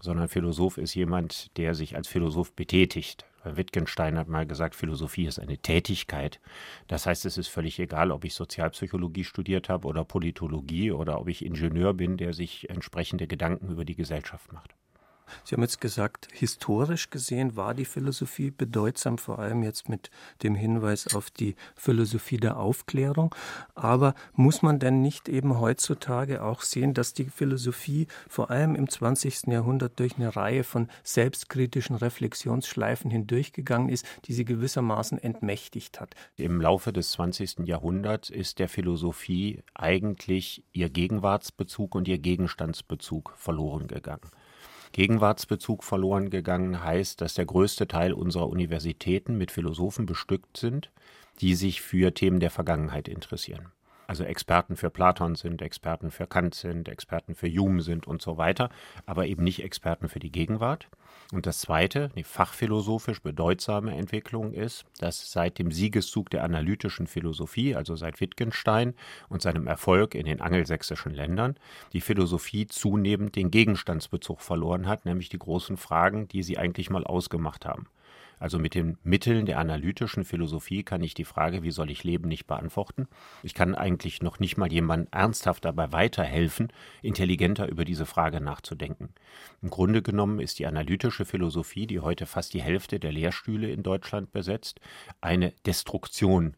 sondern 0.00 0.28
Philosoph 0.28 0.78
ist 0.78 0.94
jemand, 0.94 1.56
der 1.56 1.74
sich 1.74 1.96
als 1.96 2.08
Philosoph 2.08 2.52
betätigt. 2.52 3.24
Wittgenstein 3.44 4.18
hat 4.18 4.28
mal 4.28 4.46
gesagt, 4.46 4.74
Philosophie 4.74 5.26
ist 5.26 5.38
eine 5.38 5.58
Tätigkeit. 5.58 6.40
Das 6.88 7.06
heißt, 7.06 7.24
es 7.24 7.38
ist 7.38 7.48
völlig 7.48 7.78
egal, 7.78 8.10
ob 8.10 8.24
ich 8.24 8.34
Sozialpsychologie 8.34 9.24
studiert 9.24 9.68
habe 9.68 9.88
oder 9.88 10.04
Politologie 10.04 10.92
oder 10.92 11.20
ob 11.20 11.28
ich 11.28 11.44
Ingenieur 11.44 11.94
bin, 11.94 12.16
der 12.16 12.32
sich 12.34 12.68
entsprechende 12.68 13.26
Gedanken 13.26 13.70
über 13.70 13.84
die 13.84 13.96
Gesellschaft 13.96 14.52
macht. 14.52 14.74
Sie 15.44 15.54
haben 15.54 15.62
jetzt 15.62 15.80
gesagt, 15.80 16.28
historisch 16.32 17.10
gesehen 17.10 17.56
war 17.56 17.74
die 17.74 17.84
Philosophie 17.84 18.50
bedeutsam, 18.50 19.18
vor 19.18 19.38
allem 19.38 19.62
jetzt 19.62 19.88
mit 19.88 20.10
dem 20.42 20.54
Hinweis 20.54 21.14
auf 21.14 21.30
die 21.30 21.56
Philosophie 21.76 22.38
der 22.38 22.56
Aufklärung. 22.56 23.34
Aber 23.74 24.14
muss 24.34 24.62
man 24.62 24.78
denn 24.78 25.02
nicht 25.02 25.28
eben 25.28 25.58
heutzutage 25.60 26.42
auch 26.42 26.62
sehen, 26.62 26.94
dass 26.94 27.14
die 27.14 27.24
Philosophie 27.24 28.06
vor 28.28 28.50
allem 28.50 28.74
im 28.74 28.88
20. 28.88 29.46
Jahrhundert 29.48 29.98
durch 29.98 30.16
eine 30.16 30.34
Reihe 30.34 30.64
von 30.64 30.88
selbstkritischen 31.02 31.96
Reflexionsschleifen 31.96 33.10
hindurchgegangen 33.10 33.88
ist, 33.88 34.06
die 34.26 34.32
sie 34.32 34.44
gewissermaßen 34.44 35.18
entmächtigt 35.18 36.00
hat? 36.00 36.14
Im 36.36 36.60
Laufe 36.60 36.92
des 36.92 37.12
20. 37.12 37.60
Jahrhunderts 37.66 38.30
ist 38.30 38.58
der 38.58 38.68
Philosophie 38.68 39.62
eigentlich 39.74 40.64
ihr 40.72 40.88
Gegenwartsbezug 40.90 41.94
und 41.94 42.08
ihr 42.08 42.18
Gegenstandsbezug 42.18 43.32
verloren 43.36 43.86
gegangen. 43.86 44.30
Gegenwartsbezug 44.92 45.84
verloren 45.84 46.30
gegangen 46.30 46.82
heißt, 46.82 47.20
dass 47.20 47.34
der 47.34 47.46
größte 47.46 47.86
Teil 47.86 48.12
unserer 48.12 48.48
Universitäten 48.48 49.38
mit 49.38 49.50
Philosophen 49.50 50.06
bestückt 50.06 50.56
sind, 50.56 50.90
die 51.40 51.54
sich 51.54 51.80
für 51.80 52.12
Themen 52.12 52.40
der 52.40 52.50
Vergangenheit 52.50 53.08
interessieren. 53.08 53.72
Also 54.10 54.24
Experten 54.24 54.74
für 54.74 54.90
Platon 54.90 55.36
sind, 55.36 55.62
Experten 55.62 56.10
für 56.10 56.26
Kant 56.26 56.56
sind, 56.56 56.88
Experten 56.88 57.36
für 57.36 57.46
Hume 57.46 57.80
sind 57.80 58.08
und 58.08 58.20
so 58.20 58.38
weiter, 58.38 58.68
aber 59.06 59.28
eben 59.28 59.44
nicht 59.44 59.62
Experten 59.62 60.08
für 60.08 60.18
die 60.18 60.32
Gegenwart. 60.32 60.88
Und 61.32 61.46
das 61.46 61.60
Zweite, 61.60 62.10
die 62.16 62.24
fachphilosophisch 62.24 63.22
bedeutsame 63.22 63.94
Entwicklung 63.94 64.52
ist, 64.52 64.84
dass 64.98 65.30
seit 65.30 65.60
dem 65.60 65.70
Siegeszug 65.70 66.28
der 66.28 66.42
analytischen 66.42 67.06
Philosophie, 67.06 67.76
also 67.76 67.94
seit 67.94 68.20
Wittgenstein 68.20 68.94
und 69.28 69.42
seinem 69.42 69.68
Erfolg 69.68 70.16
in 70.16 70.26
den 70.26 70.40
angelsächsischen 70.40 71.14
Ländern, 71.14 71.54
die 71.92 72.00
Philosophie 72.00 72.66
zunehmend 72.66 73.36
den 73.36 73.52
Gegenstandsbezug 73.52 74.40
verloren 74.40 74.88
hat, 74.88 75.04
nämlich 75.04 75.28
die 75.28 75.38
großen 75.38 75.76
Fragen, 75.76 76.26
die 76.26 76.42
sie 76.42 76.58
eigentlich 76.58 76.90
mal 76.90 77.04
ausgemacht 77.04 77.64
haben. 77.64 77.86
Also 78.40 78.58
mit 78.58 78.74
den 78.74 78.96
Mitteln 79.04 79.44
der 79.44 79.58
analytischen 79.58 80.24
Philosophie 80.24 80.82
kann 80.82 81.02
ich 81.02 81.12
die 81.12 81.26
Frage, 81.26 81.62
wie 81.62 81.70
soll 81.70 81.90
ich 81.90 82.04
leben, 82.04 82.26
nicht 82.26 82.46
beantworten. 82.46 83.06
Ich 83.42 83.52
kann 83.52 83.74
eigentlich 83.74 84.22
noch 84.22 84.40
nicht 84.40 84.56
mal 84.56 84.72
jemandem 84.72 85.08
ernsthaft 85.12 85.66
dabei 85.66 85.92
weiterhelfen, 85.92 86.72
intelligenter 87.02 87.68
über 87.68 87.84
diese 87.84 88.06
Frage 88.06 88.40
nachzudenken. 88.40 89.10
Im 89.60 89.68
Grunde 89.68 90.00
genommen 90.00 90.40
ist 90.40 90.58
die 90.58 90.66
analytische 90.66 91.26
Philosophie, 91.26 91.86
die 91.86 92.00
heute 92.00 92.24
fast 92.24 92.54
die 92.54 92.62
Hälfte 92.62 92.98
der 92.98 93.12
Lehrstühle 93.12 93.70
in 93.70 93.82
Deutschland 93.82 94.32
besetzt, 94.32 94.80
eine 95.20 95.52
Destruktion 95.66 96.54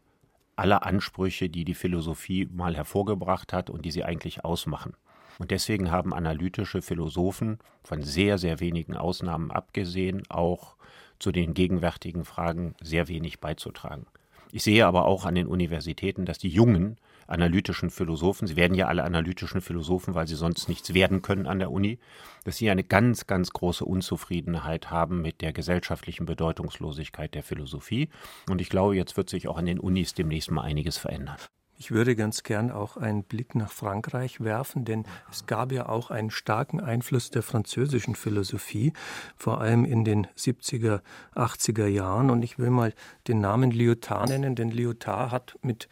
aller 0.55 0.87
Ansprüche, 0.87 1.51
die 1.51 1.65
die 1.65 1.75
Philosophie 1.75 2.49
mal 2.53 2.77
hervorgebracht 2.77 3.53
hat 3.53 3.71
und 3.71 3.85
die 3.85 3.91
sie 3.91 4.05
eigentlich 4.05 4.45
ausmachen. 4.45 4.95
Und 5.41 5.51
deswegen 5.51 5.91
haben 5.91 6.15
analytische 6.15 6.81
Philosophen, 6.81 7.59
von 7.83 8.03
sehr, 8.03 8.39
sehr 8.39 8.61
wenigen 8.61 8.97
Ausnahmen 8.97 9.51
abgesehen, 9.51 10.23
auch 10.29 10.77
zu 11.23 11.33
den 11.33 11.55
gegenwärtigen 11.55 12.25
Fragen 12.25 12.75
sehr 12.83 13.09
wenig 13.09 13.39
beizutragen. 13.39 14.07
Ich 14.51 14.65
sehe 14.65 14.87
aber 14.87 15.07
auch 15.07 15.25
an 15.25 15.35
den 15.35 15.47
Universitäten, 15.47 16.27
dass 16.27 16.37
die 16.37 16.51
Jungen 16.51 16.99
analytischen 17.27 17.91
Philosophen, 17.91 18.47
sie 18.47 18.57
werden 18.57 18.75
ja 18.75 18.89
alle 18.89 19.05
analytischen 19.05 19.63
Philosophen, 19.63 20.15
weil 20.15 20.27
sie 20.27 20.35
sonst 20.35 20.69
nichts 20.69 20.93
werden 20.93 21.23
können 21.23 21.47
an 21.47 21.61
der 21.61 21.71
Uni, 21.71 21.99
dass 22.45 22.59
sie 22.59 22.69
eine 22.69 22.85
ganz, 22.85 23.27
ganz 23.27 23.53
große 23.53 23.85
Unzufriedenheit 23.85 24.91
haben 24.91 25.23
mit 25.23 25.41
der 25.41 25.53
gesellschaftlichen 25.53 26.27
Bedeutungslosigkeit 26.27 27.35
der 27.35 27.45
Philosophie. 27.45 28.11
Und 28.51 28.61
ich 28.61 28.69
glaube, 28.69 28.97
jetzt 28.97 29.17
wird 29.17 29.31
sich 29.31 29.49
auch 29.49 29.57
an 29.57 29.67
den 29.67 29.79
Unis 29.79 30.13
demnächst 30.13 30.51
mal 30.51 30.63
einiges 30.63 30.99
verändern. 30.99 31.39
Ich 31.83 31.91
würde 31.91 32.15
ganz 32.15 32.45
gern 32.45 32.71
auch 32.71 32.97
einen 32.97 33.25
Blick 33.25 33.57
nach 33.57 33.73
Frankreich 33.73 34.39
werfen, 34.41 34.85
denn 34.85 35.05
es 35.33 35.47
gab 35.47 35.73
ja 35.73 35.89
auch 35.89 36.13
einen 36.13 36.31
starken 36.31 36.79
Einfluss 36.79 37.33
der 37.33 37.43
französischen 37.43 38.15
Philosophie, 38.15 38.93
vor 39.37 39.61
allem 39.61 39.85
in 39.85 40.05
den 40.05 40.29
70er, 40.39 41.01
80er 41.35 41.89
Jahren. 41.89 42.31
Und 42.31 42.45
ich 42.45 42.57
will 42.57 42.71
mal 42.71 42.95
den 43.27 43.41
Namen 43.41 43.73
Lyotard 43.73 44.29
nennen, 44.29 44.55
denn 44.55 44.71
Lyotard 44.71 45.33
hat 45.33 45.59
mit 45.63 45.89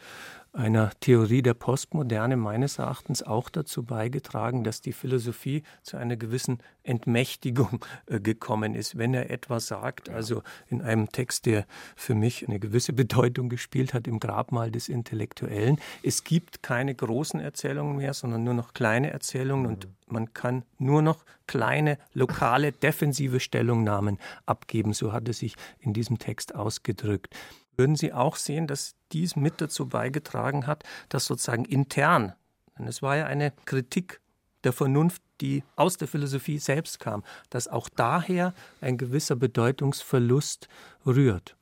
einer 0.53 0.91
Theorie 0.99 1.41
der 1.41 1.53
Postmoderne 1.53 2.35
meines 2.35 2.77
Erachtens 2.77 3.23
auch 3.23 3.49
dazu 3.49 3.83
beigetragen, 3.83 4.63
dass 4.63 4.81
die 4.81 4.91
Philosophie 4.91 5.63
zu 5.81 5.95
einer 5.95 6.17
gewissen 6.17 6.59
Entmächtigung 6.83 7.85
äh, 8.07 8.19
gekommen 8.19 8.75
ist. 8.75 8.97
Wenn 8.97 9.13
er 9.13 9.29
etwas 9.29 9.67
sagt, 9.67 10.09
also 10.09 10.43
in 10.67 10.81
einem 10.81 11.09
Text, 11.09 11.45
der 11.45 11.65
für 11.95 12.15
mich 12.15 12.47
eine 12.47 12.59
gewisse 12.59 12.91
Bedeutung 12.91 13.47
gespielt 13.47 13.93
hat 13.93 14.07
im 14.07 14.19
Grabmal 14.19 14.71
des 14.71 14.89
Intellektuellen, 14.89 15.79
es 16.03 16.23
gibt 16.23 16.63
keine 16.63 16.95
großen 16.95 17.39
Erzählungen 17.39 17.95
mehr, 17.97 18.13
sondern 18.13 18.43
nur 18.43 18.53
noch 18.53 18.73
kleine 18.73 19.11
Erzählungen 19.11 19.65
und 19.65 19.87
man 20.07 20.33
kann 20.33 20.63
nur 20.77 21.01
noch 21.01 21.23
kleine, 21.47 21.97
lokale, 22.13 22.73
defensive 22.73 23.39
Stellungnahmen 23.39 24.17
abgeben. 24.45 24.93
So 24.93 25.13
hat 25.13 25.27
er 25.29 25.33
sich 25.33 25.55
in 25.79 25.93
diesem 25.93 26.19
Text 26.19 26.53
ausgedrückt 26.53 27.33
würden 27.81 27.95
Sie 27.95 28.13
auch 28.13 28.35
sehen, 28.35 28.67
dass 28.67 28.93
dies 29.11 29.35
mit 29.35 29.59
dazu 29.59 29.89
beigetragen 29.89 30.67
hat, 30.67 30.83
dass 31.09 31.25
sozusagen 31.25 31.65
intern, 31.65 32.33
denn 32.77 32.85
es 32.87 33.01
war 33.01 33.17
ja 33.17 33.25
eine 33.25 33.53
Kritik 33.65 34.21
der 34.63 34.71
Vernunft, 34.71 35.23
die 35.41 35.63
aus 35.75 35.97
der 35.97 36.07
Philosophie 36.07 36.59
selbst 36.59 36.99
kam, 36.99 37.23
dass 37.49 37.67
auch 37.67 37.89
daher 37.89 38.53
ein 38.81 38.99
gewisser 38.99 39.35
Bedeutungsverlust 39.35 40.69
rührt. 41.07 41.57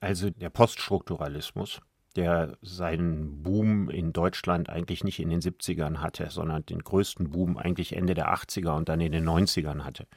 Also 0.00 0.30
der 0.30 0.50
Poststrukturalismus, 0.50 1.80
der 2.16 2.58
seinen 2.60 3.44
Boom 3.44 3.88
in 3.88 4.12
Deutschland 4.12 4.68
eigentlich 4.68 5.04
nicht 5.04 5.20
in 5.20 5.30
den 5.30 5.40
70ern 5.40 5.98
hatte, 5.98 6.28
sondern 6.30 6.66
den 6.66 6.80
größten 6.80 7.30
Boom 7.30 7.56
eigentlich 7.56 7.92
Ende 7.92 8.14
der 8.14 8.34
80er 8.34 8.76
und 8.76 8.88
dann 8.88 9.00
in 9.00 9.12
den 9.12 9.24
90ern 9.24 9.84
hatte. 9.84 10.08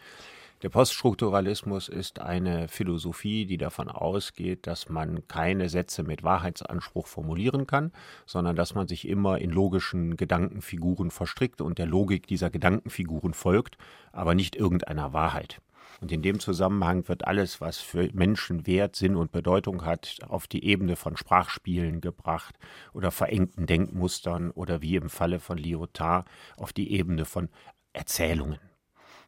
Der 0.61 0.69
Poststrukturalismus 0.69 1.89
ist 1.89 2.19
eine 2.19 2.69
Philosophie, 2.69 3.45
die 3.45 3.57
davon 3.57 3.89
ausgeht, 3.89 4.67
dass 4.67 4.87
man 4.87 5.27
keine 5.27 5.67
Sätze 5.67 6.03
mit 6.03 6.23
Wahrheitsanspruch 6.23 7.07
formulieren 7.07 7.67
kann, 7.67 7.91
sondern 8.25 8.55
dass 8.55 8.73
man 8.73 8.87
sich 8.87 9.05
immer 9.07 9.37
in 9.37 9.51
logischen 9.51 10.15
Gedankenfiguren 10.15 11.11
verstrickt 11.11 11.59
und 11.59 11.77
der 11.77 11.87
Logik 11.87 12.25
dieser 12.25 12.49
Gedankenfiguren 12.49 13.33
folgt, 13.33 13.77
aber 14.13 14.33
nicht 14.33 14.55
irgendeiner 14.55 15.11
Wahrheit. 15.11 15.61
Und 15.99 16.13
in 16.13 16.21
dem 16.21 16.39
Zusammenhang 16.39 17.07
wird 17.09 17.27
alles, 17.27 17.59
was 17.59 17.79
für 17.79 18.09
Menschen 18.13 18.65
Wert, 18.65 18.95
Sinn 18.95 19.17
und 19.17 19.33
Bedeutung 19.33 19.85
hat, 19.85 20.19
auf 20.27 20.47
die 20.47 20.63
Ebene 20.63 20.95
von 20.95 21.17
Sprachspielen 21.17 21.99
gebracht 21.99 22.55
oder 22.93 23.11
verengten 23.11 23.65
Denkmustern 23.65 24.51
oder 24.51 24.81
wie 24.81 24.95
im 24.95 25.09
Falle 25.09 25.41
von 25.41 25.57
Lyotard 25.57 26.27
auf 26.57 26.71
die 26.71 26.93
Ebene 26.93 27.25
von 27.25 27.49
Erzählungen. 27.91 28.59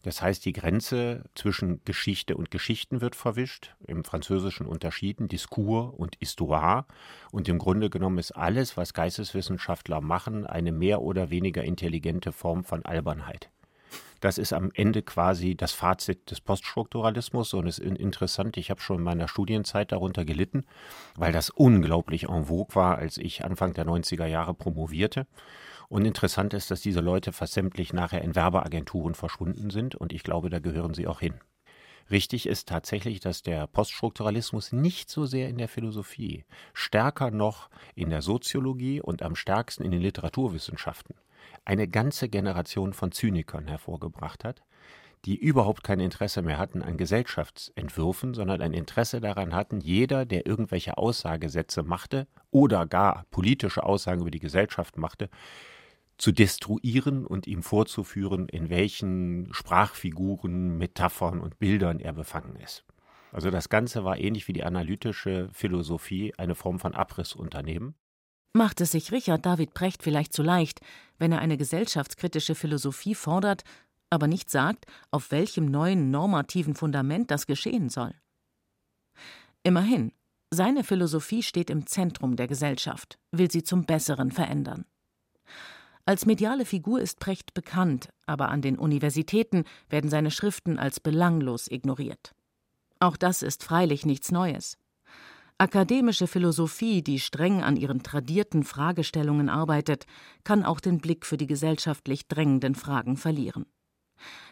Das 0.08 0.22
heißt, 0.22 0.46
die 0.46 0.54
Grenze 0.54 1.26
zwischen 1.36 1.84
Geschichte 1.84 2.38
und 2.38 2.50
Geschichten 2.50 3.02
wird 3.02 3.14
verwischt, 3.14 3.76
im 3.88 4.06
Französischen 4.06 4.66
unterschieden, 4.66 5.28
Discours 5.28 5.94
und 5.98 6.16
Histoire. 6.22 6.86
Und 7.34 7.50
im 7.50 7.58
Grunde 7.58 7.90
genommen 7.90 8.18
ist 8.18 8.32
alles, 8.32 8.78
was 8.78 8.94
Geisteswissenschaftler 8.94 10.00
machen, 10.00 10.48
eine 10.48 10.72
mehr 10.72 11.02
oder 11.02 11.30
weniger 11.30 11.66
intelligente 11.66 12.32
Form 12.32 12.64
von 12.64 12.86
Albernheit. 12.86 13.50
Das 14.22 14.38
ist 14.38 14.54
am 14.54 14.72
Ende 14.74 15.02
quasi 15.02 15.56
das 15.56 15.74
Fazit 15.74 16.32
des 16.32 16.40
Poststrukturalismus 16.40 17.54
und 17.54 17.68
es 17.68 17.78
ist 17.78 17.98
interessant, 17.98 18.56
ich 18.56 18.70
habe 18.70 18.80
schon 18.80 19.00
in 19.00 19.04
meiner 19.04 19.28
Studienzeit 19.28 19.92
darunter 19.92 20.24
gelitten, 20.24 20.66
weil 21.18 21.34
das 21.34 21.50
unglaublich 21.50 22.30
en 22.30 22.46
vogue 22.46 22.76
war, 22.76 22.98
als 22.98 23.18
ich 23.18 23.44
Anfang 23.44 23.74
der 23.74 23.86
90er 23.86 24.26
Jahre 24.26 24.54
promovierte. 24.54 25.28
Und 25.90 26.06
interessant 26.06 26.54
ist, 26.54 26.70
dass 26.70 26.82
diese 26.82 27.00
Leute 27.00 27.32
fast 27.32 27.54
sämtlich 27.54 27.94
nachher 27.94 28.22
in 28.22 28.36
Werbeagenturen 28.36 29.16
verschwunden 29.16 29.70
sind 29.70 29.96
und 29.96 30.12
ich 30.12 30.24
glaube, 30.24 30.50
da 30.50 30.60
gehören 30.60 30.94
sie 30.94 31.08
auch 31.08 31.22
hin. 31.22 31.36
Richtig 32.10 32.46
ist 32.48 32.70
tatsächlich, 32.70 33.20
dass 33.20 33.42
der 33.42 33.68
Poststrukturalismus 33.68 34.72
nicht 34.72 35.10
so 35.10 35.26
sehr 35.26 35.50
in 35.50 35.58
der 35.58 35.68
Philosophie, 35.68 36.46
stärker 36.74 37.32
noch 37.32 37.70
in 37.96 38.10
der 38.10 38.22
Soziologie 38.22 39.02
und 39.02 39.22
am 39.22 39.36
stärksten 39.36 39.84
in 39.84 39.92
den 39.92 40.02
Literaturwissenschaften 40.02 41.16
eine 41.66 41.88
ganze 41.88 42.30
Generation 42.30 42.94
von 42.94 43.12
Zynikern 43.12 43.68
hervorgebracht 43.68 44.44
hat, 44.44 44.64
die 45.26 45.36
überhaupt 45.36 45.84
kein 45.84 46.00
Interesse 46.00 46.42
mehr 46.42 46.58
hatten 46.58 46.82
an 46.82 46.98
Gesellschaftsentwürfen, 46.98 48.34
sondern 48.34 48.62
ein 48.62 48.74
Interesse 48.74 49.20
daran 49.20 49.54
hatten, 49.54 49.82
jeder, 49.82 50.26
der 50.26 50.46
irgendwelche 50.46 50.98
Aussagesätze 50.98 51.84
machte 51.84 52.28
oder 52.52 52.86
gar 52.86 53.26
politische 53.32 53.84
Aussagen 53.84 54.22
über 54.22 54.32
die 54.32 54.40
Gesellschaft 54.40 54.98
machte, 54.98 55.30
zu 56.18 56.32
destruieren 56.32 57.26
und 57.26 57.48
ihm 57.48 57.64
vorzuführen, 57.64 58.50
in 58.50 58.70
welchen 58.70 59.54
Sprachfiguren, 59.54 60.78
Metaphern 60.78 61.40
und 61.40 61.60
Bildern 61.60 62.00
er 62.00 62.14
befangen 62.14 62.56
ist. 62.56 62.86
Also 63.32 63.52
das 63.52 63.70
Ganze 63.70 64.04
war 64.04 64.18
ähnlich 64.18 64.48
wie 64.48 64.54
die 64.54 64.64
analytische 64.64 65.50
Philosophie 65.54 66.34
eine 66.38 66.56
Form 66.56 66.80
von 66.80 66.96
Abrissunternehmen. 66.96 67.96
Macht 68.54 68.82
es 68.82 68.92
sich 68.92 69.12
Richard 69.12 69.46
David 69.46 69.74
Precht 69.74 70.02
vielleicht 70.02 70.34
zu 70.34 70.42
leicht, 70.42 70.80
wenn 71.20 71.32
er 71.32 71.40
eine 71.40 71.58
gesellschaftskritische 71.58 72.56
Philosophie 72.56 73.14
fordert, 73.14 73.64
aber 74.10 74.28
nicht 74.28 74.50
sagt, 74.50 74.86
auf 75.12 75.32
welchem 75.32 75.66
neuen 75.66 76.10
normativen 76.10 76.74
Fundament 76.74 77.30
das 77.30 77.46
geschehen 77.46 77.90
soll? 77.90 78.16
Immerhin, 79.64 80.14
seine 80.50 80.84
Philosophie 80.84 81.44
steht 81.44 81.70
im 81.70 81.86
Zentrum 81.86 82.38
der 82.38 82.48
Gesellschaft, 82.48 83.20
will 83.32 83.52
sie 83.52 83.64
zum 83.64 83.86
Besseren 83.86 84.32
verändern. 84.32 84.86
Als 86.08 86.26
mediale 86.26 86.64
Figur 86.64 87.02
ist 87.02 87.20
Precht 87.20 87.54
bekannt, 87.54 88.14
aber 88.26 88.48
an 88.48 88.62
den 88.62 88.80
Universitäten 88.80 89.66
werden 89.90 90.10
seine 90.10 90.32
Schriften 90.32 90.80
als 90.80 91.02
belanglos 91.02 91.68
ignoriert. 91.70 92.34
Auch 93.02 93.18
das 93.18 93.42
ist 93.42 93.66
freilich 93.66 94.06
nichts 94.06 94.32
Neues. 94.32 94.78
Akademische 95.58 96.28
Philosophie, 96.28 97.02
die 97.02 97.20
streng 97.20 97.62
an 97.62 97.76
ihren 97.76 98.04
tradierten 98.04 98.64
Fragestellungen 98.64 99.50
arbeitet, 99.50 100.06
kann 100.46 100.64
auch 100.64 100.80
den 100.80 101.00
Blick 101.00 101.26
für 101.26 101.36
die 101.36 101.46
gesellschaftlich 101.46 102.30
drängenden 102.30 102.76
Fragen 102.76 103.18
verlieren. 103.18 103.66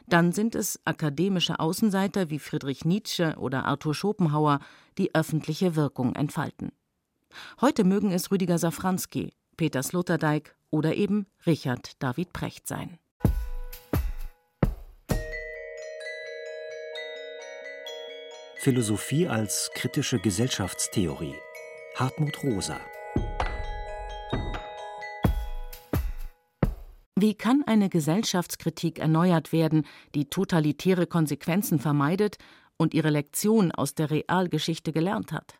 Dann 0.07 0.33
sind 0.33 0.55
es 0.55 0.81
akademische 0.83 1.61
Außenseiter 1.61 2.29
wie 2.29 2.39
Friedrich 2.39 2.83
Nietzsche 2.83 3.33
oder 3.37 3.63
Arthur 3.63 3.95
Schopenhauer, 3.95 4.59
die 4.97 5.15
öffentliche 5.15 5.77
Wirkung 5.77 6.15
entfalten. 6.15 6.73
Heute 7.61 7.85
mögen 7.85 8.11
es 8.11 8.29
Rüdiger 8.29 8.57
Safranski, 8.57 9.31
Peter 9.55 9.83
Sloterdijk 9.83 10.53
oder 10.69 10.95
eben 10.95 11.25
Richard 11.45 12.01
David 12.01 12.33
Precht 12.33 12.67
sein. 12.67 12.97
Philosophie 18.65 19.27
als 19.27 19.69
kritische 19.75 20.19
Gesellschaftstheorie. 20.19 21.35
Hartmut 21.95 22.43
Rosa. 22.43 22.79
Wie 27.15 27.35
kann 27.35 27.63
eine 27.65 27.89
Gesellschaftskritik 27.89 28.99
erneuert 28.99 29.53
werden, 29.53 29.85
die 30.15 30.29
totalitäre 30.29 31.07
Konsequenzen 31.07 31.79
vermeidet 31.79 32.37
und 32.77 32.93
ihre 32.93 33.09
Lektion 33.09 33.71
aus 33.71 33.95
der 33.95 34.09
Realgeschichte 34.09 34.91
gelernt 34.91 35.31
hat? 35.31 35.59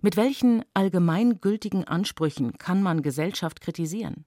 Mit 0.00 0.16
welchen 0.16 0.64
allgemeingültigen 0.74 1.84
Ansprüchen 1.84 2.58
kann 2.58 2.82
man 2.82 3.02
Gesellschaft 3.02 3.60
kritisieren? 3.60 4.24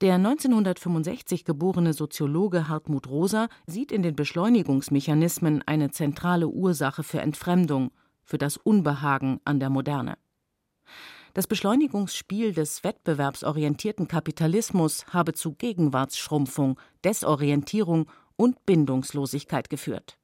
Der 0.00 0.14
1965 0.14 1.44
geborene 1.44 1.92
Soziologe 1.92 2.68
Hartmut 2.68 3.08
Rosa 3.08 3.48
sieht 3.66 3.92
in 3.92 4.02
den 4.02 4.16
Beschleunigungsmechanismen 4.16 5.62
eine 5.64 5.90
zentrale 5.90 6.48
Ursache 6.48 7.04
für 7.04 7.20
Entfremdung, 7.20 7.92
für 8.24 8.38
das 8.38 8.56
Unbehagen 8.56 9.40
an 9.44 9.60
der 9.60 9.70
Moderne. 9.70 10.16
Das 11.34 11.46
Beschleunigungsspiel 11.46 12.52
des 12.52 12.84
wettbewerbsorientierten 12.84 14.08
Kapitalismus 14.08 15.06
habe 15.06 15.34
zu 15.34 15.52
Gegenwartsschrumpfung, 15.52 16.78
Desorientierung 17.04 18.10
und 18.36 18.66
Bindungslosigkeit 18.66 19.70
geführt. 19.70 20.18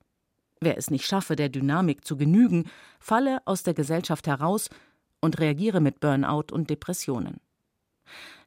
Wer 0.61 0.77
es 0.77 0.91
nicht 0.91 1.07
schaffe, 1.07 1.37
der 1.37 1.49
Dynamik 1.49 2.05
zu 2.05 2.17
genügen, 2.17 2.71
falle 3.01 3.41
aus 3.47 3.63
der 3.63 3.75
Gesellschaft 3.75 4.27
heraus 4.27 4.71
und 5.21 5.39
reagiere 5.39 5.81
mit 5.81 6.01
Burnout 6.01 6.53
und 6.53 6.71
Depressionen. 6.71 7.41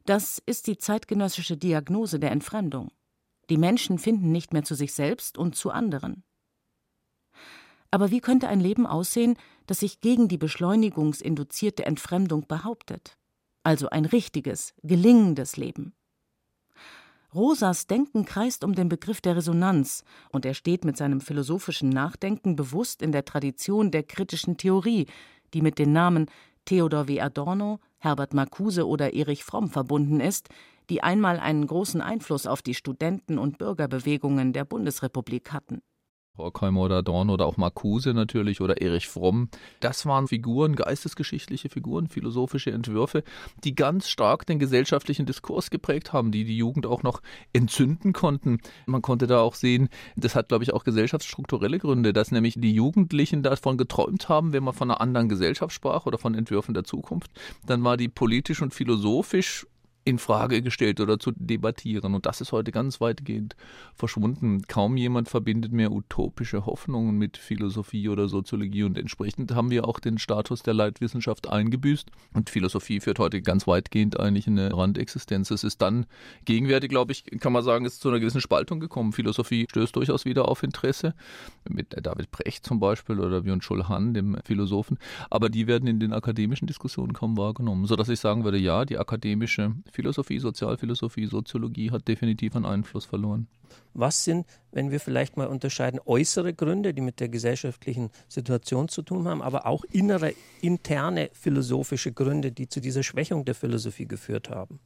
Das 0.04 0.42
ist 0.44 0.66
die 0.66 0.78
zeitgenössische 0.78 1.56
Diagnose 1.56 2.18
der 2.18 2.32
Entfremdung. 2.32 2.90
Die 3.50 3.56
Menschen 3.56 3.98
finden 3.98 4.32
nicht 4.32 4.52
mehr 4.52 4.64
zu 4.64 4.74
sich 4.74 4.94
selbst 4.94 5.38
und 5.38 5.54
zu 5.54 5.70
anderen. 5.70 6.24
Aber 7.90 8.10
wie 8.10 8.20
könnte 8.20 8.48
ein 8.48 8.60
Leben 8.60 8.86
aussehen, 8.86 9.36
das 9.66 9.80
sich 9.80 10.00
gegen 10.00 10.28
die 10.28 10.38
beschleunigungsinduzierte 10.38 11.84
Entfremdung 11.84 12.46
behauptet? 12.46 13.18
also 13.62 13.88
ein 13.90 14.04
richtiges, 14.04 14.74
gelingendes 14.82 15.56
Leben. 15.56 15.94
Rosas 17.34 17.86
Denken 17.86 18.26
kreist 18.26 18.62
um 18.62 18.74
den 18.74 18.90
Begriff 18.90 19.22
der 19.22 19.36
Resonanz, 19.36 20.04
und 20.32 20.44
er 20.44 20.52
steht 20.52 20.84
mit 20.84 20.98
seinem 20.98 21.22
philosophischen 21.22 21.88
Nachdenken 21.88 22.56
bewusst 22.56 23.00
in 23.00 23.10
der 23.10 23.24
Tradition 23.24 23.90
der 23.90 24.02
kritischen 24.02 24.58
Theorie, 24.58 25.06
die 25.54 25.62
mit 25.62 25.78
den 25.78 25.92
Namen 25.92 26.26
Theodor 26.66 27.08
W. 27.08 27.20
Adorno, 27.20 27.80
Herbert 27.98 28.34
Marcuse 28.34 28.86
oder 28.86 29.14
Erich 29.14 29.44
Fromm 29.44 29.70
verbunden 29.70 30.20
ist, 30.20 30.48
die 30.90 31.02
einmal 31.02 31.38
einen 31.38 31.66
großen 31.66 32.02
Einfluss 32.02 32.46
auf 32.46 32.60
die 32.60 32.74
Studenten- 32.74 33.38
und 33.38 33.56
Bürgerbewegungen 33.56 34.52
der 34.52 34.64
Bundesrepublik 34.64 35.52
hatten. 35.52 35.80
Horkheimer 36.38 36.80
oder 36.80 37.02
Dorn 37.02 37.28
oder 37.28 37.44
auch 37.44 37.58
Marcuse 37.58 38.14
natürlich 38.14 38.62
oder 38.62 38.80
Erich 38.80 39.06
Fromm. 39.06 39.48
Das 39.80 40.06
waren 40.06 40.28
Figuren, 40.28 40.76
geistesgeschichtliche 40.76 41.68
Figuren, 41.68 42.08
philosophische 42.08 42.70
Entwürfe, 42.70 43.22
die 43.64 43.74
ganz 43.74 44.08
stark 44.08 44.46
den 44.46 44.58
gesellschaftlichen 44.58 45.26
Diskurs 45.26 45.68
geprägt 45.68 46.12
haben, 46.12 46.32
die 46.32 46.44
die 46.44 46.56
Jugend 46.56 46.86
auch 46.86 47.02
noch 47.02 47.20
entzünden 47.52 48.14
konnten. 48.14 48.60
Man 48.86 49.02
konnte 49.02 49.26
da 49.26 49.40
auch 49.40 49.54
sehen, 49.54 49.90
das 50.16 50.34
hat, 50.34 50.48
glaube 50.48 50.64
ich, 50.64 50.72
auch 50.72 50.84
gesellschaftsstrukturelle 50.84 51.78
Gründe, 51.78 52.14
dass 52.14 52.30
nämlich 52.32 52.54
die 52.56 52.72
Jugendlichen 52.72 53.42
davon 53.42 53.76
geträumt 53.76 54.30
haben, 54.30 54.54
wenn 54.54 54.64
man 54.64 54.74
von 54.74 54.90
einer 54.90 55.00
anderen 55.00 55.28
Gesellschaft 55.28 55.74
sprach 55.74 56.06
oder 56.06 56.16
von 56.16 56.34
Entwürfen 56.34 56.72
der 56.72 56.84
Zukunft, 56.84 57.30
dann 57.66 57.84
war 57.84 57.98
die 57.98 58.08
politisch 58.08 58.62
und 58.62 58.72
philosophisch 58.72 59.66
in 60.04 60.18
Frage 60.18 60.62
gestellt 60.62 61.00
oder 61.00 61.18
zu 61.18 61.32
debattieren. 61.34 62.14
Und 62.14 62.26
das 62.26 62.40
ist 62.40 62.52
heute 62.52 62.72
ganz 62.72 63.00
weitgehend 63.00 63.56
verschwunden. 63.94 64.62
Kaum 64.66 64.96
jemand 64.96 65.28
verbindet 65.28 65.72
mehr 65.72 65.92
utopische 65.92 66.66
Hoffnungen 66.66 67.16
mit 67.16 67.36
Philosophie 67.36 68.08
oder 68.08 68.28
Soziologie 68.28 68.82
und 68.82 68.98
entsprechend 68.98 69.54
haben 69.54 69.70
wir 69.70 69.86
auch 69.86 70.00
den 70.00 70.18
Status 70.18 70.62
der 70.62 70.74
Leitwissenschaft 70.74 71.48
eingebüßt. 71.48 72.10
Und 72.32 72.50
Philosophie 72.50 73.00
führt 73.00 73.18
heute 73.18 73.42
ganz 73.42 73.66
weitgehend 73.66 74.18
eigentlich 74.18 74.46
in 74.46 74.58
eine 74.58 74.76
Randexistenz. 74.76 75.50
Es 75.50 75.64
ist 75.64 75.80
dann 75.80 76.06
gegenwärtig, 76.44 76.90
glaube 76.90 77.12
ich, 77.12 77.24
kann 77.40 77.52
man 77.52 77.62
sagen, 77.62 77.84
ist 77.84 78.00
zu 78.00 78.08
einer 78.08 78.20
gewissen 78.20 78.40
Spaltung 78.40 78.80
gekommen. 78.80 79.12
Philosophie 79.12 79.66
stößt 79.68 79.94
durchaus 79.94 80.24
wieder 80.24 80.48
auf 80.48 80.62
Interesse, 80.62 81.14
mit 81.68 81.94
David 82.04 82.30
Brecht 82.30 82.66
zum 82.66 82.80
Beispiel 82.80 83.20
oder 83.20 83.42
Byung-Chul 83.42 83.88
Han, 83.88 84.14
dem 84.14 84.36
Philosophen. 84.44 84.98
Aber 85.30 85.48
die 85.48 85.66
werden 85.66 85.86
in 85.86 86.00
den 86.00 86.12
akademischen 86.12 86.66
Diskussionen 86.66 87.12
kaum 87.12 87.36
wahrgenommen, 87.36 87.86
sodass 87.86 88.08
ich 88.08 88.18
sagen 88.18 88.44
würde, 88.44 88.58
ja, 88.58 88.84
die 88.84 88.98
akademische 88.98 89.74
Philosophie, 89.92 90.38
Sozialphilosophie, 90.38 91.26
Soziologie 91.26 91.90
hat 91.90 92.08
definitiv 92.08 92.56
einen 92.56 92.64
Einfluss 92.64 93.04
verloren. 93.04 93.46
Was 93.94 94.24
sind, 94.24 94.46
wenn 94.70 94.90
wir 94.90 95.00
vielleicht 95.00 95.36
mal 95.36 95.46
unterscheiden, 95.46 96.00
äußere 96.04 96.54
Gründe, 96.54 96.94
die 96.94 97.02
mit 97.02 97.20
der 97.20 97.28
gesellschaftlichen 97.28 98.10
Situation 98.28 98.88
zu 98.88 99.02
tun 99.02 99.28
haben, 99.28 99.42
aber 99.42 99.66
auch 99.66 99.84
innere, 99.84 100.32
interne 100.62 101.30
philosophische 101.34 102.12
Gründe, 102.12 102.52
die 102.52 102.68
zu 102.68 102.80
dieser 102.80 103.02
Schwächung 103.02 103.44
der 103.44 103.54
Philosophie 103.54 104.06
geführt 104.06 104.48
haben? 104.48 104.80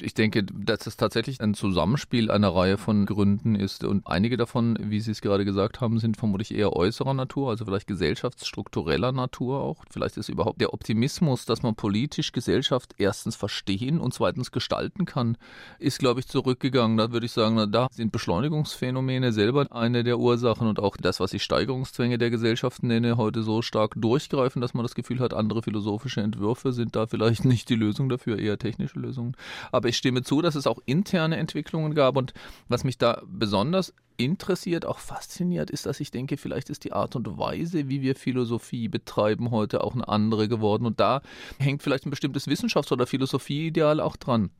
Ich 0.00 0.14
denke, 0.14 0.44
dass 0.44 0.86
es 0.86 0.96
tatsächlich 0.96 1.40
ein 1.40 1.54
Zusammenspiel 1.54 2.30
einer 2.30 2.54
Reihe 2.54 2.78
von 2.78 3.06
Gründen 3.06 3.54
ist. 3.54 3.84
Und 3.84 4.06
einige 4.06 4.36
davon, 4.36 4.78
wie 4.80 5.00
Sie 5.00 5.10
es 5.10 5.20
gerade 5.20 5.44
gesagt 5.44 5.80
haben, 5.80 5.98
sind 5.98 6.16
vermutlich 6.16 6.54
eher 6.54 6.74
äußerer 6.74 7.14
Natur, 7.14 7.50
also 7.50 7.64
vielleicht 7.64 7.86
gesellschaftsstruktureller 7.86 9.12
Natur 9.12 9.60
auch. 9.60 9.84
Vielleicht 9.90 10.16
ist 10.16 10.28
überhaupt 10.28 10.60
der 10.60 10.74
Optimismus, 10.74 11.46
dass 11.46 11.62
man 11.62 11.74
politisch 11.74 12.32
Gesellschaft 12.32 12.94
erstens 12.98 13.36
verstehen 13.36 14.00
und 14.00 14.14
zweitens 14.14 14.52
gestalten 14.52 15.04
kann, 15.04 15.36
ist, 15.78 15.98
glaube 15.98 16.20
ich, 16.20 16.28
zurückgegangen. 16.28 16.96
Da 16.96 17.12
würde 17.12 17.26
ich 17.26 17.32
sagen, 17.32 17.70
da 17.72 17.88
sind 17.90 18.12
Beschleunigungsphänomene 18.12 19.32
selber 19.32 19.66
eine 19.70 20.04
der 20.04 20.18
Ursachen 20.18 20.68
und 20.68 20.80
auch 20.80 20.96
das, 20.96 21.20
was 21.20 21.32
ich 21.32 21.42
Steigerungszwänge 21.42 22.18
der 22.18 22.30
Gesellschaft 22.30 22.82
nenne, 22.82 23.16
heute 23.16 23.42
so 23.42 23.62
stark 23.62 23.92
durchgreifen, 23.96 24.60
dass 24.60 24.74
man 24.74 24.84
das 24.84 24.94
Gefühl 24.94 25.20
hat, 25.20 25.34
andere 25.34 25.62
philosophische 25.62 26.20
Entwürfe 26.20 26.72
sind 26.72 26.96
da 26.96 27.06
vielleicht 27.06 27.44
nicht 27.44 27.68
die 27.68 27.74
Lösung 27.74 28.08
dafür, 28.08 28.38
eher 28.38 28.58
technische 28.58 28.98
Lösungen. 28.98 29.34
Aber 29.70 29.77
ich 29.86 29.96
stimme 29.96 30.22
zu, 30.22 30.42
dass 30.42 30.54
es 30.54 30.66
auch 30.66 30.78
interne 30.86 31.36
Entwicklungen 31.36 31.94
gab. 31.94 32.16
Und 32.16 32.32
was 32.68 32.84
mich 32.84 32.98
da 32.98 33.22
besonders 33.26 33.94
interessiert, 34.16 34.84
auch 34.84 34.98
fasziniert, 34.98 35.70
ist, 35.70 35.86
dass 35.86 36.00
ich 36.00 36.10
denke, 36.10 36.36
vielleicht 36.36 36.70
ist 36.70 36.84
die 36.84 36.92
Art 36.92 37.14
und 37.14 37.38
Weise, 37.38 37.88
wie 37.88 38.02
wir 38.02 38.16
Philosophie 38.16 38.88
betreiben, 38.88 39.50
heute 39.50 39.84
auch 39.84 39.94
eine 39.94 40.08
andere 40.08 40.48
geworden. 40.48 40.86
Und 40.86 41.00
da 41.00 41.22
hängt 41.58 41.82
vielleicht 41.82 42.06
ein 42.06 42.10
bestimmtes 42.10 42.48
Wissenschafts- 42.48 42.92
oder 42.92 43.06
Philosophieideal 43.06 44.00
auch 44.00 44.16
dran. 44.16 44.50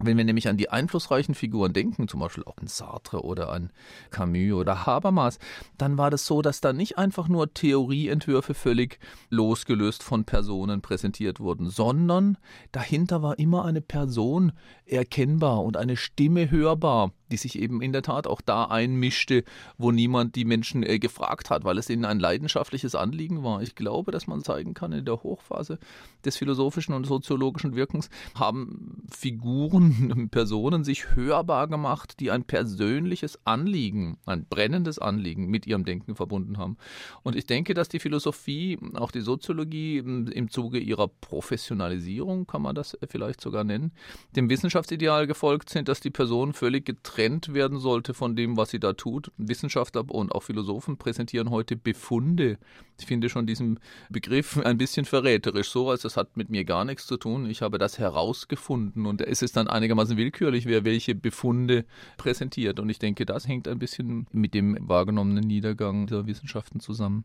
Wenn 0.00 0.16
wir 0.16 0.24
nämlich 0.24 0.48
an 0.48 0.56
die 0.56 0.70
einflussreichen 0.70 1.34
Figuren 1.34 1.72
denken, 1.72 2.06
zum 2.06 2.20
Beispiel 2.20 2.44
auch 2.44 2.56
an 2.58 2.68
Sartre 2.68 3.24
oder 3.24 3.50
an 3.50 3.70
Camus 4.10 4.52
oder 4.52 4.86
Habermas, 4.86 5.40
dann 5.76 5.98
war 5.98 6.10
das 6.10 6.24
so, 6.24 6.40
dass 6.40 6.60
da 6.60 6.72
nicht 6.72 6.98
einfach 6.98 7.26
nur 7.26 7.52
Theorieentwürfe 7.52 8.54
völlig 8.54 9.00
losgelöst 9.28 10.04
von 10.04 10.24
Personen 10.24 10.82
präsentiert 10.82 11.40
wurden, 11.40 11.68
sondern 11.68 12.38
dahinter 12.70 13.22
war 13.22 13.40
immer 13.40 13.64
eine 13.64 13.80
Person 13.80 14.52
erkennbar 14.86 15.64
und 15.64 15.76
eine 15.76 15.96
Stimme 15.96 16.48
hörbar, 16.48 17.12
die 17.30 17.36
sich 17.36 17.58
eben 17.58 17.82
in 17.82 17.92
der 17.92 18.02
Tat 18.02 18.26
auch 18.26 18.40
da 18.40 18.64
einmischte, 18.64 19.44
wo 19.76 19.90
niemand 19.90 20.34
die 20.34 20.44
Menschen 20.44 20.82
äh, 20.82 20.98
gefragt 20.98 21.50
hat, 21.50 21.64
weil 21.64 21.78
es 21.78 21.90
ihnen 21.90 22.04
ein 22.04 22.18
leidenschaftliches 22.18 22.94
Anliegen 22.94 23.42
war. 23.42 23.62
Ich 23.62 23.74
glaube, 23.74 24.12
dass 24.12 24.26
man 24.26 24.42
zeigen 24.42 24.74
kann, 24.74 24.92
in 24.92 25.04
der 25.04 25.22
Hochphase 25.22 25.78
des 26.24 26.36
philosophischen 26.36 26.94
und 26.94 27.06
soziologischen 27.06 27.74
Wirkens 27.74 28.08
haben 28.34 29.02
Figuren, 29.10 30.28
Personen 30.30 30.84
sich 30.84 31.14
hörbar 31.14 31.68
gemacht, 31.68 32.20
die 32.20 32.30
ein 32.30 32.44
persönliches 32.44 33.38
Anliegen, 33.44 34.18
ein 34.26 34.46
brennendes 34.46 34.98
Anliegen 34.98 35.46
mit 35.46 35.66
ihrem 35.66 35.84
Denken 35.84 36.14
verbunden 36.14 36.58
haben. 36.58 36.76
Und 37.22 37.36
ich 37.36 37.46
denke, 37.46 37.74
dass 37.74 37.88
die 37.88 37.98
Philosophie, 37.98 38.78
auch 38.94 39.10
die 39.10 39.20
Soziologie 39.20 39.98
im 39.98 40.50
Zuge 40.50 40.78
ihrer 40.78 41.08
Professionalisierung, 41.08 42.46
kann 42.46 42.62
man 42.62 42.74
das 42.74 42.96
vielleicht 43.08 43.40
sogar 43.40 43.64
nennen, 43.64 43.92
dem 44.36 44.48
Wissenschaftsideal 44.50 45.26
gefolgt 45.26 45.70
sind, 45.70 45.88
dass 45.88 46.00
die 46.00 46.10
Person 46.10 46.52
völlig 46.52 46.84
getrennt 46.84 47.17
getrennt 47.18 47.52
werden 47.52 47.80
sollte 47.80 48.14
von 48.14 48.36
dem, 48.36 48.56
was 48.56 48.70
sie 48.70 48.78
da 48.78 48.92
tut. 48.92 49.32
Wissenschaftler 49.38 50.08
und 50.08 50.30
auch 50.30 50.44
Philosophen 50.44 50.98
präsentieren 50.98 51.50
heute 51.50 51.74
Befunde. 51.74 52.58
Ich 53.00 53.06
finde 53.06 53.28
schon 53.28 53.44
diesen 53.44 53.80
Begriff 54.08 54.56
ein 54.58 54.78
bisschen 54.78 55.04
verräterisch, 55.04 55.68
so 55.70 55.90
als 55.90 56.02
das 56.02 56.16
hat 56.16 56.36
mit 56.36 56.48
mir 56.48 56.64
gar 56.64 56.84
nichts 56.84 57.08
zu 57.08 57.16
tun. 57.16 57.50
Ich 57.50 57.60
habe 57.60 57.78
das 57.78 57.98
herausgefunden 57.98 59.04
und 59.04 59.20
es 59.20 59.42
ist 59.42 59.56
dann 59.56 59.66
einigermaßen 59.66 60.16
willkürlich, 60.16 60.66
wer 60.66 60.84
welche 60.84 61.16
Befunde 61.16 61.84
präsentiert. 62.18 62.78
Und 62.78 62.88
ich 62.88 63.00
denke, 63.00 63.26
das 63.26 63.48
hängt 63.48 63.66
ein 63.66 63.80
bisschen 63.80 64.28
mit 64.30 64.54
dem 64.54 64.78
wahrgenommenen 64.80 65.44
Niedergang 65.44 66.06
der 66.06 66.26
Wissenschaften 66.26 66.78
zusammen. 66.78 67.24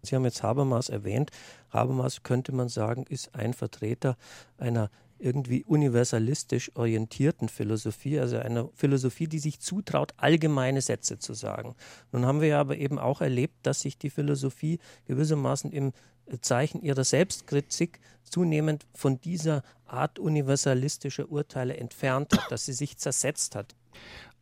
Sie 0.00 0.14
haben 0.14 0.24
jetzt 0.24 0.42
Habermas 0.42 0.88
erwähnt. 0.88 1.30
Habermas 1.70 2.22
könnte 2.22 2.52
man 2.52 2.68
sagen, 2.68 3.04
ist 3.08 3.34
ein 3.34 3.52
Vertreter 3.52 4.16
einer 4.56 4.90
irgendwie 5.18 5.64
universalistisch 5.64 6.70
orientierten 6.74 7.48
Philosophie, 7.48 8.18
also 8.18 8.38
einer 8.38 8.68
Philosophie, 8.74 9.26
die 9.26 9.38
sich 9.38 9.60
zutraut, 9.60 10.14
allgemeine 10.16 10.80
Sätze 10.80 11.18
zu 11.18 11.34
sagen. 11.34 11.74
Nun 12.12 12.26
haben 12.26 12.40
wir 12.40 12.58
aber 12.58 12.76
eben 12.76 12.98
auch 12.98 13.20
erlebt, 13.20 13.54
dass 13.62 13.80
sich 13.80 13.98
die 13.98 14.10
Philosophie 14.10 14.78
gewissermaßen 15.06 15.72
im 15.72 15.92
Zeichen 16.40 16.82
ihrer 16.82 17.04
Selbstkritik 17.04 18.00
zunehmend 18.24 18.86
von 18.94 19.20
dieser 19.20 19.62
Art 19.86 20.18
universalistischer 20.18 21.30
Urteile 21.30 21.76
entfernt 21.76 22.32
hat, 22.32 22.50
dass 22.50 22.66
sie 22.66 22.72
sich 22.72 22.98
zersetzt 22.98 23.54
hat. 23.54 23.74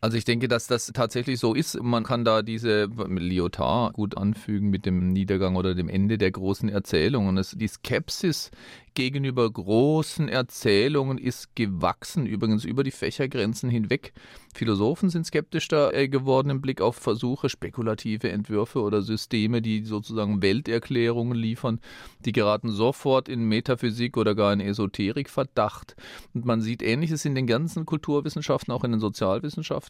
Also 0.01 0.17
ich 0.17 0.25
denke, 0.25 0.47
dass 0.47 0.67
das 0.67 0.91
tatsächlich 0.93 1.39
so 1.39 1.55
ist. 1.55 1.81
Man 1.81 2.03
kann 2.03 2.25
da 2.25 2.43
diese 2.43 2.85
Lyotard 2.85 3.93
gut 3.93 4.17
anfügen 4.17 4.69
mit 4.69 4.85
dem 4.85 5.13
Niedergang 5.13 5.55
oder 5.55 5.73
dem 5.73 5.89
Ende 5.89 6.19
der 6.19 6.29
großen 6.31 6.69
Erzählungen. 6.69 7.37
Es, 7.37 7.55
die 7.57 7.67
Skepsis 7.67 8.51
gegenüber 8.95 9.51
großen 9.51 10.29
Erzählungen 10.29 11.17
ist 11.17 11.55
gewachsen, 11.55 12.25
übrigens 12.25 12.63
über 12.63 12.83
die 12.83 12.91
Fächergrenzen 12.91 13.69
hinweg. 13.69 14.13
Philosophen 14.53 15.09
sind 15.09 15.25
skeptischer 15.25 15.93
äh, 15.93 16.07
geworden 16.07 16.49
im 16.49 16.61
Blick 16.61 16.81
auf 16.81 16.95
Versuche, 16.95 17.49
spekulative 17.49 18.29
Entwürfe 18.29 18.81
oder 18.81 19.01
Systeme, 19.01 19.61
die 19.61 19.83
sozusagen 19.83 20.41
Welterklärungen 20.41 21.37
liefern. 21.37 21.81
Die 22.23 22.31
geraten 22.31 22.69
sofort 22.69 23.27
in 23.27 23.43
Metaphysik 23.43 24.15
oder 24.15 24.33
gar 24.33 24.53
in 24.53 24.61
Esoterikverdacht. 24.61 25.95
Und 26.33 26.45
man 26.45 26.61
sieht 26.61 26.81
Ähnliches 26.81 27.25
in 27.25 27.35
den 27.35 27.47
ganzen 27.47 27.85
Kulturwissenschaften, 27.85 28.73
auch 28.73 28.85
in 28.85 28.91
den 28.91 29.01
Sozialwissenschaften, 29.01 29.44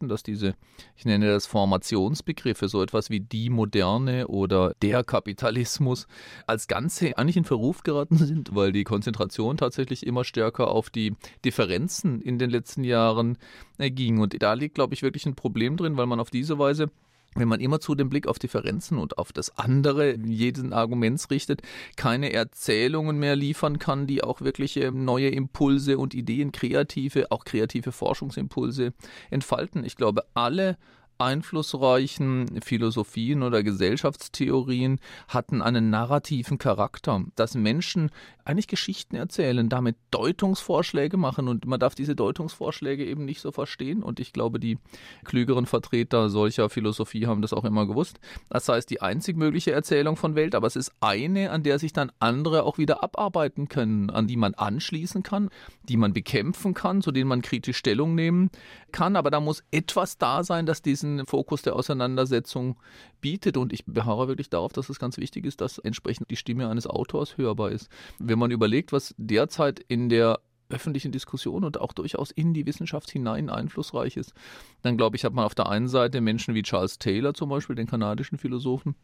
dass 0.08 0.24
diese, 0.24 0.56
ich 0.96 1.06
nenne 1.06 1.28
das 1.28 1.46
Formationsbegriffe, 1.46 2.68
so 2.68 2.82
etwas 2.82 3.10
wie 3.10 3.20
die 3.20 3.50
Moderne 3.50 4.28
oder 4.28 4.74
der 4.82 5.04
Kapitalismus, 5.04 6.08
als 6.48 6.68
Ganze 6.68 7.18
eigentlich 7.18 7.38
in 7.38 7.46
Verruf 7.46 7.84
geraten 7.84 8.18
sind, 8.18 8.56
weil 8.56 8.72
die 8.72 8.84
Konzentration 8.84 9.58
tatsächlich 9.58 10.06
immer 10.06 10.24
stärker 10.24 10.70
auf 10.70 10.90
die 10.90 11.16
Differenzen 11.44 12.22
in 12.22 12.40
den 12.40 12.50
letzten 12.50 12.84
Jahren 12.84 13.38
äh, 13.78 13.92
ging. 13.92 14.20
Und 14.20 14.42
da 14.42 14.54
liegt, 14.54 14.76
glaube 14.76 14.94
ich, 14.94 15.02
wirklich 15.02 15.26
ein 15.26 15.36
Problem 15.36 15.78
drin, 15.78 15.98
weil 15.98 16.08
man 16.08 16.20
auf 16.20 16.30
diese 16.30 16.60
Weise 16.60 16.90
wenn 17.36 17.48
man 17.48 17.60
immer 17.60 17.80
zu 17.80 17.96
dem 17.96 18.10
Blick 18.10 18.28
auf 18.28 18.40
Differenzen 18.40 18.98
und 18.98 19.18
auf 19.18 19.34
das 19.34 19.58
andere 19.58 20.16
jeden 20.18 20.74
Arguments 20.74 21.30
richtet, 21.30 21.62
keine 21.98 22.34
Erzählungen 22.34 23.20
mehr 23.20 23.36
liefern 23.36 23.78
kann, 23.78 24.08
die 24.08 24.24
auch 24.24 24.42
wirklich 24.42 24.80
neue 24.94 25.30
Impulse 25.30 25.98
und 25.98 26.14
Ideen, 26.14 26.52
kreative, 26.52 27.32
auch 27.32 27.44
kreative 27.44 27.92
Forschungsimpulse 27.92 28.94
entfalten. 29.30 29.84
Ich 29.84 29.98
glaube, 29.98 30.24
alle 30.34 30.78
einflussreichen 31.18 32.62
Philosophien 32.62 33.44
oder 33.44 33.64
Gesellschaftstheorien 33.64 35.00
hatten 35.28 35.62
einen 35.62 35.90
narrativen 35.90 36.58
Charakter, 36.58 37.24
dass 37.36 37.56
Menschen 37.56 38.12
eigentlich 38.44 38.68
Geschichten 38.68 39.16
erzählen, 39.16 39.70
damit 39.70 39.96
Deutungsvorschläge 40.12 41.18
machen. 41.18 41.48
Und 41.48 41.66
man 41.66 41.80
darf 41.80 41.96
diese 41.96 42.16
Deutungsvorschläge 42.16 43.06
eben 43.06 43.26
nicht 43.26 43.42
so 43.42 43.52
verstehen. 43.52 44.04
Und 44.04 44.20
ich 44.20 44.34
glaube, 44.34 44.60
die 44.60 44.78
klügeren 45.24 45.66
Vertreter 45.66 46.30
solcher 46.30 46.70
Philosophie 46.70 47.28
haben 47.28 47.42
das 47.42 47.54
auch 47.54 47.66
immer 47.66 47.88
gewusst. 47.88 48.20
Das 48.50 48.68
heißt, 48.68 48.90
die 48.90 49.02
einzig 49.02 49.38
mögliche 49.38 49.72
Erzählung 49.72 50.16
von 50.16 50.36
Welt, 50.36 50.56
aber 50.56 50.68
es 50.68 50.76
ist 50.76 50.92
eine, 51.00 51.52
an 51.52 51.64
der 51.64 51.80
sich 51.80 51.94
dann 51.94 52.12
andere 52.20 52.64
auch 52.64 52.78
wieder 52.78 53.04
abarbeiten 53.04 53.68
können, 53.68 54.10
an 54.10 54.28
die 54.28 54.38
man 54.38 54.54
anschließen 54.54 55.24
kann, 55.24 55.50
die 55.84 55.98
man 55.98 56.14
bekämpfen 56.14 56.74
kann, 56.74 57.02
zu 57.02 57.12
denen 57.12 57.30
man 57.30 57.42
kritisch 57.42 57.78
Stellung 57.78 58.16
nehmen 58.16 58.50
kann, 58.92 59.16
aber 59.16 59.30
da 59.30 59.40
muss 59.40 59.64
etwas 59.72 60.18
da 60.18 60.44
sein, 60.44 60.66
das 60.66 60.82
diesen 60.82 61.05
diesen 61.06 61.26
Fokus 61.26 61.62
der 61.62 61.76
Auseinandersetzung 61.76 62.78
bietet. 63.22 63.58
Und 63.58 63.74
ich 63.74 63.86
beharre 63.86 64.28
wirklich 64.28 64.50
darauf, 64.50 64.74
dass 64.74 64.90
es 64.90 65.00
ganz 65.00 65.18
wichtig 65.18 65.46
ist, 65.46 65.62
dass 65.62 65.78
entsprechend 65.78 66.32
die 66.32 66.36
Stimme 66.36 66.70
eines 66.70 66.88
Autors 66.88 67.38
hörbar 67.38 67.72
ist. 67.72 67.90
Wenn 68.20 68.40
man 68.40 68.52
überlegt, 68.52 68.92
was 68.92 69.14
derzeit 69.18 69.80
in 69.88 70.10
der 70.10 70.40
öffentlichen 70.70 71.12
Diskussion 71.12 71.64
und 71.64 71.80
auch 71.80 71.94
durchaus 71.94 72.32
in 72.32 72.54
die 72.54 72.66
Wissenschaft 72.66 73.12
hinein 73.12 73.50
einflussreich 73.50 74.18
ist, 74.18 74.34
dann 74.82 74.98
glaube 74.98 75.16
ich, 75.16 75.24
hat 75.24 75.34
man 75.34 75.46
auf 75.46 75.54
der 75.54 75.70
einen 75.70 75.88
Seite 75.88 76.22
Menschen 76.22 76.56
wie 76.56 76.64
Charles 76.64 76.98
Taylor 76.98 77.36
zum 77.36 77.50
Beispiel, 77.50 77.76
den 77.76 77.86
kanadischen 77.86 78.40
Philosophen, 78.40 78.96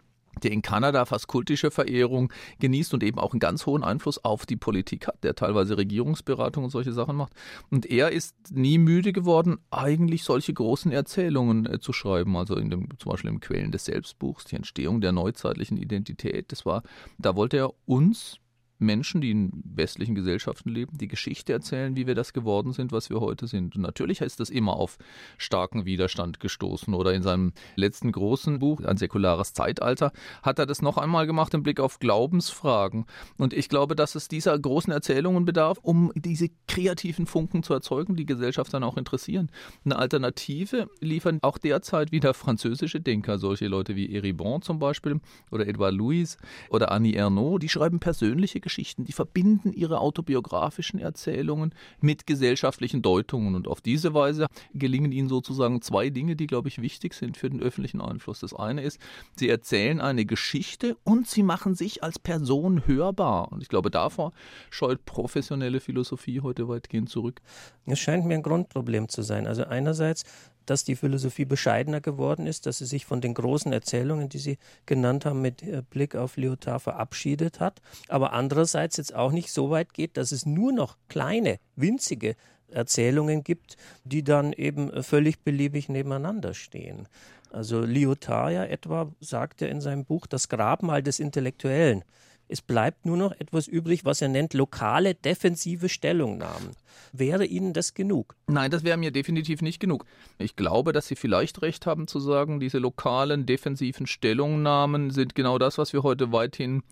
der 0.44 0.52
in 0.52 0.62
Kanada 0.62 1.06
fast 1.06 1.28
kultische 1.28 1.72
Verehrung 1.72 2.32
genießt 2.60 2.94
und 2.94 3.04
eben 3.04 3.20
auch 3.20 3.34
einen 3.34 3.40
ganz 3.40 3.66
hohen 3.66 3.84
Einfluss 3.84 4.24
auf 4.24 4.46
die 4.46 4.56
Politik 4.56 5.08
hat, 5.08 5.24
der 5.24 5.36
teilweise 5.36 5.78
Regierungsberatung 5.78 6.64
und 6.64 6.70
solche 6.70 6.94
Sachen 6.94 7.16
macht. 7.16 7.34
Und 7.70 7.86
er 7.86 8.12
ist 8.12 8.36
nie 8.52 8.78
müde 8.78 9.14
geworden, 9.14 9.60
eigentlich 9.70 10.24
solche 10.24 10.54
großen 10.54 10.92
Erzählungen 10.92 11.66
äh, 11.66 11.80
zu 11.80 11.94
schreiben. 11.94 12.36
Also 12.36 12.56
in 12.56 12.70
dem, 12.70 12.90
zum 12.98 13.12
Beispiel 13.12 13.30
im 13.30 13.40
Quellen 13.40 13.72
des 13.72 13.86
Selbstbuchs, 13.86 14.46
die 14.46 14.56
Entstehung 14.56 15.02
der 15.02 15.12
neuzeitlichen 15.12 15.78
Identität. 15.78 16.52
Das 16.52 16.66
war, 16.66 16.84
da 17.18 17.36
wollte 17.36 17.58
er 17.58 17.74
uns 17.86 18.38
Menschen, 18.82 19.22
die 19.22 19.32
in 19.32 19.52
westlichen 19.64 20.16
Gesellschaften 20.16 20.70
leben, 20.70 20.98
die 20.98 21.08
Geschichte 21.08 21.54
erzählen, 21.54 21.96
wie 21.96 22.08
wir 22.08 22.16
das 22.16 22.34
geworden 22.34 22.74
sind, 22.74 22.92
was 22.92 23.10
wir 23.10 23.22
heute 23.22 23.48
sind. 23.48 23.76
Und 23.76 23.84
natürlich 23.84 24.22
ist 24.22 24.40
das 24.40 24.50
immer 24.50 24.76
auf 24.76 24.98
starken 25.38 25.86
Widerstand 25.86 26.40
gestoßen. 26.40 26.94
Oder 26.94 27.14
in 27.14 27.22
seinem 27.22 27.54
letzten 27.76 28.12
großen 28.12 28.60
Buch, 28.60 28.82
Ein 28.82 28.98
säkulares 28.98 29.54
Zeitalter, 29.54 30.12
hat 30.42 30.58
er 30.58 30.66
das 30.66 30.82
noch 30.82 30.98
einmal 30.98 31.28
gemacht 31.28 31.54
im 31.54 31.62
Blick 31.62 31.80
auf 31.80 32.00
Glaubensfragen. 32.00 33.06
Und 33.38 33.54
ich 33.54 33.70
glaube, 33.70 33.96
dass 33.96 34.16
es 34.16 34.28
dieser 34.28 34.58
großen 34.58 34.92
Erzählungen 34.92 35.46
bedarf, 35.46 35.78
um 35.82 36.12
diese 36.16 36.50
kreativen 36.68 37.28
Funken 37.28 37.62
zu 37.62 37.74
erzeugen, 37.74 38.16
die 38.16 38.26
Gesellschaft 38.26 38.74
dann 38.74 38.84
auch 38.84 38.98
interessieren. 38.98 39.52
Eine 39.86 39.98
Alternative 39.98 40.90
liefern 41.00 41.38
auch 41.44 41.60
derzeit 41.60 42.12
wieder 42.12 42.34
französische 42.34 43.00
Denker, 43.00 43.38
solche 43.38 43.68
Leute 43.68 43.96
wie 43.96 44.14
Eribon 44.14 44.64
zum 44.64 44.80
Beispiel 44.80 45.20
oder 45.52 45.68
Edouard 45.68 45.94
Louis 45.94 46.38
oder 46.70 46.92
Annie 46.92 47.16
Ernaux, 47.16 47.60
die 47.60 47.70
schreiben 47.70 48.00
persönliche 48.00 48.60
Geschichten 48.60 48.71
Geschichten, 48.72 49.04
die 49.04 49.12
verbinden 49.12 49.74
ihre 49.74 50.00
autobiografischen 50.00 50.98
Erzählungen 50.98 51.76
mit 52.00 52.26
gesellschaftlichen 52.26 53.02
Deutungen. 53.02 53.54
Und 53.56 53.68
auf 53.68 53.82
diese 53.82 54.14
Weise 54.14 54.48
gelingen 54.74 55.12
ihnen 55.12 55.28
sozusagen 55.28 55.82
zwei 55.82 56.10
Dinge, 56.10 56.38
die, 56.38 56.48
glaube 56.48 56.70
ich, 56.70 56.82
wichtig 56.82 57.14
sind 57.14 57.36
für 57.36 57.50
den 57.50 57.62
öffentlichen 57.62 58.00
Einfluss. 58.00 58.40
Das 58.40 58.54
eine 58.54 58.82
ist, 58.82 58.98
sie 59.36 59.50
erzählen 59.50 60.00
eine 60.00 60.24
Geschichte 60.24 60.96
und 61.04 61.28
sie 61.28 61.44
machen 61.44 61.76
sich 61.76 62.02
als 62.02 62.18
Person 62.18 62.88
hörbar. 62.88 63.52
Und 63.52 63.62
ich 63.62 63.68
glaube, 63.68 63.92
davor 63.92 64.32
scheut 64.70 65.04
professionelle 65.04 65.82
Philosophie 65.82 66.40
heute 66.40 66.70
weitgehend 66.70 67.10
zurück. 67.10 67.42
Es 67.86 68.00
scheint 68.00 68.26
mir 68.26 68.36
ein 68.36 68.44
Grundproblem 68.44 69.10
zu 69.10 69.22
sein. 69.22 69.48
Also 69.48 69.66
einerseits 69.66 70.24
dass 70.66 70.84
die 70.84 70.96
Philosophie 70.96 71.46
bescheidener 71.46 72.02
geworden 72.02 72.48
ist, 72.48 72.66
dass 72.66 72.80
sie 72.80 72.86
sich 72.86 73.06
von 73.06 73.22
den 73.22 73.34
großen 73.34 73.72
Erzählungen, 73.74 74.30
die 74.30 74.38
Sie 74.38 74.58
genannt 74.86 75.26
haben, 75.26 75.42
mit 75.42 75.64
äh, 75.64 75.82
Blick 75.90 76.16
auf 76.16 76.38
Lyotard 76.38 76.82
verabschiedet 76.82 77.60
hat, 77.60 77.82
aber 78.08 78.34
andererseits 78.34 78.98
jetzt 78.98 79.14
auch 79.16 79.32
nicht 79.32 79.52
so 79.52 79.70
weit 79.70 79.94
geht, 79.94 80.18
dass 80.18 80.32
es 80.32 80.46
nur 80.46 80.72
noch 80.72 80.98
kleine, 81.10 81.60
winzige 81.76 82.36
Erzählungen 82.70 83.44
gibt, 83.44 83.78
die 84.04 84.24
dann 84.24 84.54
eben 84.54 85.04
völlig 85.04 85.40
beliebig 85.40 85.90
nebeneinander 85.90 86.54
stehen. 86.54 87.08
Also 87.52 87.82
Lyotard 87.82 88.54
ja 88.54 88.64
etwa 88.64 89.12
sagt 89.20 89.62
ja 89.62 89.68
in 89.68 89.82
seinem 89.82 90.06
Buch 90.06 90.26
Das 90.26 90.48
Grabmal 90.48 91.04
des 91.04 91.20
Intellektuellen. 91.20 92.04
Es 92.48 92.62
bleibt 92.62 93.06
nur 93.06 93.18
noch 93.18 93.32
etwas 93.32 93.68
übrig, 93.68 94.04
was 94.04 94.22
er 94.22 94.28
nennt 94.28 94.54
lokale 94.54 95.16
defensive 95.16 95.90
Stellungnahmen. 95.90 96.72
Wäre 97.14 97.46
Ihnen 97.46 97.74
das 97.74 97.94
genug? 97.94 98.36
Nein, 98.48 98.72
das 98.72 98.84
wäre 98.84 98.98
mir 98.98 99.12
definitiv 99.12 99.62
nicht 99.62 99.80
genug. 99.80 100.06
Ich 100.38 100.56
glaube, 100.56 100.94
dass 100.94 101.08
Sie 101.08 101.16
vielleicht 101.16 101.62
recht 101.62 101.86
haben 101.86 102.08
zu 102.08 102.20
sagen, 102.20 102.60
diese 102.60 102.78
lokalen 102.78 103.46
defensiven 103.46 104.08
Stellungnahmen 104.08 105.12
sind 105.12 105.36
genau 105.36 105.58
das, 105.58 105.78
was 105.78 105.94
wir 105.94 106.04
heute 106.04 106.32
weithin 106.32 106.84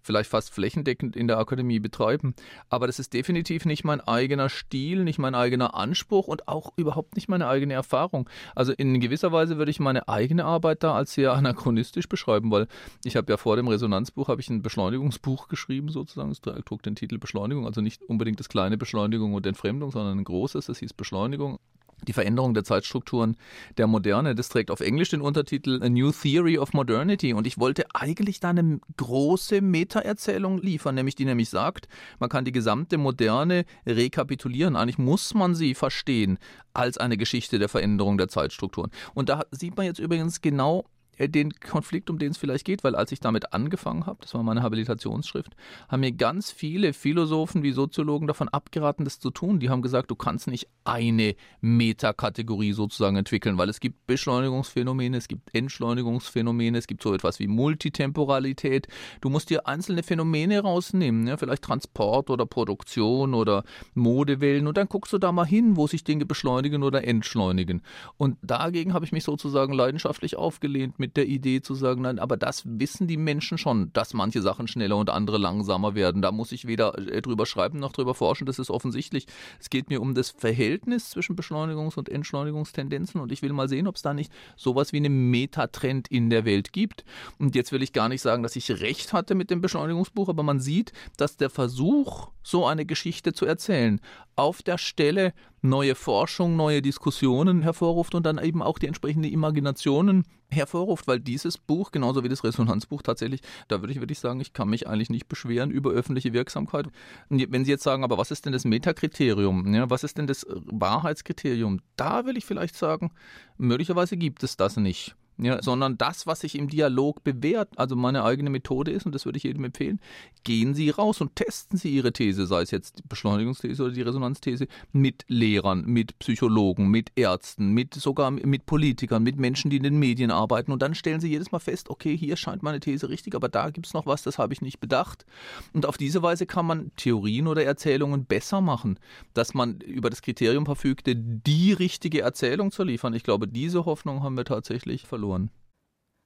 vielleicht 0.00 0.30
fast 0.30 0.50
flächendeckend 0.50 1.16
in 1.16 1.28
der 1.28 1.38
Akademie 1.38 1.80
betreiben. 1.80 2.34
Aber 2.70 2.86
das 2.86 2.98
ist 2.98 3.12
definitiv 3.12 3.64
nicht 3.66 3.84
mein 3.84 4.00
eigener 4.00 4.48
Stil, 4.48 5.04
nicht 5.04 5.18
mein 5.18 5.34
eigener 5.34 5.74
Anspruch 5.74 6.28
und 6.28 6.48
auch 6.48 6.72
überhaupt 6.76 7.16
nicht 7.16 7.28
meine 7.28 7.46
eigene 7.46 7.74
Erfahrung. 7.74 8.28
Also 8.54 8.72
in 8.72 9.00
gewisser 9.00 9.32
Weise 9.32 9.58
würde 9.58 9.70
ich 9.70 9.80
meine 9.80 10.08
eigene 10.08 10.44
Arbeit 10.44 10.82
da 10.82 10.94
als 10.94 11.12
sehr 11.12 11.32
anachronistisch 11.34 12.08
beschreiben, 12.08 12.50
weil 12.50 12.68
ich 13.04 13.16
habe 13.16 13.30
ja 13.30 13.36
vor 13.36 13.56
dem 13.56 13.68
Resonanzbuch 13.68 14.28
habe 14.28 14.40
ich 14.40 14.48
ein 14.48 14.62
Beschleunigungsbuch 14.62 15.48
geschrieben 15.48 15.90
sozusagen. 15.90 16.30
Es 16.30 16.40
trug 16.40 16.82
den 16.82 16.94
Titel 16.94 17.18
Beschleunigung, 17.18 17.66
also 17.66 17.80
nicht 17.80 18.02
unbedingt 18.02 18.40
das 18.40 18.48
kleine 18.48 18.78
Beschleunigung 18.78 19.34
und 19.34 19.46
Entfremdung, 19.48 19.90
sondern 19.90 20.18
ein 20.18 20.24
großes, 20.24 20.66
das 20.66 20.78
hieß 20.78 20.92
Beschleunigung 20.92 21.58
die 22.06 22.12
Veränderung 22.12 22.54
der 22.54 22.64
Zeitstrukturen 22.64 23.36
der 23.76 23.86
Moderne. 23.86 24.34
Das 24.34 24.48
trägt 24.48 24.70
auf 24.70 24.80
Englisch 24.80 25.10
den 25.10 25.20
Untertitel 25.20 25.82
A 25.82 25.88
New 25.88 26.12
Theory 26.12 26.58
of 26.58 26.72
Modernity. 26.72 27.32
Und 27.32 27.46
ich 27.46 27.58
wollte 27.58 27.86
eigentlich 27.94 28.40
da 28.40 28.50
eine 28.50 28.80
große 28.96 29.60
Meta-Erzählung 29.60 30.58
liefern, 30.58 30.94
nämlich 30.94 31.16
die 31.16 31.24
nämlich 31.24 31.50
sagt, 31.50 31.88
man 32.18 32.30
kann 32.30 32.44
die 32.44 32.52
gesamte 32.52 32.98
Moderne 32.98 33.64
rekapitulieren. 33.86 34.76
Eigentlich 34.76 34.98
muss 34.98 35.34
man 35.34 35.54
sie 35.54 35.74
verstehen 35.74 36.38
als 36.74 36.98
eine 36.98 37.16
Geschichte 37.16 37.58
der 37.58 37.68
Veränderung 37.68 38.18
der 38.18 38.28
Zeitstrukturen. 38.28 38.90
Und 39.14 39.28
da 39.28 39.44
sieht 39.50 39.76
man 39.76 39.86
jetzt 39.86 39.98
übrigens 39.98 40.40
genau 40.40 40.84
den 41.26 41.52
Konflikt, 41.52 42.10
um 42.10 42.18
den 42.18 42.30
es 42.30 42.36
vielleicht 42.36 42.64
geht, 42.64 42.84
weil 42.84 42.94
als 42.94 43.10
ich 43.10 43.18
damit 43.18 43.52
angefangen 43.52 44.06
habe, 44.06 44.18
das 44.20 44.34
war 44.34 44.42
meine 44.42 44.62
Habilitationsschrift, 44.62 45.56
haben 45.88 46.00
mir 46.00 46.12
ganz 46.12 46.52
viele 46.52 46.92
Philosophen 46.92 47.62
wie 47.62 47.72
Soziologen 47.72 48.28
davon 48.28 48.48
abgeraten, 48.48 49.04
das 49.04 49.18
zu 49.18 49.30
tun. 49.30 49.58
Die 49.58 49.70
haben 49.70 49.82
gesagt, 49.82 50.10
du 50.10 50.14
kannst 50.14 50.46
nicht 50.46 50.68
eine 50.84 51.34
Metakategorie 51.60 52.72
sozusagen 52.72 53.16
entwickeln, 53.16 53.58
weil 53.58 53.68
es 53.68 53.80
gibt 53.80 54.06
Beschleunigungsphänomene, 54.06 55.16
es 55.16 55.28
gibt 55.28 55.54
Entschleunigungsphänomene, 55.54 56.78
es 56.78 56.86
gibt 56.86 57.02
so 57.02 57.12
etwas 57.14 57.38
wie 57.40 57.48
Multitemporalität. 57.48 58.86
Du 59.20 59.30
musst 59.30 59.50
dir 59.50 59.66
einzelne 59.66 60.02
Phänomene 60.02 60.60
rausnehmen, 60.60 61.26
ja, 61.26 61.36
vielleicht 61.36 61.62
Transport 61.62 62.30
oder 62.30 62.46
Produktion 62.46 63.34
oder 63.34 63.64
Modewellen 63.94 64.66
und 64.66 64.76
dann 64.76 64.88
guckst 64.88 65.12
du 65.12 65.18
da 65.18 65.32
mal 65.32 65.46
hin, 65.46 65.76
wo 65.76 65.86
sich 65.86 66.04
Dinge 66.04 66.26
beschleunigen 66.26 66.82
oder 66.82 67.04
entschleunigen. 67.04 67.82
Und 68.16 68.36
dagegen 68.42 68.94
habe 68.94 69.04
ich 69.04 69.12
mich 69.12 69.24
sozusagen 69.24 69.72
leidenschaftlich 69.72 70.36
aufgelehnt 70.36 70.98
mit 70.98 71.07
mit 71.08 71.16
der 71.16 71.26
Idee 71.26 71.62
zu 71.62 71.74
sagen, 71.74 72.02
nein, 72.02 72.18
aber 72.18 72.36
das 72.36 72.64
wissen 72.66 73.06
die 73.06 73.16
Menschen 73.16 73.56
schon, 73.56 73.90
dass 73.94 74.12
manche 74.12 74.42
Sachen 74.42 74.68
schneller 74.68 74.98
und 74.98 75.08
andere 75.08 75.38
langsamer 75.38 75.94
werden. 75.94 76.20
Da 76.20 76.32
muss 76.32 76.52
ich 76.52 76.66
weder 76.66 76.98
äh, 76.98 77.22
drüber 77.22 77.46
schreiben 77.46 77.78
noch 77.78 77.92
drüber 77.92 78.14
forschen, 78.14 78.44
das 78.44 78.58
ist 78.58 78.70
offensichtlich. 78.70 79.26
Es 79.58 79.70
geht 79.70 79.88
mir 79.88 80.02
um 80.02 80.14
das 80.14 80.28
Verhältnis 80.28 81.08
zwischen 81.08 81.34
Beschleunigungs- 81.34 81.96
und 81.96 82.10
Entschleunigungstendenzen 82.10 83.22
und 83.22 83.32
ich 83.32 83.40
will 83.40 83.54
mal 83.54 83.70
sehen, 83.70 83.86
ob 83.86 83.96
es 83.96 84.02
da 84.02 84.12
nicht 84.12 84.30
sowas 84.56 84.92
wie 84.92 84.98
einen 84.98 85.30
Metatrend 85.30 86.08
in 86.08 86.28
der 86.28 86.44
Welt 86.44 86.74
gibt. 86.74 87.06
Und 87.38 87.54
jetzt 87.54 87.72
will 87.72 87.82
ich 87.82 87.94
gar 87.94 88.10
nicht 88.10 88.20
sagen, 88.20 88.42
dass 88.42 88.54
ich 88.54 88.70
recht 88.82 89.14
hatte 89.14 89.34
mit 89.34 89.48
dem 89.48 89.62
Beschleunigungsbuch, 89.62 90.28
aber 90.28 90.42
man 90.42 90.60
sieht, 90.60 90.92
dass 91.16 91.38
der 91.38 91.48
Versuch, 91.48 92.28
so 92.42 92.66
eine 92.66 92.86
Geschichte 92.86 93.32
zu 93.32 93.46
erzählen, 93.46 94.00
auf 94.38 94.62
der 94.62 94.78
Stelle 94.78 95.34
neue 95.62 95.96
Forschung, 95.96 96.54
neue 96.54 96.80
Diskussionen 96.80 97.62
hervorruft 97.62 98.14
und 98.14 98.24
dann 98.24 98.38
eben 98.38 98.62
auch 98.62 98.78
die 98.78 98.86
entsprechenden 98.86 99.32
Imaginationen 99.32 100.24
hervorruft, 100.48 101.08
weil 101.08 101.18
dieses 101.18 101.58
Buch, 101.58 101.90
genauso 101.90 102.22
wie 102.22 102.28
das 102.28 102.44
Resonanzbuch 102.44 103.02
tatsächlich, 103.02 103.40
da 103.66 103.80
würde 103.80 103.92
ich 103.92 104.00
wirklich 104.00 104.20
sagen, 104.20 104.40
ich 104.40 104.52
kann 104.52 104.68
mich 104.68 104.86
eigentlich 104.86 105.10
nicht 105.10 105.28
beschweren 105.28 105.72
über 105.72 105.90
öffentliche 105.90 106.32
Wirksamkeit. 106.32 106.86
Wenn 107.28 107.64
Sie 107.64 107.70
jetzt 107.72 107.82
sagen, 107.82 108.04
aber 108.04 108.16
was 108.16 108.30
ist 108.30 108.46
denn 108.46 108.52
das 108.52 108.64
Metakriterium? 108.64 109.74
Ja, 109.74 109.90
was 109.90 110.04
ist 110.04 110.18
denn 110.18 110.28
das 110.28 110.46
Wahrheitskriterium? 110.48 111.80
Da 111.96 112.24
will 112.24 112.36
ich 112.36 112.46
vielleicht 112.46 112.76
sagen, 112.76 113.10
möglicherweise 113.56 114.16
gibt 114.16 114.44
es 114.44 114.56
das 114.56 114.76
nicht 114.76 115.16
ja, 115.38 115.62
sondern 115.62 115.96
das, 115.96 116.26
was 116.26 116.40
sich 116.40 116.56
im 116.56 116.68
Dialog 116.68 117.22
bewährt, 117.22 117.78
also 117.78 117.94
meine 117.94 118.24
eigene 118.24 118.50
Methode 118.50 118.90
ist, 118.90 119.06
und 119.06 119.14
das 119.14 119.24
würde 119.24 119.36
ich 119.36 119.44
jedem 119.44 119.64
empfehlen, 119.64 120.00
gehen 120.42 120.74
Sie 120.74 120.90
raus 120.90 121.20
und 121.20 121.36
testen 121.36 121.78
Sie 121.78 121.94
Ihre 121.94 122.12
These, 122.12 122.46
sei 122.46 122.62
es 122.62 122.72
jetzt 122.72 122.98
die 122.98 123.02
Beschleunigungsthese 123.08 123.84
oder 123.84 123.92
die 123.92 124.02
Resonanzthese, 124.02 124.66
mit 124.92 125.24
Lehrern, 125.28 125.84
mit 125.86 126.18
Psychologen, 126.18 126.88
mit 126.88 127.12
Ärzten, 127.14 127.72
mit 127.72 127.94
sogar 127.94 128.32
mit 128.32 128.66
Politikern, 128.66 129.22
mit 129.22 129.38
Menschen, 129.38 129.70
die 129.70 129.76
in 129.76 129.84
den 129.84 129.98
Medien 129.98 130.32
arbeiten 130.32 130.72
und 130.72 130.82
dann 130.82 130.96
stellen 130.96 131.20
Sie 131.20 131.28
jedes 131.28 131.52
Mal 131.52 131.60
fest, 131.60 131.88
okay, 131.88 132.16
hier 132.16 132.36
scheint 132.36 132.64
meine 132.64 132.80
These 132.80 133.08
richtig, 133.08 133.36
aber 133.36 133.48
da 133.48 133.70
gibt 133.70 133.86
es 133.86 133.94
noch 133.94 134.06
was, 134.06 134.22
das 134.22 134.38
habe 134.38 134.52
ich 134.52 134.60
nicht 134.60 134.80
bedacht. 134.80 135.24
Und 135.72 135.86
auf 135.86 135.96
diese 135.96 136.22
Weise 136.22 136.46
kann 136.46 136.66
man 136.66 136.90
Theorien 136.96 137.46
oder 137.46 137.62
Erzählungen 137.62 138.24
besser 138.24 138.60
machen, 138.60 138.98
dass 139.34 139.54
man 139.54 139.80
über 139.82 140.10
das 140.10 140.22
Kriterium 140.22 140.66
verfügte, 140.66 141.14
die 141.14 141.72
richtige 141.72 142.22
Erzählung 142.22 142.72
zu 142.72 142.82
liefern. 142.82 143.14
Ich 143.14 143.22
glaube, 143.22 143.46
diese 143.46 143.84
Hoffnung 143.84 144.24
haben 144.24 144.36
wir 144.36 144.44
tatsächlich 144.44 145.06
verloren 145.06 145.27
verloren. 145.28 145.50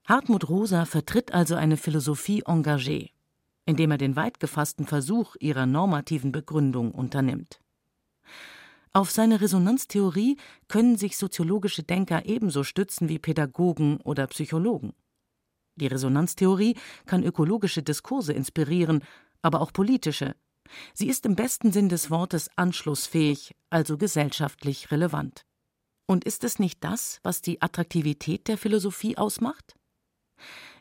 Hartmut 0.05 0.49
Rosa 0.49 0.85
vertritt 0.85 1.33
also 1.33 1.55
eine 1.55 1.77
Philosophie 1.77 2.43
engagée, 2.45 3.11
indem 3.67 3.93
er 3.93 3.99
den 3.99 4.17
weit 4.17 4.41
gefassten 4.41 4.87
Versuch 4.87 5.37
ihrer 5.39 5.67
normativen 5.67 6.33
Begründung 6.33 6.93
unternimmt. 6.93 7.61
Auf 8.93 9.11
seine 9.11 9.41
Resonanztheorie 9.41 10.37
können 10.69 10.97
sich 10.99 11.17
soziologische 11.17 11.83
Denker 11.83 12.27
ebenso 12.27 12.63
stützen 12.63 13.09
wie 13.09 13.19
Pädagogen 13.19 13.99
oder 14.03 14.27
Psychologen. 14.27 14.93
Die 15.77 15.87
Resonanztheorie 15.87 16.77
kann 17.07 17.23
ökologische 17.23 17.83
Diskurse 17.83 18.35
inspirieren, 18.35 19.03
aber 19.41 19.63
auch 19.63 19.73
politische. 19.73 20.35
Sie 20.93 21.09
ist 21.09 21.25
im 21.25 21.37
besten 21.37 21.73
Sinn 21.73 21.89
des 21.89 22.11
Wortes 22.11 22.51
anschlussfähig, 22.57 23.55
also 23.71 23.97
gesellschaftlich 23.97 24.91
relevant. 24.91 25.47
Und 26.07 26.25
ist 26.25 26.45
es 26.45 26.59
nicht 26.59 26.83
das, 26.85 27.21
was 27.23 27.43
die 27.43 27.63
Attraktivität 27.63 28.49
der 28.49 28.59
Philosophie 28.59 29.17
ausmacht? 29.17 29.75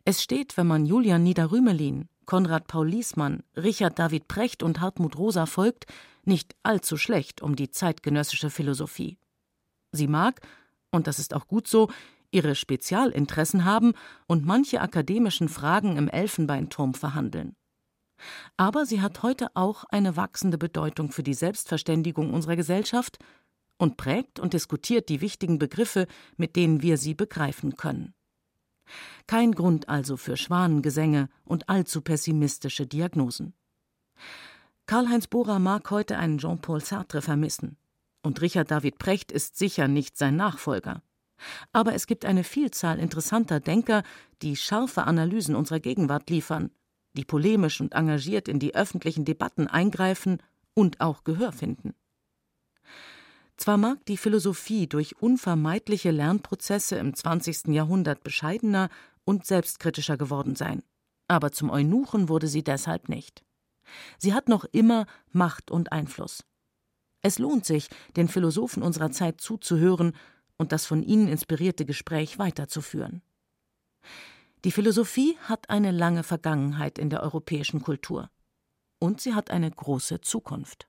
Es 0.04 0.24
steht, 0.24 0.58
wenn 0.58 0.68
man 0.68 0.86
Julian 0.86 1.24
Niederrümelin, 1.24 2.10
Konrad 2.26 2.68
Paul 2.68 2.88
Liesmann, 2.88 3.44
Richard 3.56 4.00
David 4.00 4.28
Precht 4.28 4.64
und 4.64 4.80
Hartmut 4.82 5.18
Rosa 5.18 5.46
folgt, 5.46 5.86
nicht 6.24 6.56
allzu 6.64 6.98
schlecht 6.98 7.42
um 7.42 7.56
die 7.56 7.70
zeitgenössische 7.70 8.50
Philosophie. 8.50 9.18
Sie 9.92 10.08
mag, 10.08 10.42
und 10.92 11.08
das 11.08 11.20
ist 11.20 11.34
auch 11.34 11.48
gut 11.48 11.68
so, 11.68 11.90
ihre 12.32 12.56
Spezialinteressen 12.56 13.66
haben 13.66 13.94
und 14.28 14.46
manche 14.46 14.82
akademischen 14.82 15.50
Fragen 15.50 15.98
im 15.98 16.08
Elfenbeinturm 16.08 16.94
verhandeln. 16.94 17.56
Aber 18.56 18.86
sie 18.86 19.02
hat 19.02 19.24
heute 19.24 19.48
auch 19.56 19.84
eine 19.86 20.16
wachsende 20.16 20.58
Bedeutung 20.58 21.12
für 21.12 21.24
die 21.24 21.34
Selbstverständigung 21.34 22.34
unserer 22.34 22.56
Gesellschaft 22.56 23.18
und 23.82 23.98
prägt 23.98 24.40
und 24.40 24.54
diskutiert 24.54 25.10
die 25.10 25.22
wichtigen 25.22 25.58
Begriffe, 25.58 26.06
mit 26.38 26.56
denen 26.56 26.84
wir 26.84 26.98
sie 26.98 27.16
begreifen 27.16 27.78
können. 27.78 28.14
Kein 29.26 29.54
Grund 29.54 29.90
also 29.90 30.18
für 30.18 30.38
Schwanengesänge 30.38 31.30
und 31.46 31.68
allzu 31.68 32.02
pessimistische 32.02 32.86
Diagnosen. 32.86 33.56
Karl-Heinz 34.86 35.26
Bohrer 35.26 35.58
mag 35.58 35.90
heute 35.90 36.20
einen 36.20 36.38
Jean-Paul 36.38 36.82
Sartre 36.82 37.24
vermissen. 37.24 37.78
Und 38.22 38.40
Richard 38.42 38.70
David 38.70 39.00
Precht 39.00 39.32
ist 39.32 39.58
sicher 39.58 39.88
nicht 39.88 40.16
sein 40.16 40.36
Nachfolger. 40.36 41.02
Aber 41.72 41.96
es 41.96 42.06
gibt 42.06 42.24
eine 42.24 42.44
Vielzahl 42.44 43.00
interessanter 43.00 43.60
Denker, 43.60 44.04
die 44.44 44.56
scharfe 44.58 45.06
Analysen 45.06 45.56
unserer 45.56 45.80
Gegenwart 45.80 46.30
liefern, 46.30 46.70
die 47.14 47.26
polemisch 47.26 47.82
und 47.82 47.94
engagiert 47.94 48.48
in 48.48 48.60
die 48.60 48.76
öffentlichen 48.76 49.26
Debatten 49.26 49.68
eingreifen 49.68 50.38
und 50.76 51.02
auch 51.02 51.24
Gehör 51.24 51.52
finden. 51.52 51.96
Zwar 53.62 53.78
mag 53.78 54.04
die 54.08 54.18
Philosophie 54.18 54.88
durch 54.88 55.22
unvermeidliche 55.22 56.10
Lernprozesse 56.10 56.96
im 56.96 57.14
20. 57.14 57.68
Jahrhundert 57.68 58.24
bescheidener 58.24 58.90
und 59.24 59.46
selbstkritischer 59.46 60.18
geworden 60.18 60.56
sein, 60.56 60.82
aber 61.28 61.52
zum 61.52 61.70
Eunuchen 61.70 62.28
wurde 62.28 62.48
sie 62.48 62.64
deshalb 62.64 63.08
nicht. 63.08 63.44
Sie 64.18 64.34
hat 64.34 64.50
noch 64.50 64.66
immer 64.66 65.06
Macht 65.32 65.70
und 65.70 65.92
Einfluss. 65.92 66.44
Es 67.22 67.38
lohnt 67.38 67.64
sich, 67.64 67.88
den 68.16 68.30
Philosophen 68.30 68.82
unserer 68.82 69.12
Zeit 69.12 69.42
zuzuhören 69.42 70.14
und 70.58 70.72
das 70.72 70.88
von 70.88 71.04
ihnen 71.04 71.28
inspirierte 71.28 71.86
Gespräch 71.86 72.40
weiterzuführen. 72.40 73.22
Die 74.64 74.72
Philosophie 74.72 75.38
hat 75.44 75.70
eine 75.70 75.92
lange 75.92 76.24
Vergangenheit 76.24 76.98
in 76.98 77.12
der 77.12 77.22
europäischen 77.22 77.84
Kultur. 77.84 78.32
Und 78.98 79.22
sie 79.22 79.36
hat 79.36 79.52
eine 79.52 79.70
große 79.70 80.22
Zukunft. 80.22 80.88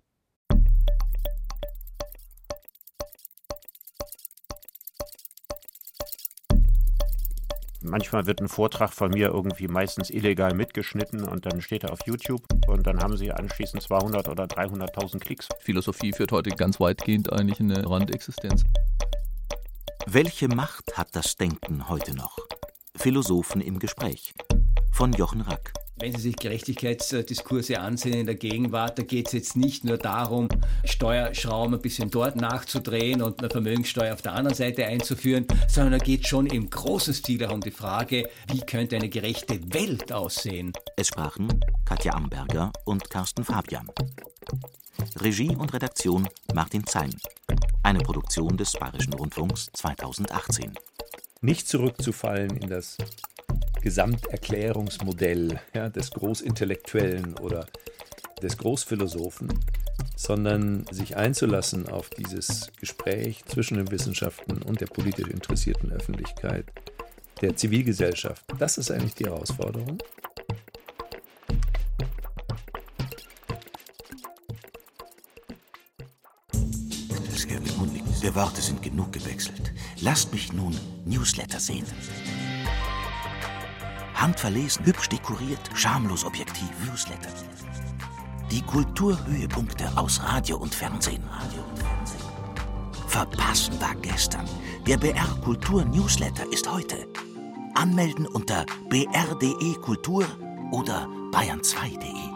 Manchmal 7.85 8.26
wird 8.26 8.41
ein 8.41 8.49
Vortrag 8.49 8.93
von 8.93 9.11
mir 9.11 9.28
irgendwie 9.28 9.68
meistens 9.68 10.11
illegal 10.11 10.55
mitgeschnitten 10.55 11.24
und 11.24 11.47
dann 11.47 11.61
steht 11.61 11.85
er 11.85 11.93
auf 11.93 12.01
YouTube 12.07 12.43
und 12.68 12.87
dann 12.87 13.01
haben 13.03 13.16
sie 13.16 13.33
anschließend 13.33 13.83
200 13.83 14.28
oder 14.28 14.45
300.000 14.45 15.18
Klicks. 15.18 15.49
Philosophie 15.61 16.12
führt 16.12 16.33
heute 16.33 16.51
ganz 16.51 16.80
weitgehend 16.80 17.33
eigentlich 17.33 17.61
in 17.61 17.72
eine 17.72 17.89
Randexistenz. 17.89 18.64
Welche 20.07 20.49
Macht 20.49 20.97
hat 20.97 21.14
das 21.16 21.37
Denken 21.37 21.89
heute 21.89 22.14
noch? 22.14 22.37
Philosophen 22.97 23.61
im 23.61 23.78
Gespräch 23.78 24.35
von 24.93 25.12
Jochen 25.12 25.41
Rack. 25.41 25.82
Wenn 26.03 26.16
Sie 26.16 26.22
sich 26.22 26.36
Gerechtigkeitsdiskurse 26.36 27.78
ansehen 27.78 28.14
in 28.14 28.26
der 28.26 28.34
Gegenwart, 28.34 28.98
da 28.98 29.05
geht 29.05 29.28
es 29.28 29.32
jetzt 29.34 29.55
nicht 29.55 29.84
nur 29.84 29.98
darum, 29.98 30.48
Steuerschrauben 30.84 31.76
ein 31.76 31.80
bisschen 31.80 32.11
dort 32.11 32.34
nachzudrehen 32.34 33.22
und 33.22 33.38
eine 33.38 33.48
Vermögenssteuer 33.48 34.12
auf 34.12 34.20
der 34.20 34.32
anderen 34.32 34.57
Seite 34.57 34.84
einzuführen, 34.84 35.46
sondern 35.68 36.00
da 36.00 36.05
geht 36.05 36.26
schon 36.26 36.46
im 36.46 36.68
großen 36.68 37.14
Stil 37.14 37.44
auch 37.44 37.53
um 37.53 37.61
die 37.61 37.70
Frage, 37.70 38.28
wie 38.50 38.59
könnte 38.62 38.96
eine 38.96 39.09
gerechte 39.11 39.61
Welt 39.72 40.11
aussehen. 40.11 40.72
Es 40.96 41.07
sprachen 41.07 41.46
Katja 41.84 42.14
Amberger 42.14 42.72
und 42.84 43.09
Carsten 43.09 43.44
Fabian. 43.44 43.88
Regie 45.20 45.55
und 45.55 45.72
Redaktion 45.72 46.28
Martin 46.53 46.84
Zein. 46.84 47.14
Eine 47.84 48.00
Produktion 48.00 48.57
des 48.57 48.72
Bayerischen 48.72 49.12
Rundfunks 49.12 49.70
2018. 49.74 50.72
Nicht 51.42 51.68
zurückzufallen 51.68 52.57
in 52.57 52.70
das 52.70 52.96
Gesamterklärungsmodell 53.83 55.61
ja, 55.74 55.89
des 55.89 56.11
Großintellektuellen 56.12 57.37
oder 57.39 57.66
des 58.43 58.57
Großphilosophen, 58.57 59.49
sondern 60.16 60.87
sich 60.91 61.16
einzulassen 61.16 61.89
auf 61.89 62.11
dieses 62.11 62.70
Gespräch 62.78 63.45
zwischen 63.47 63.76
den 63.76 63.91
Wissenschaften 63.91 64.62
und 64.62 64.80
der 64.80 64.87
politisch 64.87 65.28
interessierten 65.28 65.93
Öffentlichkeit, 65.93 66.66
der 67.41 67.57
Zivilgesellschaft. 67.57 68.45
Das 68.59 68.78
ist 68.78 68.91
eigentlich 68.91 69.14
die 69.14 69.26
Herausforderung. 69.26 69.99
Die 78.22 78.37
Worte 78.37 78.62
sind 78.62 78.80
genug 78.83 79.12
gewechselt. 79.12 79.72
Lasst 80.01 80.33
mich 80.33 80.53
nun 80.55 80.74
Newsletter 81.05 81.61
sehen. 81.61 81.85
Handverlesen, 84.22 84.86
hübsch 84.86 85.08
dekoriert, 85.08 85.68
schamlos 85.74 86.24
objektiv. 86.24 86.70
Newsletter. 86.86 87.28
Die 88.52 88.62
Kulturhöhepunkte 88.62 89.90
aus 89.96 90.22
Radio 90.22 90.58
und 90.58 90.72
Fernsehen. 90.72 91.24
Verpassen 93.08 93.80
war 93.80 93.96
gestern. 93.96 94.46
Der 94.86 94.96
BR 94.96 95.26
Kultur 95.42 95.84
Newsletter 95.84 96.44
ist 96.52 96.70
heute. 96.70 97.08
Anmelden 97.74 98.26
unter 98.28 98.64
br.de 98.88 99.74
Kultur 99.80 100.24
oder 100.70 101.08
bayern2.de. 101.32 102.32